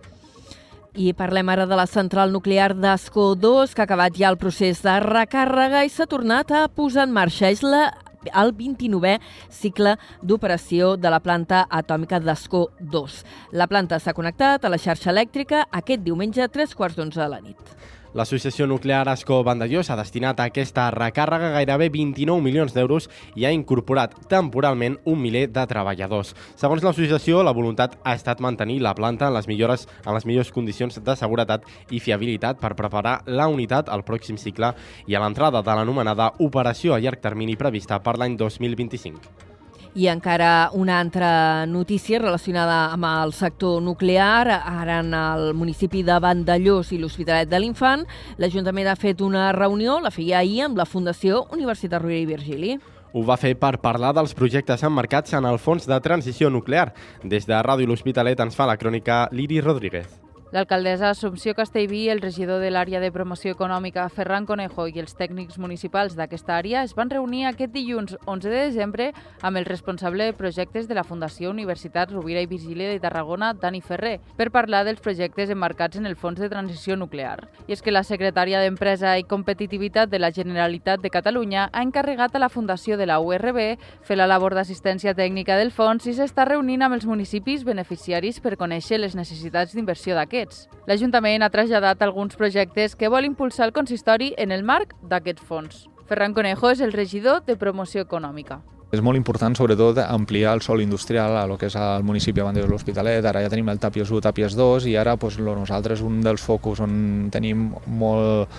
I 0.93 1.15
parlem 1.17 1.49
ara 1.49 1.65
de 1.65 1.77
la 1.77 1.87
central 1.89 2.33
nuclear 2.33 2.75
d'Ascó 2.77 3.31
2, 3.35 3.73
que 3.73 3.81
ha 3.81 3.89
acabat 3.89 4.17
ja 4.17 4.29
el 4.29 4.37
procés 4.37 4.83
de 4.85 4.99
recàrrega 5.01 5.87
i 5.87 5.93
s'ha 5.93 6.05
tornat 6.05 6.53
a 6.53 6.67
posar 6.69 7.07
en 7.09 7.15
marxa. 7.17 7.49
És 7.49 7.63
la 7.65 7.87
el 8.31 8.53
29è 8.55 9.17
cicle 9.51 9.97
d'operació 10.23 10.97
de 10.97 11.11
la 11.11 11.23
planta 11.25 11.65
atòmica 11.71 12.21
d'Ascó 12.21 12.69
2. 12.79 13.17
La 13.59 13.67
planta 13.67 13.99
s'ha 13.99 14.15
connectat 14.15 14.65
a 14.65 14.71
la 14.71 14.79
xarxa 14.79 15.11
elèctrica 15.11 15.67
aquest 15.71 16.05
diumenge 16.05 16.45
a 16.45 16.53
tres 16.53 16.77
quarts 16.77 16.97
d'onze 16.97 17.21
de 17.21 17.29
la 17.29 17.41
nit. 17.41 17.75
L'associació 18.13 18.67
nuclear 18.69 19.07
Escó 19.09 19.39
Vandellós 19.41 19.89
ha 19.89 19.97
destinat 19.97 20.41
a 20.41 20.51
aquesta 20.51 20.91
recàrrega 20.93 21.49
gairebé 21.55 21.89
29 21.95 22.45
milions 22.45 22.75
d'euros 22.77 23.07
i 23.41 23.47
ha 23.49 23.53
incorporat 23.57 24.13
temporalment 24.29 24.99
un 25.09 25.17
miler 25.23 25.47
de 25.49 25.65
treballadors. 25.71 26.35
Segons 26.61 26.85
l'associació, 26.85 27.41
la 27.41 27.55
voluntat 27.57 27.97
ha 28.05 28.13
estat 28.13 28.43
mantenir 28.45 28.83
la 28.85 28.93
planta 28.99 29.31
en 29.31 29.37
les, 29.39 29.49
millores, 29.49 29.87
en 30.05 30.13
les 30.13 30.29
millors 30.29 30.53
condicions 30.53 31.01
de 31.01 31.15
seguretat 31.17 31.65
i 31.89 32.03
fiabilitat 32.05 32.61
per 32.61 32.75
preparar 32.77 33.23
la 33.27 33.49
unitat 33.49 33.89
al 33.89 34.05
pròxim 34.05 34.37
cicle 34.37 34.75
i 35.09 35.17
a 35.17 35.25
l'entrada 35.25 35.65
de 35.65 35.79
l'anomenada 35.79 36.35
operació 36.45 36.93
a 36.93 37.01
llarg 37.01 37.25
termini 37.25 37.57
prevista 37.57 38.03
per 38.05 38.19
l'any 38.21 38.37
2025. 38.37 39.52
I 39.95 40.07
encara 40.09 40.71
una 40.73 40.99
altra 41.01 41.67
notícia 41.67 42.19
relacionada 42.19 42.87
amb 42.95 43.05
el 43.05 43.35
sector 43.37 43.83
nuclear. 43.85 44.49
Ara 44.49 45.01
en 45.03 45.13
el 45.13 45.53
municipi 45.53 46.01
de 46.03 46.17
Vandellós 46.17 46.95
i 46.97 47.01
l'Hospitalet 47.03 47.51
de 47.51 47.61
l'Infant, 47.61 48.07
l'Ajuntament 48.41 48.89
ha 48.89 48.97
fet 48.97 49.21
una 49.21 49.51
reunió, 49.53 49.99
la 50.01 50.15
feia 50.15 50.41
ahir, 50.41 50.63
amb 50.65 50.81
la 50.81 50.89
Fundació 50.89 51.45
Universitat 51.53 52.01
Rovira 52.01 52.25
i 52.25 52.31
Virgili. 52.33 52.79
Ho 53.13 53.27
va 53.29 53.37
fer 53.37 53.53
per 53.61 53.77
parlar 53.85 54.15
dels 54.17 54.33
projectes 54.33 54.81
emmarcats 54.89 55.37
en 55.37 55.45
el 55.45 55.61
Fons 55.61 55.85
de 55.85 56.01
Transició 56.01 56.49
Nuclear. 56.49 56.95
Des 57.23 57.45
de 57.45 57.61
Ràdio 57.61 57.93
L'Hospitalet 57.93 58.41
ens 58.41 58.57
fa 58.57 58.65
la 58.65 58.81
crònica 58.81 59.27
Liri 59.31 59.61
Rodríguez. 59.61 60.22
L'alcaldessa 60.53 61.09
Assumpció 61.09 61.55
Castellví, 61.55 62.11
el 62.11 62.21
regidor 62.21 62.61
de 62.61 62.69
l'àrea 62.69 62.99
de 63.01 63.09
promoció 63.09 63.55
econòmica 63.55 64.03
Ferran 64.13 64.45
Conejo 64.45 64.85
i 64.85 64.99
els 65.01 65.15
tècnics 65.17 65.57
municipals 65.57 66.13
d'aquesta 66.13 66.59
àrea 66.59 66.83
es 66.85 66.91
van 66.93 67.09
reunir 67.09 67.47
aquest 67.49 67.71
dilluns 67.73 68.19
11 68.29 68.51
de 68.53 68.59
desembre 68.67 69.07
amb 69.41 69.57
el 69.57 69.65
responsable 69.65 70.27
de 70.29 70.35
projectes 70.37 70.91
de 70.91 70.99
la 70.99 71.07
Fundació 71.09 71.49
Universitat 71.49 72.13
Rovira 72.13 72.43
i 72.45 72.51
Virgili 72.51 72.85
de 72.85 72.99
Tarragona, 73.01 73.55
Dani 73.55 73.81
Ferrer, 73.81 74.19
per 74.37 74.51
parlar 74.53 74.83
dels 74.85 75.01
projectes 75.01 75.49
emmarcats 75.49 75.97
en 75.97 76.05
el 76.05 76.19
Fons 76.21 76.37
de 76.37 76.51
Transició 76.53 76.99
Nuclear. 77.01 77.49
I 77.65 77.73
és 77.73 77.81
que 77.81 77.97
la 77.97 78.05
secretària 78.05 78.61
d'Empresa 78.61 79.17
i 79.17 79.25
Competitivitat 79.25 80.13
de 80.13 80.21
la 80.21 80.35
Generalitat 80.37 81.01
de 81.01 81.09
Catalunya 81.17 81.71
ha 81.73 81.81
encarregat 81.81 82.37
a 82.37 82.45
la 82.45 82.53
Fundació 82.53 83.01
de 83.01 83.09
la 83.09 83.23
URB 83.25 83.63
fer 84.05 84.21
la 84.21 84.29
labor 84.29 84.53
d'assistència 84.53 85.17
tècnica 85.17 85.57
del 85.57 85.73
fons 85.73 86.05
i 86.05 86.13
s'està 86.13 86.45
reunint 86.45 86.85
amb 86.85 87.01
els 87.01 87.09
municipis 87.09 87.65
beneficiaris 87.65 88.45
per 88.45 88.59
conèixer 88.61 89.01
les 89.01 89.17
necessitats 89.17 89.73
d'inversió 89.73 90.13
d'aquest 90.13 90.42
aquests. 90.43 90.69
L'Ajuntament 90.91 91.43
ha 91.43 91.51
traslladat 91.51 92.03
alguns 92.03 92.37
projectes 92.37 92.97
que 92.97 93.09
vol 93.09 93.25
impulsar 93.25 93.69
el 93.69 93.73
consistori 93.73 94.35
en 94.37 94.53
el 94.53 94.67
marc 94.67 94.95
d'aquests 95.03 95.47
fons. 95.47 95.87
Ferran 96.09 96.35
Conejo 96.35 96.71
és 96.71 96.83
el 96.83 96.93
regidor 96.93 97.43
de 97.47 97.57
Promoció 97.57 98.03
Econòmica. 98.03 98.61
És 98.93 99.01
molt 99.01 99.17
important, 99.17 99.55
sobretot, 99.57 99.97
ampliar 100.05 100.53
el 100.53 100.61
sol 100.61 100.83
industrial 100.83 101.39
a 101.41 101.47
lo 101.49 101.57
que 101.57 101.71
és 101.71 101.77
el 101.81 102.03
municipi 102.05 102.43
Vandellós 102.45 102.69
de 102.69 102.75
l'Hospitalet. 102.75 103.25
Ara 103.25 103.41
ja 103.41 103.49
tenim 103.49 103.71
el 103.73 103.81
Tàpies 103.81 104.11
1, 104.11 104.21
Tàpies 104.27 104.57
2 104.59 104.91
i 104.91 104.99
ara 105.01 105.17
doncs, 105.17 105.39
nosaltres 105.41 106.03
un 106.05 106.21
dels 106.21 106.45
focus 106.45 106.83
on 106.85 107.31
tenim 107.33 107.71
molt 107.87 108.53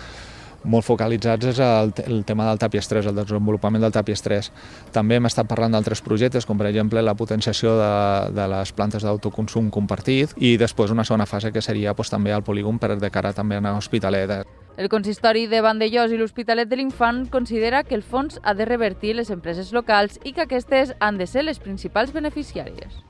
molt 0.64 0.86
focalitzats 0.88 1.50
és 1.54 1.60
el, 1.64 1.92
el 2.06 2.24
tema 2.28 2.48
del 2.50 2.60
Tàpies 2.62 2.88
3, 2.90 3.10
el 3.12 3.18
desenvolupament 3.18 3.84
del 3.84 3.94
Tàpies 3.94 4.24
3. 4.24 4.50
També 4.96 5.20
hem 5.20 5.30
estat 5.30 5.50
parlant 5.50 5.76
d'altres 5.76 6.02
projectes, 6.06 6.48
com 6.48 6.60
per 6.60 6.70
exemple 6.72 7.02
la 7.04 7.16
potenciació 7.20 7.76
de, 7.80 7.94
de 8.36 8.48
les 8.56 8.74
plantes 8.76 9.06
d'autoconsum 9.06 9.70
compartit 9.74 10.36
i 10.38 10.56
després 10.58 10.92
una 10.92 11.06
segona 11.08 11.28
fase 11.30 11.52
que 11.52 11.62
seria 11.62 11.94
doncs, 11.94 12.12
també 12.14 12.34
el 12.34 12.44
polígon 12.44 12.80
per 12.80 12.96
de 12.98 13.10
cara 13.12 13.34
també 13.34 13.58
a 13.58 13.74
l'Hospitalet. 13.74 14.44
El 14.76 14.90
consistori 14.90 15.46
de 15.48 15.62
Vandellós 15.62 16.12
i 16.12 16.18
l'Hospitalet 16.18 16.70
de 16.70 16.80
l'Infant 16.80 17.28
considera 17.30 17.84
que 17.84 17.96
el 17.96 18.02
fons 18.02 18.40
ha 18.42 18.56
de 18.58 18.66
revertir 18.66 19.14
les 19.16 19.30
empreses 19.30 19.72
locals 19.72 20.20
i 20.24 20.34
que 20.34 20.48
aquestes 20.48 20.96
han 21.00 21.20
de 21.22 21.28
ser 21.28 21.44
les 21.46 21.60
principals 21.60 22.14
beneficiàries. 22.14 23.04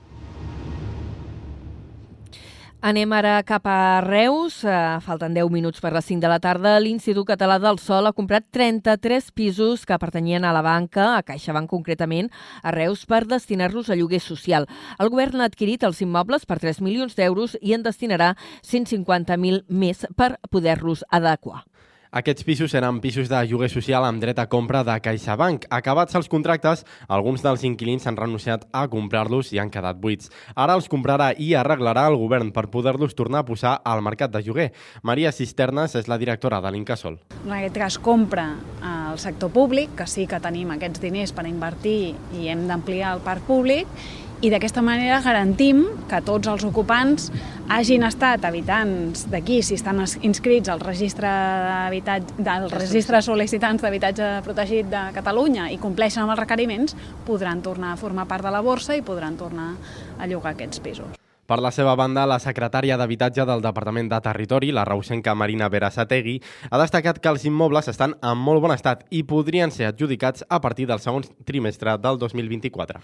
Anem 2.84 3.13
ara 3.15 3.38
cap 3.47 3.63
a 3.63 4.01
Reus. 4.03 4.57
Uh, 4.67 4.99
falten 5.05 5.31
10 5.31 5.47
minuts 5.55 5.79
per 5.79 5.93
les 5.95 6.03
5 6.03 6.19
de 6.19 6.27
la 6.27 6.41
tarda. 6.43 6.73
L'Institut 6.84 7.23
Català 7.29 7.55
del 7.63 7.79
Sol 7.79 8.09
ha 8.09 8.11
comprat 8.11 8.43
33 8.51 9.29
pisos 9.31 9.86
que 9.88 9.95
pertanyien 10.01 10.43
a 10.43 10.51
la 10.51 10.59
banca, 10.65 11.13
a 11.15 11.23
CaixaBank 11.23 11.71
concretament, 11.71 12.27
a 12.59 12.75
Reus, 12.75 13.05
per 13.07 13.23
destinar-los 13.23 13.88
a 13.88 13.95
lloguer 13.95 14.19
social. 14.19 14.67
El 14.99 15.13
govern 15.15 15.39
ha 15.39 15.47
adquirit 15.47 15.88
els 15.88 16.03
immobles 16.03 16.43
per 16.43 16.59
3 16.59 16.84
milions 16.84 17.15
d'euros 17.15 17.55
i 17.61 17.71
en 17.71 17.88
destinarà 17.88 18.34
150.000 18.67 19.63
més 19.71 20.03
per 20.19 20.34
poder-los 20.51 21.07
adequar. 21.07 21.63
Aquests 22.14 22.45
pisos 22.45 22.74
eren 22.78 22.99
pisos 23.01 23.26
de 23.26 23.39
lloguer 23.49 23.72
social 23.74 24.05
amb 24.05 24.22
dret 24.22 24.38
a 24.38 24.45
compra 24.45 24.84
de 24.86 24.93
CaixaBank. 25.01 25.64
Acabats 25.74 26.14
els 26.14 26.28
contractes, 26.30 26.84
alguns 27.09 27.41
dels 27.41 27.64
inquilins 27.66 28.05
han 28.05 28.20
renunciat 28.20 28.68
a 28.70 28.84
comprar-los 28.86 29.49
i 29.55 29.57
han 29.57 29.72
quedat 29.74 29.97
buits. 29.97 30.30
Ara 30.53 30.76
els 30.78 30.86
comprarà 30.93 31.32
i 31.34 31.55
arreglarà 31.57 32.05
el 32.11 32.20
govern 32.22 32.53
per 32.53 32.68
poder-los 32.70 33.18
tornar 33.18 33.41
a 33.41 33.47
posar 33.49 33.80
al 33.82 34.05
mercat 34.05 34.30
de 34.30 34.43
lloguer. 34.45 34.70
Maria 35.01 35.34
Cisternes 35.34 35.97
és 35.97 36.05
la 36.05 36.20
directora 36.22 36.61
de 36.61 36.70
l'Incasol. 36.76 37.18
En 37.47 37.55
aquest 37.57 37.82
cas 37.82 37.97
compra 37.97 38.51
el 38.86 39.18
sector 39.18 39.49
públic, 39.49 39.97
que 39.97 40.05
sí 40.05 40.28
que 40.30 40.38
tenim 40.38 40.70
aquests 40.78 41.01
diners 41.01 41.34
per 41.34 41.49
invertir 41.49 42.14
i 42.38 42.45
hem 42.53 42.68
d'ampliar 42.70 43.18
el 43.18 43.26
parc 43.26 43.49
públic, 43.49 43.89
i 44.43 44.49
d'aquesta 44.51 44.81
manera 44.83 45.21
garantim 45.23 45.85
que 46.11 46.19
tots 46.25 46.49
els 46.51 46.65
ocupants 46.67 47.29
hagin 47.71 48.03
estat 48.03 48.43
habitants 48.43 49.23
d'aquí, 49.31 49.61
si 49.63 49.77
estan 49.79 50.01
inscrits 50.27 50.67
al 50.69 50.83
registre, 50.83 51.31
del 51.93 52.67
registre 52.73 53.21
de 53.21 53.23
sol·licitants 53.23 53.85
d'habitatge 53.85 54.29
protegit 54.43 54.91
de 54.91 55.05
Catalunya 55.15 55.69
i 55.71 55.79
compleixen 55.79 56.25
amb 56.25 56.35
els 56.35 56.43
requeriments, 56.43 56.97
podran 57.23 57.63
tornar 57.63 57.93
a 57.93 57.99
formar 57.99 58.27
part 58.27 58.43
de 58.43 58.51
la 58.51 58.59
borsa 58.59 58.99
i 58.99 59.05
podran 59.05 59.39
tornar 59.39 59.77
a 60.19 60.27
llogar 60.27 60.57
aquests 60.57 60.83
pisos. 60.83 61.19
Per 61.47 61.59
la 61.63 61.71
seva 61.75 61.95
banda, 61.95 62.27
la 62.27 62.39
secretària 62.39 62.97
d'Habitatge 62.99 63.45
del 63.47 63.63
Departament 63.63 64.09
de 64.11 64.19
Territori, 64.23 64.71
la 64.75 64.83
reusenca 64.87 65.35
Marina 65.35 65.69
Berasategui, 65.71 66.39
ha 66.69 66.79
destacat 66.79 67.19
que 67.19 67.31
els 67.31 67.43
immobles 67.47 67.87
estan 67.91 68.15
en 68.19 68.39
molt 68.39 68.63
bon 68.63 68.75
estat 68.75 69.03
i 69.11 69.23
podrien 69.23 69.71
ser 69.71 69.91
adjudicats 69.91 70.43
a 70.49 70.59
partir 70.59 70.87
del 70.87 71.03
segon 71.03 71.23
trimestre 71.47 71.95
del 71.99 72.19
2024. 72.19 72.99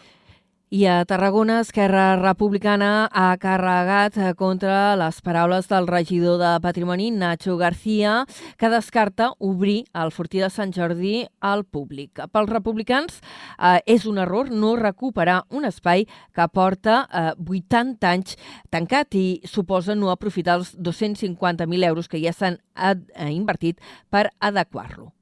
I 0.71 0.85
a 0.85 1.03
Tarragona, 1.03 1.61
Esquerra 1.61 2.15
Republicana 2.15 3.09
ha 3.09 3.31
carregat 3.41 4.19
contra 4.37 4.93
les 5.01 5.17
paraules 5.25 5.65
del 5.65 5.87
regidor 5.89 6.37
de 6.37 6.51
Patrimoni, 6.61 7.09
Nacho 7.09 7.57
García, 7.57 8.27
que 8.55 8.69
descarta 8.69 9.31
obrir 9.39 9.87
el 9.95 10.11
Fortí 10.11 10.37
de 10.37 10.51
Sant 10.53 10.69
Jordi 10.75 11.25
al 11.41 11.65
públic. 11.65 12.21
Pels 12.29 12.53
republicans 12.53 13.17
eh, 13.57 13.81
és 13.89 14.05
un 14.05 14.21
error 14.21 14.53
no 14.53 14.75
recuperar 14.77 15.41
un 15.49 15.65
espai 15.65 16.05
que 16.37 16.49
porta 16.53 17.01
eh, 17.09 17.33
80 17.33 18.13
anys 18.13 18.37
tancat 18.69 19.17
i 19.17 19.41
suposa 19.49 19.97
no 19.97 20.13
aprofitar 20.13 20.61
els 20.61 20.75
250.000 20.77 21.89
euros 21.89 22.07
que 22.07 22.21
ja 22.21 22.29
s'han 22.29 22.61
eh, 22.77 23.33
invertit 23.33 23.81
per 24.13 24.29
adequar-lo. 24.37 25.15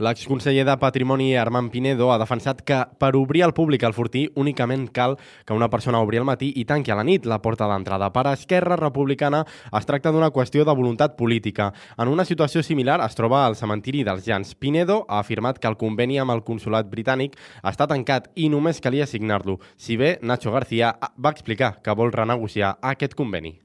L'exconseller 0.00 0.64
de 0.64 0.74
Patrimoni, 0.80 1.34
Armand 1.36 1.68
Pinedo, 1.68 2.06
ha 2.08 2.16
defensat 2.16 2.62
que 2.64 2.78
per 2.96 3.10
obrir 3.18 3.42
al 3.44 3.52
públic 3.52 3.82
el 3.84 3.92
fortí 3.92 4.22
únicament 4.32 4.86
cal 4.96 5.18
que 5.44 5.52
una 5.52 5.68
persona 5.68 6.00
obri 6.00 6.16
al 6.16 6.24
matí 6.24 6.48
i 6.56 6.64
tanqui 6.64 6.94
a 6.94 6.96
la 6.96 7.04
nit 7.04 7.28
la 7.28 7.42
porta 7.44 7.68
d'entrada. 7.68 8.08
Per 8.08 8.24
Esquerra 8.32 8.80
Republicana 8.80 9.42
es 9.76 9.84
tracta 9.84 10.08
d'una 10.08 10.32
qüestió 10.32 10.64
de 10.64 10.72
voluntat 10.72 11.20
política. 11.20 11.74
En 12.00 12.08
una 12.08 12.24
situació 12.24 12.64
similar 12.64 13.02
es 13.04 13.14
troba 13.14 13.44
al 13.44 13.60
cementiri 13.60 14.00
dels 14.08 14.24
Jans. 14.24 14.56
Pinedo 14.56 15.02
ha 15.06 15.20
afirmat 15.20 15.60
que 15.60 15.68
el 15.68 15.76
conveni 15.76 16.16
amb 16.16 16.32
el 16.32 16.46
consulat 16.48 16.88
britànic 16.88 17.36
està 17.60 17.84
tancat 17.84 18.32
i 18.36 18.48
només 18.48 18.80
calia 18.80 19.04
signar-lo, 19.04 19.60
si 19.76 20.00
bé 20.00 20.16
Nacho 20.22 20.56
García 20.56 20.96
va 21.20 21.36
explicar 21.36 21.82
que 21.84 21.92
vol 21.92 22.16
renegociar 22.16 22.78
aquest 22.80 23.12
conveni. 23.12 23.58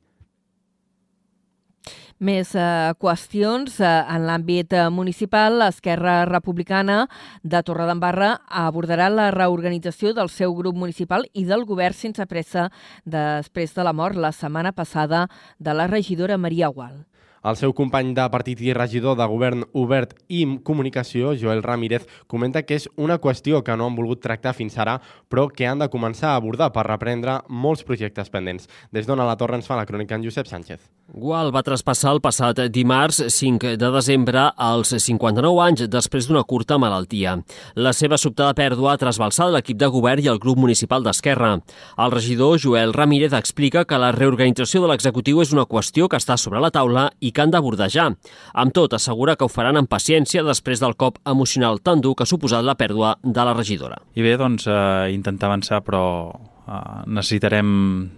Més 2.24 2.54
eh, 2.56 2.94
qüestions 2.96 3.74
eh, 3.84 3.88
en 4.16 4.24
l'àmbit 4.24 4.72
eh, 4.72 4.86
municipal. 4.90 5.58
L'Esquerra 5.60 6.24
Republicana 6.30 7.10
de 7.44 7.60
Torredembarra 7.60 8.38
abordarà 8.48 9.10
la 9.12 9.32
reorganització 9.36 10.14
del 10.16 10.32
seu 10.32 10.56
grup 10.56 10.80
municipal 10.80 11.28
i 11.34 11.44
del 11.44 11.66
govern 11.68 11.94
sense 11.94 12.24
pressa 12.26 12.70
després 13.04 13.76
de 13.76 13.84
la 13.84 13.92
mort 13.92 14.16
la 14.16 14.32
setmana 14.32 14.72
passada 14.72 15.28
de 15.60 15.76
la 15.76 15.88
regidora 15.92 16.38
Maria 16.38 16.72
Gual. 16.72 17.04
El 17.46 17.58
seu 17.60 17.76
company 17.78 18.08
de 18.18 18.24
partit 18.34 18.62
i 18.66 18.72
regidor 18.74 19.14
de 19.20 19.26
govern 19.30 19.60
obert 19.78 20.16
i 20.34 20.40
comunicació, 20.66 21.36
Joel 21.38 21.62
Ramírez, 21.62 22.08
comenta 22.26 22.64
que 22.66 22.80
és 22.80 22.88
una 22.98 23.20
qüestió 23.22 23.60
que 23.62 23.76
no 23.78 23.86
han 23.86 23.98
volgut 24.00 24.24
tractar 24.24 24.56
fins 24.58 24.80
ara, 24.82 24.96
però 25.30 25.46
que 25.54 25.68
han 25.70 25.84
de 25.84 25.90
començar 25.94 26.32
a 26.32 26.40
abordar 26.40 26.72
per 26.74 26.88
reprendre 26.88 27.38
molts 27.48 27.86
projectes 27.86 28.34
pendents. 28.34 28.66
Des 28.90 29.06
d'on 29.06 29.22
a 29.22 29.28
la 29.30 29.36
Torre 29.38 29.60
ens 29.60 29.70
fa 29.70 29.78
la 29.78 29.86
crònica 29.86 30.18
en 30.18 30.26
Josep 30.26 30.50
Sánchez. 30.50 30.88
Gual 31.14 31.52
va 31.54 31.62
traspassar 31.62 32.16
el 32.16 32.22
passat 32.24 32.64
dimarts 32.74 33.22
5 33.30 33.76
de 33.78 33.92
desembre 33.94 34.48
als 34.58 34.96
59 34.96 35.62
anys 35.62 35.86
després 35.86 36.26
d'una 36.26 36.42
curta 36.50 36.80
malaltia. 36.82 37.36
La 37.78 37.94
seva 37.94 38.18
sobtada 38.18 38.58
pèrdua 38.58 38.96
ha 38.96 39.02
trasbalsat 39.04 39.54
l'equip 39.54 39.78
de 39.78 39.92
govern 39.94 40.26
i 40.26 40.32
el 40.34 40.42
grup 40.42 40.58
municipal 40.58 41.06
d'Esquerra. 41.06 41.60
El 42.02 42.16
regidor 42.16 42.58
Joel 42.58 42.96
Ramírez 42.98 43.38
explica 43.38 43.86
que 43.86 44.02
la 44.02 44.12
reorganització 44.18 44.82
de 44.82 44.90
l'executiu 44.90 45.46
és 45.46 45.54
una 45.54 45.70
qüestió 45.70 46.10
que 46.10 46.18
està 46.18 46.42
sobre 46.42 46.64
la 46.64 46.74
taula 46.74 47.12
i 47.22 47.35
que 47.36 47.44
han 47.44 47.54
d'abordar 47.54 47.92
ja. 47.92 48.08
Amb 48.56 48.76
tot, 48.76 48.96
assegura 48.96 49.36
que 49.36 49.46
ho 49.46 49.52
faran 49.52 49.78
amb 49.78 49.92
paciència 49.92 50.44
després 50.48 50.82
del 50.82 50.96
cop 50.96 51.20
emocional 51.28 51.82
tan 51.84 52.02
dur 52.02 52.16
que 52.16 52.24
ha 52.26 52.32
suposat 52.32 52.66
la 52.66 52.78
pèrdua 52.80 53.18
de 53.22 53.46
la 53.46 53.54
regidora. 53.54 54.00
I 54.16 54.24
bé, 54.26 54.38
doncs, 54.40 54.70
eh, 54.72 55.12
intentar 55.14 55.52
avançar, 55.52 55.84
però 55.86 56.06
eh, 56.32 56.82
necessitarem, 57.06 57.72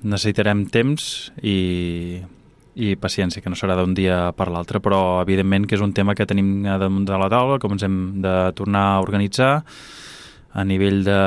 necessitarem 0.06 0.68
temps 0.72 1.32
i 1.42 2.24
i 2.78 2.94
paciència, 3.02 3.42
que 3.42 3.50
no 3.50 3.58
serà 3.58 3.74
d'un 3.74 3.96
dia 3.98 4.28
per 4.38 4.52
l'altre, 4.54 4.78
però 4.78 5.20
evidentment 5.24 5.66
que 5.66 5.74
és 5.74 5.82
un 5.82 5.96
tema 5.98 6.14
que 6.14 6.28
tenim 6.30 6.62
damunt 6.62 7.08
de 7.10 7.18
la 7.18 7.30
taula, 7.34 7.58
com 7.58 7.74
ens 7.74 7.82
hem 7.88 7.96
de 8.22 8.34
tornar 8.54 8.84
a 8.92 9.00
organitzar 9.02 9.64
a 10.58 10.64
nivell 10.66 11.04
de, 11.06 11.18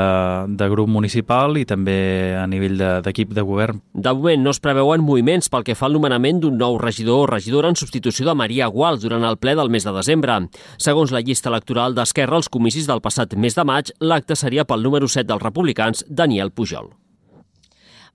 de 0.58 0.66
grup 0.72 0.88
municipal 0.90 1.54
i 1.60 1.62
també 1.68 2.34
a 2.34 2.46
nivell 2.50 2.80
d'equip 3.04 3.30
de, 3.30 3.38
de 3.38 3.44
govern. 3.46 3.78
De 3.94 4.10
moment 4.16 4.42
no 4.42 4.50
es 4.50 4.58
preveuen 4.58 5.04
moviments 5.06 5.46
pel 5.52 5.62
que 5.66 5.76
fa 5.78 5.86
al 5.86 5.94
nomenament 5.94 6.40
d'un 6.42 6.58
nou 6.58 6.80
regidor 6.82 7.22
o 7.22 7.28
regidora 7.30 7.70
en 7.70 7.78
substitució 7.78 8.26
de 8.26 8.34
Maria 8.34 8.66
Gual 8.66 8.98
durant 8.98 9.26
el 9.28 9.38
ple 9.38 9.54
del 9.54 9.70
mes 9.70 9.86
de 9.86 9.94
desembre. 9.94 10.40
Segons 10.82 11.14
la 11.14 11.22
llista 11.22 11.48
electoral 11.52 11.94
d'Esquerra, 11.94 12.40
als 12.40 12.50
comicis 12.50 12.90
del 12.90 13.04
passat 13.04 13.38
mes 13.38 13.54
de 13.54 13.64
maig, 13.64 13.94
l'acte 14.02 14.34
seria 14.34 14.66
pel 14.66 14.82
número 14.82 15.06
7 15.06 15.28
dels 15.30 15.46
republicans, 15.46 16.02
Daniel 16.08 16.50
Pujol. 16.50 16.90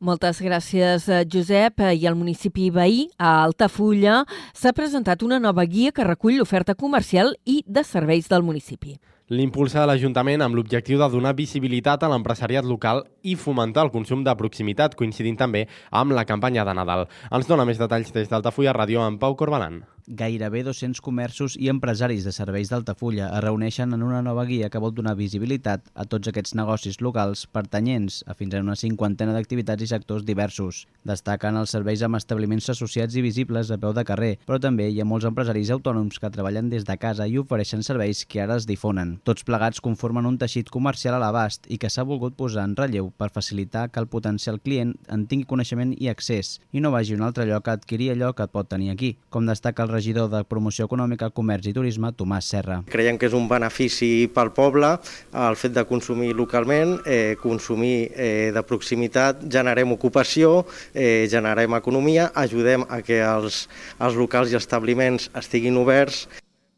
Moltes 0.04 0.42
gràcies, 0.44 1.08
eh, 1.08 1.24
Josep. 1.32 1.80
I 1.80 2.06
al 2.08 2.20
municipi 2.20 2.70
veí, 2.70 3.08
a 3.18 3.46
Altafulla, 3.46 4.26
s'ha 4.54 4.74
presentat 4.74 5.24
una 5.24 5.40
nova 5.40 5.64
guia 5.64 5.94
que 5.96 6.04
recull 6.04 6.36
l'oferta 6.38 6.76
comercial 6.76 7.38
i 7.46 7.64
de 7.66 7.84
serveis 7.84 8.28
del 8.28 8.44
municipi. 8.44 9.00
L'impulsa 9.34 9.80
de 9.82 9.88
l'Ajuntament 9.90 10.44
amb 10.46 10.54
l'objectiu 10.54 11.00
de 11.02 11.06
donar 11.10 11.32
visibilitat 11.34 12.04
a 12.06 12.10
l'empresariat 12.12 12.68
local 12.70 13.02
i 13.26 13.34
fomentar 13.34 13.88
el 13.88 13.90
consum 13.96 14.22
de 14.28 14.36
proximitat, 14.38 14.94
coincidint 14.94 15.40
també 15.42 15.64
amb 15.90 16.14
la 16.14 16.28
campanya 16.30 16.68
de 16.70 16.78
Nadal. 16.78 17.08
Ens 17.34 17.50
dona 17.50 17.66
més 17.66 17.82
detalls 17.82 18.14
des 18.14 18.30
d'Altafulla 18.30 18.78
Ràdio 18.78 19.02
amb 19.02 19.18
Pau 19.18 19.34
Corbalan. 19.34 19.82
Gairebé 20.08 20.62
200 20.62 21.02
comerços 21.02 21.56
i 21.58 21.66
empresaris 21.72 22.26
de 22.28 22.32
serveis 22.36 22.70
d'Altafulla 22.70 23.32
es 23.34 23.42
reuneixen 23.42 23.94
en 23.96 24.04
una 24.06 24.20
nova 24.22 24.44
guia 24.46 24.68
que 24.70 24.78
vol 24.78 24.92
donar 24.94 25.16
visibilitat 25.18 25.88
a 25.96 26.04
tots 26.06 26.30
aquests 26.30 26.54
negocis 26.54 27.00
locals 27.02 27.48
pertanyents 27.50 28.20
a 28.30 28.36
fins 28.38 28.54
a 28.54 28.62
una 28.62 28.76
cinquantena 28.78 29.34
d'activitats 29.34 29.82
i 29.82 29.88
sectors 29.90 30.22
diversos. 30.28 30.84
Destaquen 31.10 31.58
els 31.58 31.74
serveis 31.74 32.04
amb 32.06 32.20
establiments 32.20 32.70
associats 32.70 33.18
i 33.18 33.24
visibles 33.26 33.72
a 33.74 33.80
peu 33.82 33.96
de 33.98 34.04
carrer, 34.06 34.36
però 34.46 34.60
també 34.62 34.92
hi 34.92 35.02
ha 35.02 35.08
molts 35.10 35.26
empresaris 35.26 35.72
autònoms 35.74 36.22
que 36.22 36.30
treballen 36.30 36.70
des 36.70 36.86
de 36.86 36.98
casa 37.02 37.26
i 37.26 37.40
ofereixen 37.42 37.82
serveis 37.82 38.28
que 38.30 38.44
ara 38.46 38.60
es 38.62 38.70
difonen. 38.70 39.18
Tots 39.26 39.48
plegats 39.50 39.82
conformen 39.82 40.30
un 40.30 40.38
teixit 40.38 40.70
comercial 40.70 41.18
a 41.18 41.24
l'abast 41.26 41.66
i 41.66 41.80
que 41.82 41.90
s'ha 41.90 42.06
volgut 42.06 42.38
posar 42.38 42.68
en 42.70 42.78
relleu 42.78 43.10
per 43.10 43.32
facilitar 43.34 43.90
que 43.90 44.06
el 44.06 44.12
potencial 44.14 44.62
client 44.62 44.94
en 45.10 45.26
tingui 45.26 45.50
coneixement 45.50 45.98
i 45.98 46.14
accés 46.14 46.60
i 46.72 46.86
no 46.86 46.94
vagi 46.94 47.18
a 47.18 47.22
un 47.24 47.26
altre 47.26 47.50
lloc 47.50 47.68
a 47.68 47.80
adquirir 47.80 48.14
allò 48.14 48.36
que 48.38 48.46
pot 48.46 48.70
tenir 48.70 48.94
aquí, 48.94 49.16
com 49.34 49.50
destaca 49.50 49.82
el 49.82 49.95
regidor 49.96 50.30
de 50.30 50.44
Promoció 50.46 50.86
Econòmica, 50.90 51.32
Comerç 51.34 51.72
i 51.72 51.76
Turisme, 51.76 52.12
Tomàs 52.14 52.52
Serra. 52.54 52.82
Creiem 52.92 53.18
que 53.18 53.30
és 53.30 53.36
un 53.38 53.50
benefici 53.50 54.30
pel 54.36 54.54
poble 54.56 54.94
el 55.46 55.60
fet 55.60 55.76
de 55.76 55.86
consumir 55.90 56.34
localment, 56.38 57.00
eh, 57.06 57.36
consumir 57.42 58.12
eh, 58.14 58.52
de 58.56 58.66
proximitat, 58.68 59.46
generem 59.52 59.96
ocupació, 59.96 60.66
eh, 60.94 61.28
generem 61.32 61.80
economia, 61.80 62.32
ajudem 62.36 62.86
a 62.90 63.02
que 63.06 63.22
els, 63.26 63.66
els 64.00 64.18
locals 64.20 64.52
i 64.52 64.60
establiments 64.60 65.32
estiguin 65.34 65.78
oberts 65.82 66.26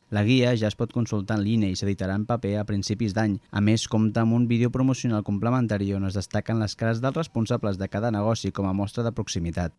la 0.09 0.24
guia 0.24 0.53
ja 0.55 0.70
es 0.72 0.78
pot 0.80 0.93
consultar 0.95 1.36
en 1.36 1.43
línia 1.43 1.68
i 1.68 1.76
s'editarà 1.76 2.13
en 2.15 2.24
paper 2.30 2.53
a 2.61 2.63
principis 2.70 3.15
d'any. 3.18 3.34
A 3.51 3.59
més, 3.59 3.89
compta 3.91 4.24
amb 4.24 4.38
un 4.38 4.45
vídeo 4.47 4.72
promocional 4.72 5.26
complementari 5.28 5.91
on 5.97 6.07
es 6.07 6.15
destaquen 6.15 6.63
les 6.63 6.78
cares 6.80 7.03
dels 7.03 7.20
responsables 7.20 7.82
de 7.82 7.91
cada 7.91 8.13
negoci 8.15 8.53
com 8.55 8.72
a 8.72 8.78
mostra 8.78 9.03
de 9.03 9.11
proximitat. 9.11 9.76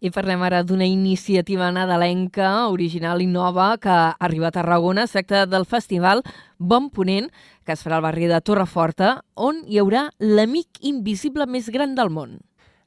I 0.00 0.10
parlem 0.10 0.42
ara 0.46 0.62
d'una 0.64 0.88
iniciativa 0.88 1.70
nadalenca, 1.74 2.68
original 2.72 3.20
i 3.20 3.28
nova, 3.30 3.76
que 3.78 3.96
arriba 4.18 4.48
a 4.48 4.54
Tarragona. 4.56 5.04
Es 5.04 5.16
tracta 5.16 5.46
del 5.46 5.66
festival 5.68 6.24
Bon 6.58 6.90
Ponent, 6.90 7.30
que 7.64 7.76
es 7.76 7.84
farà 7.86 8.00
al 8.00 8.06
barri 8.08 8.28
de 8.30 8.40
Torreforta, 8.40 9.20
on 9.34 9.62
hi 9.68 9.80
haurà 9.80 10.08
l'amic 10.18 10.80
invisible 10.82 11.46
més 11.46 11.68
gran 11.70 11.94
del 11.94 12.10
món. 12.10 12.40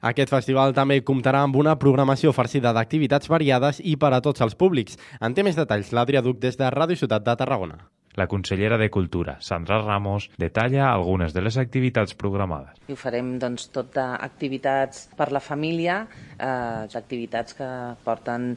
Aquest 0.04 0.28
festival 0.28 0.74
també 0.76 0.98
comptarà 1.00 1.40
amb 1.46 1.56
una 1.56 1.78
programació 1.80 2.34
farcida 2.36 2.74
d'activitats 2.76 3.30
variades 3.32 3.80
i 3.80 3.94
per 3.96 4.12
a 4.12 4.20
tots 4.20 4.44
els 4.44 4.52
públics. 4.60 4.98
En 5.24 5.32
té 5.32 5.40
més 5.46 5.56
detalls 5.56 5.94
l'Adrià 5.96 6.20
Duc 6.20 6.42
des 6.44 6.60
de 6.60 6.68
Ràdio 6.68 7.00
Ciutat 7.00 7.24
de 7.24 7.36
Tarragona. 7.40 7.78
La 8.14 8.28
consellera 8.28 8.76
de 8.78 8.90
Cultura, 8.90 9.38
Sandra 9.40 9.80
Ramos, 9.82 10.28
detalla 10.38 10.90
algunes 10.92 11.32
de 11.34 11.40
les 11.42 11.56
activitats 11.58 12.14
programades. 12.14 12.76
I 12.86 12.94
ho 12.94 12.98
farem 13.00 13.32
doncs, 13.42 13.70
tot 13.74 13.88
d'activitats 13.96 15.08
per 15.16 15.30
la 15.34 15.40
família, 15.42 15.96
eh, 16.36 16.84
activitats 17.00 17.56
que 17.58 17.70
porten 18.04 18.52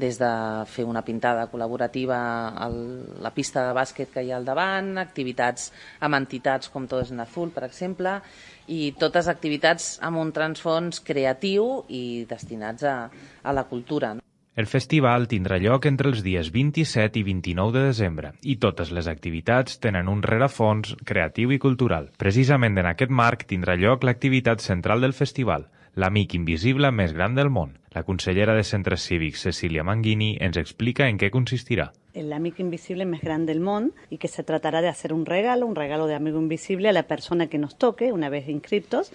des 0.00 0.16
de 0.22 0.30
fer 0.70 0.86
una 0.88 1.02
pintada 1.04 1.44
col·laborativa 1.50 2.22
a 2.56 2.70
la 2.72 3.34
pista 3.34 3.66
de 3.66 3.74
bàsquet 3.76 4.14
que 4.14 4.22
hi 4.22 4.32
ha 4.32 4.38
al 4.38 4.48
davant, 4.48 4.96
activitats 5.02 5.72
amb 6.00 6.16
entitats 6.22 6.72
com 6.72 6.86
Todos 6.86 7.12
en 7.12 7.20
Azul, 7.20 7.50
per 7.50 7.66
exemple, 7.68 8.20
i 8.66 8.92
totes 8.98 9.28
activitats 9.28 9.96
amb 10.02 10.20
un 10.22 10.32
transfons 10.32 11.00
creatiu 11.00 11.84
i 11.88 12.24
destinats 12.28 12.84
a, 12.84 12.96
a 13.42 13.52
la 13.52 13.64
cultura. 13.70 14.16
El 14.54 14.66
festival 14.68 15.24
tindrà 15.32 15.56
lloc 15.56 15.86
entre 15.88 16.10
els 16.12 16.20
dies 16.20 16.50
27 16.52 17.16
i 17.18 17.22
29 17.24 17.72
de 17.72 17.84
desembre 17.86 18.34
i 18.42 18.58
totes 18.60 18.90
les 18.92 19.06
activitats 19.08 19.78
tenen 19.80 20.10
un 20.12 20.20
rerefons 20.26 20.92
creatiu 21.08 21.54
i 21.56 21.58
cultural. 21.58 22.10
Precisament 22.20 22.76
en 22.76 22.90
aquest 22.90 23.14
marc 23.22 23.46
tindrà 23.48 23.78
lloc 23.80 24.04
l'activitat 24.04 24.60
central 24.60 25.00
del 25.00 25.16
festival, 25.16 25.64
l'amic 25.96 26.36
invisible 26.36 26.92
més 26.92 27.16
gran 27.16 27.34
del 27.34 27.48
món. 27.48 27.78
La 27.96 28.04
consellera 28.04 28.52
de 28.56 28.64
Centres 28.64 29.08
Cívics, 29.08 29.48
Cecília 29.48 29.84
Manguini, 29.84 30.34
ens 30.40 30.60
explica 30.60 31.08
en 31.08 31.16
què 31.20 31.32
consistirà. 31.32 31.88
El 32.14 32.32
amigo 32.32 32.56
invisible 32.58 33.04
más 33.04 33.20
grande 33.20 33.52
del 33.52 33.62
mundo 33.62 33.94
y 34.10 34.18
que 34.18 34.28
se 34.28 34.42
tratará 34.42 34.80
de 34.82 34.88
hacer 34.88 35.12
un 35.12 35.26
regalo, 35.26 35.66
un 35.66 35.74
regalo 35.74 36.06
de 36.06 36.14
amigo 36.14 36.38
invisible 36.38 36.88
a 36.88 36.92
la 36.92 37.04
persona 37.04 37.46
que 37.46 37.58
nos 37.58 37.76
toque 37.76 38.12
una 38.12 38.28
vez 38.28 38.48
inscriptos 38.48 39.12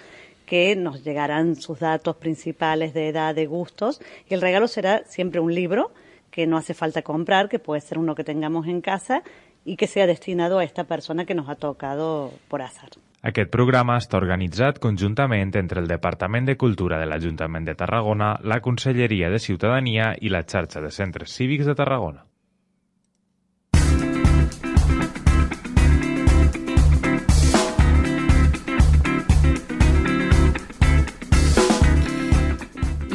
que 0.47 0.75
nos 0.75 1.03
llegarán 1.03 1.57
sus 1.57 1.79
datos 1.79 2.15
principales 2.15 2.93
de 2.93 3.09
edad, 3.09 3.35
de 3.35 3.45
gustos, 3.45 4.01
y 4.29 4.33
el 4.33 4.41
regalo 4.41 4.67
será 4.67 5.03
siempre 5.05 5.41
un 5.41 5.53
libro 5.53 5.91
que 6.31 6.47
no 6.47 6.57
hace 6.57 6.73
falta 6.73 7.01
comprar, 7.01 7.49
que 7.49 7.59
puede 7.59 7.81
ser 7.81 7.99
uno 7.99 8.15
que 8.15 8.23
tengamos 8.23 8.65
en 8.67 8.79
casa 8.81 9.23
y 9.65 9.75
que 9.75 9.87
sea 9.87 10.07
destinado 10.07 10.59
a 10.59 10.63
esta 10.63 10.85
persona 10.85 11.25
que 11.25 11.35
nos 11.35 11.49
ha 11.49 11.55
tocado 11.55 12.31
por 12.47 12.61
azar. 12.61 12.89
Aquest 13.27 13.49
programa 13.51 13.97
està 13.97 14.19
organitzat 14.21 14.77
conjuntament 14.79 15.51
entre 15.59 15.81
el 15.81 15.89
Departament 15.89 16.45
de 16.47 16.55
Cultura 16.55 16.99
de 17.01 17.09
l'Ajuntament 17.09 17.65
de 17.67 17.75
Tarragona, 17.75 18.37
la 18.45 18.61
Conselleria 18.61 19.31
de 19.33 19.41
Ciutadania 19.41 20.13
i 20.21 20.31
la 20.31 20.45
xarxa 20.45 20.79
de 20.85 20.93
centres 20.93 21.33
cívics 21.35 21.65
de 21.67 21.75
Tarragona. 21.75 22.26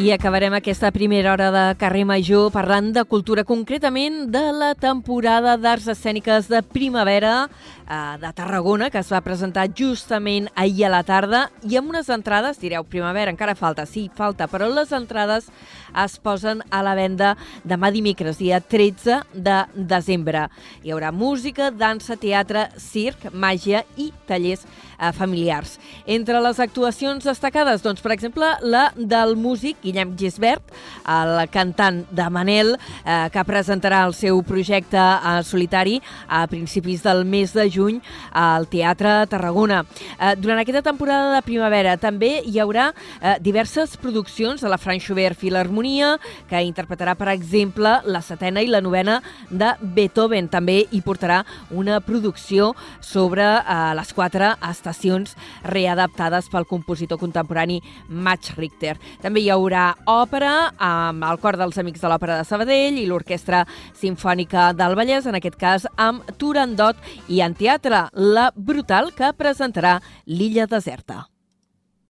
I 0.03 0.11
acabarem 0.11 0.50
aquesta 0.57 0.90
primera 0.90 1.30
hora 1.30 1.53
de 1.55 1.76
carrer 1.78 2.03
Major 2.03 2.48
parlant 2.50 2.88
de 2.90 3.05
cultura, 3.07 3.44
concretament 3.46 4.32
de 4.34 4.40
la 4.50 4.72
temporada 4.74 5.53
d'arts 5.55 5.86
escèniques 5.92 6.48
de 6.50 6.59
primavera 6.66 7.44
eh, 7.46 8.16
de 8.18 8.32
Tarragona, 8.34 8.88
que 8.90 8.98
es 8.98 9.12
va 9.14 9.20
presentar 9.22 9.68
justament 9.78 10.48
ahir 10.59 10.88
a 10.88 10.90
la 10.90 11.05
tarda, 11.07 11.44
i 11.62 11.78
amb 11.78 11.94
unes 11.94 12.11
entrades, 12.11 12.59
direu, 12.59 12.82
primavera, 12.82 13.30
encara 13.30 13.55
falta, 13.55 13.86
sí, 13.86 14.09
falta, 14.18 14.50
però 14.50 14.66
les 14.74 14.90
entrades 14.90 15.53
es 15.94 16.18
posen 16.18 16.64
a 16.74 16.82
la 16.82 16.96
venda 16.98 17.36
demà 17.62 17.92
dimecres, 17.94 18.42
dia 18.42 18.59
13 18.59 19.20
de 19.30 19.61
desembre. 19.76 20.48
Hi 20.82 20.96
haurà 20.96 21.12
música, 21.14 21.70
dansa, 21.70 22.18
teatre, 22.18 22.72
circ, 22.74 23.30
màgia 23.30 23.86
i 23.94 24.11
tallers 24.26 24.66
eh, 24.99 25.12
familiars. 25.12 25.78
Entre 26.07 26.40
les 26.40 26.61
actuacions 26.61 27.24
destacades, 27.24 27.82
doncs, 27.82 28.03
per 28.03 28.12
exemple, 28.12 28.49
la 28.62 28.90
del 28.97 29.36
músic 29.36 29.80
Guillem 29.82 30.16
Gisbert, 30.18 30.62
el 31.09 31.49
cantant 31.53 32.03
de 32.11 32.28
Manel, 32.30 32.74
eh, 33.05 33.28
que 33.32 33.45
presentarà 33.47 34.03
el 34.07 34.14
seu 34.14 34.43
projecte 34.47 34.99
eh, 34.99 35.43
solitari 35.45 36.01
a 36.28 36.47
principis 36.51 37.03
del 37.03 37.24
mes 37.24 37.53
de 37.55 37.68
juny 37.70 38.01
al 38.32 38.68
Teatre 38.68 39.26
Tarragona. 39.30 39.82
Eh, 40.18 40.34
durant 40.38 40.61
aquesta 40.62 40.82
temporada 40.82 41.34
de 41.36 41.43
primavera 41.47 41.97
també 42.01 42.40
hi 42.47 42.59
haurà 42.62 42.90
eh, 42.93 43.36
diverses 43.40 43.97
produccions 44.01 44.62
de 44.62 44.70
la 44.70 44.78
Frank 44.78 45.03
Schubert 45.03 45.38
Filharmonia, 45.38 46.16
que 46.49 46.62
interpretarà, 46.62 47.14
per 47.18 47.30
exemple, 47.32 47.99
la 48.05 48.22
setena 48.22 48.62
i 48.62 48.70
la 48.70 48.82
novena 48.84 49.20
de 49.51 49.72
Beethoven. 49.80 50.49
També 50.53 50.82
hi 50.90 51.03
portarà 51.05 51.43
una 51.70 52.01
producció 52.01 52.72
sobre 53.01 53.45
eh, 53.45 53.78
les 53.99 54.12
quatre 54.12 54.53
estacions 54.93 55.34
readaptades 55.64 56.49
pel 56.53 56.68
compositor 56.68 57.18
contemporani 57.18 57.80
Max 58.09 58.55
Richter. 58.57 58.99
També 59.22 59.43
hi 59.43 59.51
haurà 59.51 59.93
òpera 60.07 60.72
amb 60.78 61.24
el 61.26 61.40
cor 61.43 61.59
dels 61.61 61.78
Amics 61.80 62.05
de 62.05 62.12
l'Òpera 62.12 62.38
de 62.40 62.47
Sabadell 62.49 63.01
i 63.01 63.09
l'Orquestra 63.09 63.64
Simfònica 63.99 64.70
del 64.76 64.97
Vallès, 64.99 65.26
en 65.26 65.38
aquest 65.38 65.59
cas 65.59 65.88
amb 65.97 66.28
Turandot 66.38 66.97
i 67.28 67.43
en 67.43 67.57
teatre 67.59 68.07
La 68.14 68.51
Brutal, 68.55 69.12
que 69.16 69.32
presentarà 69.36 69.99
l'Illa 70.26 70.68
Deserta. 70.70 71.32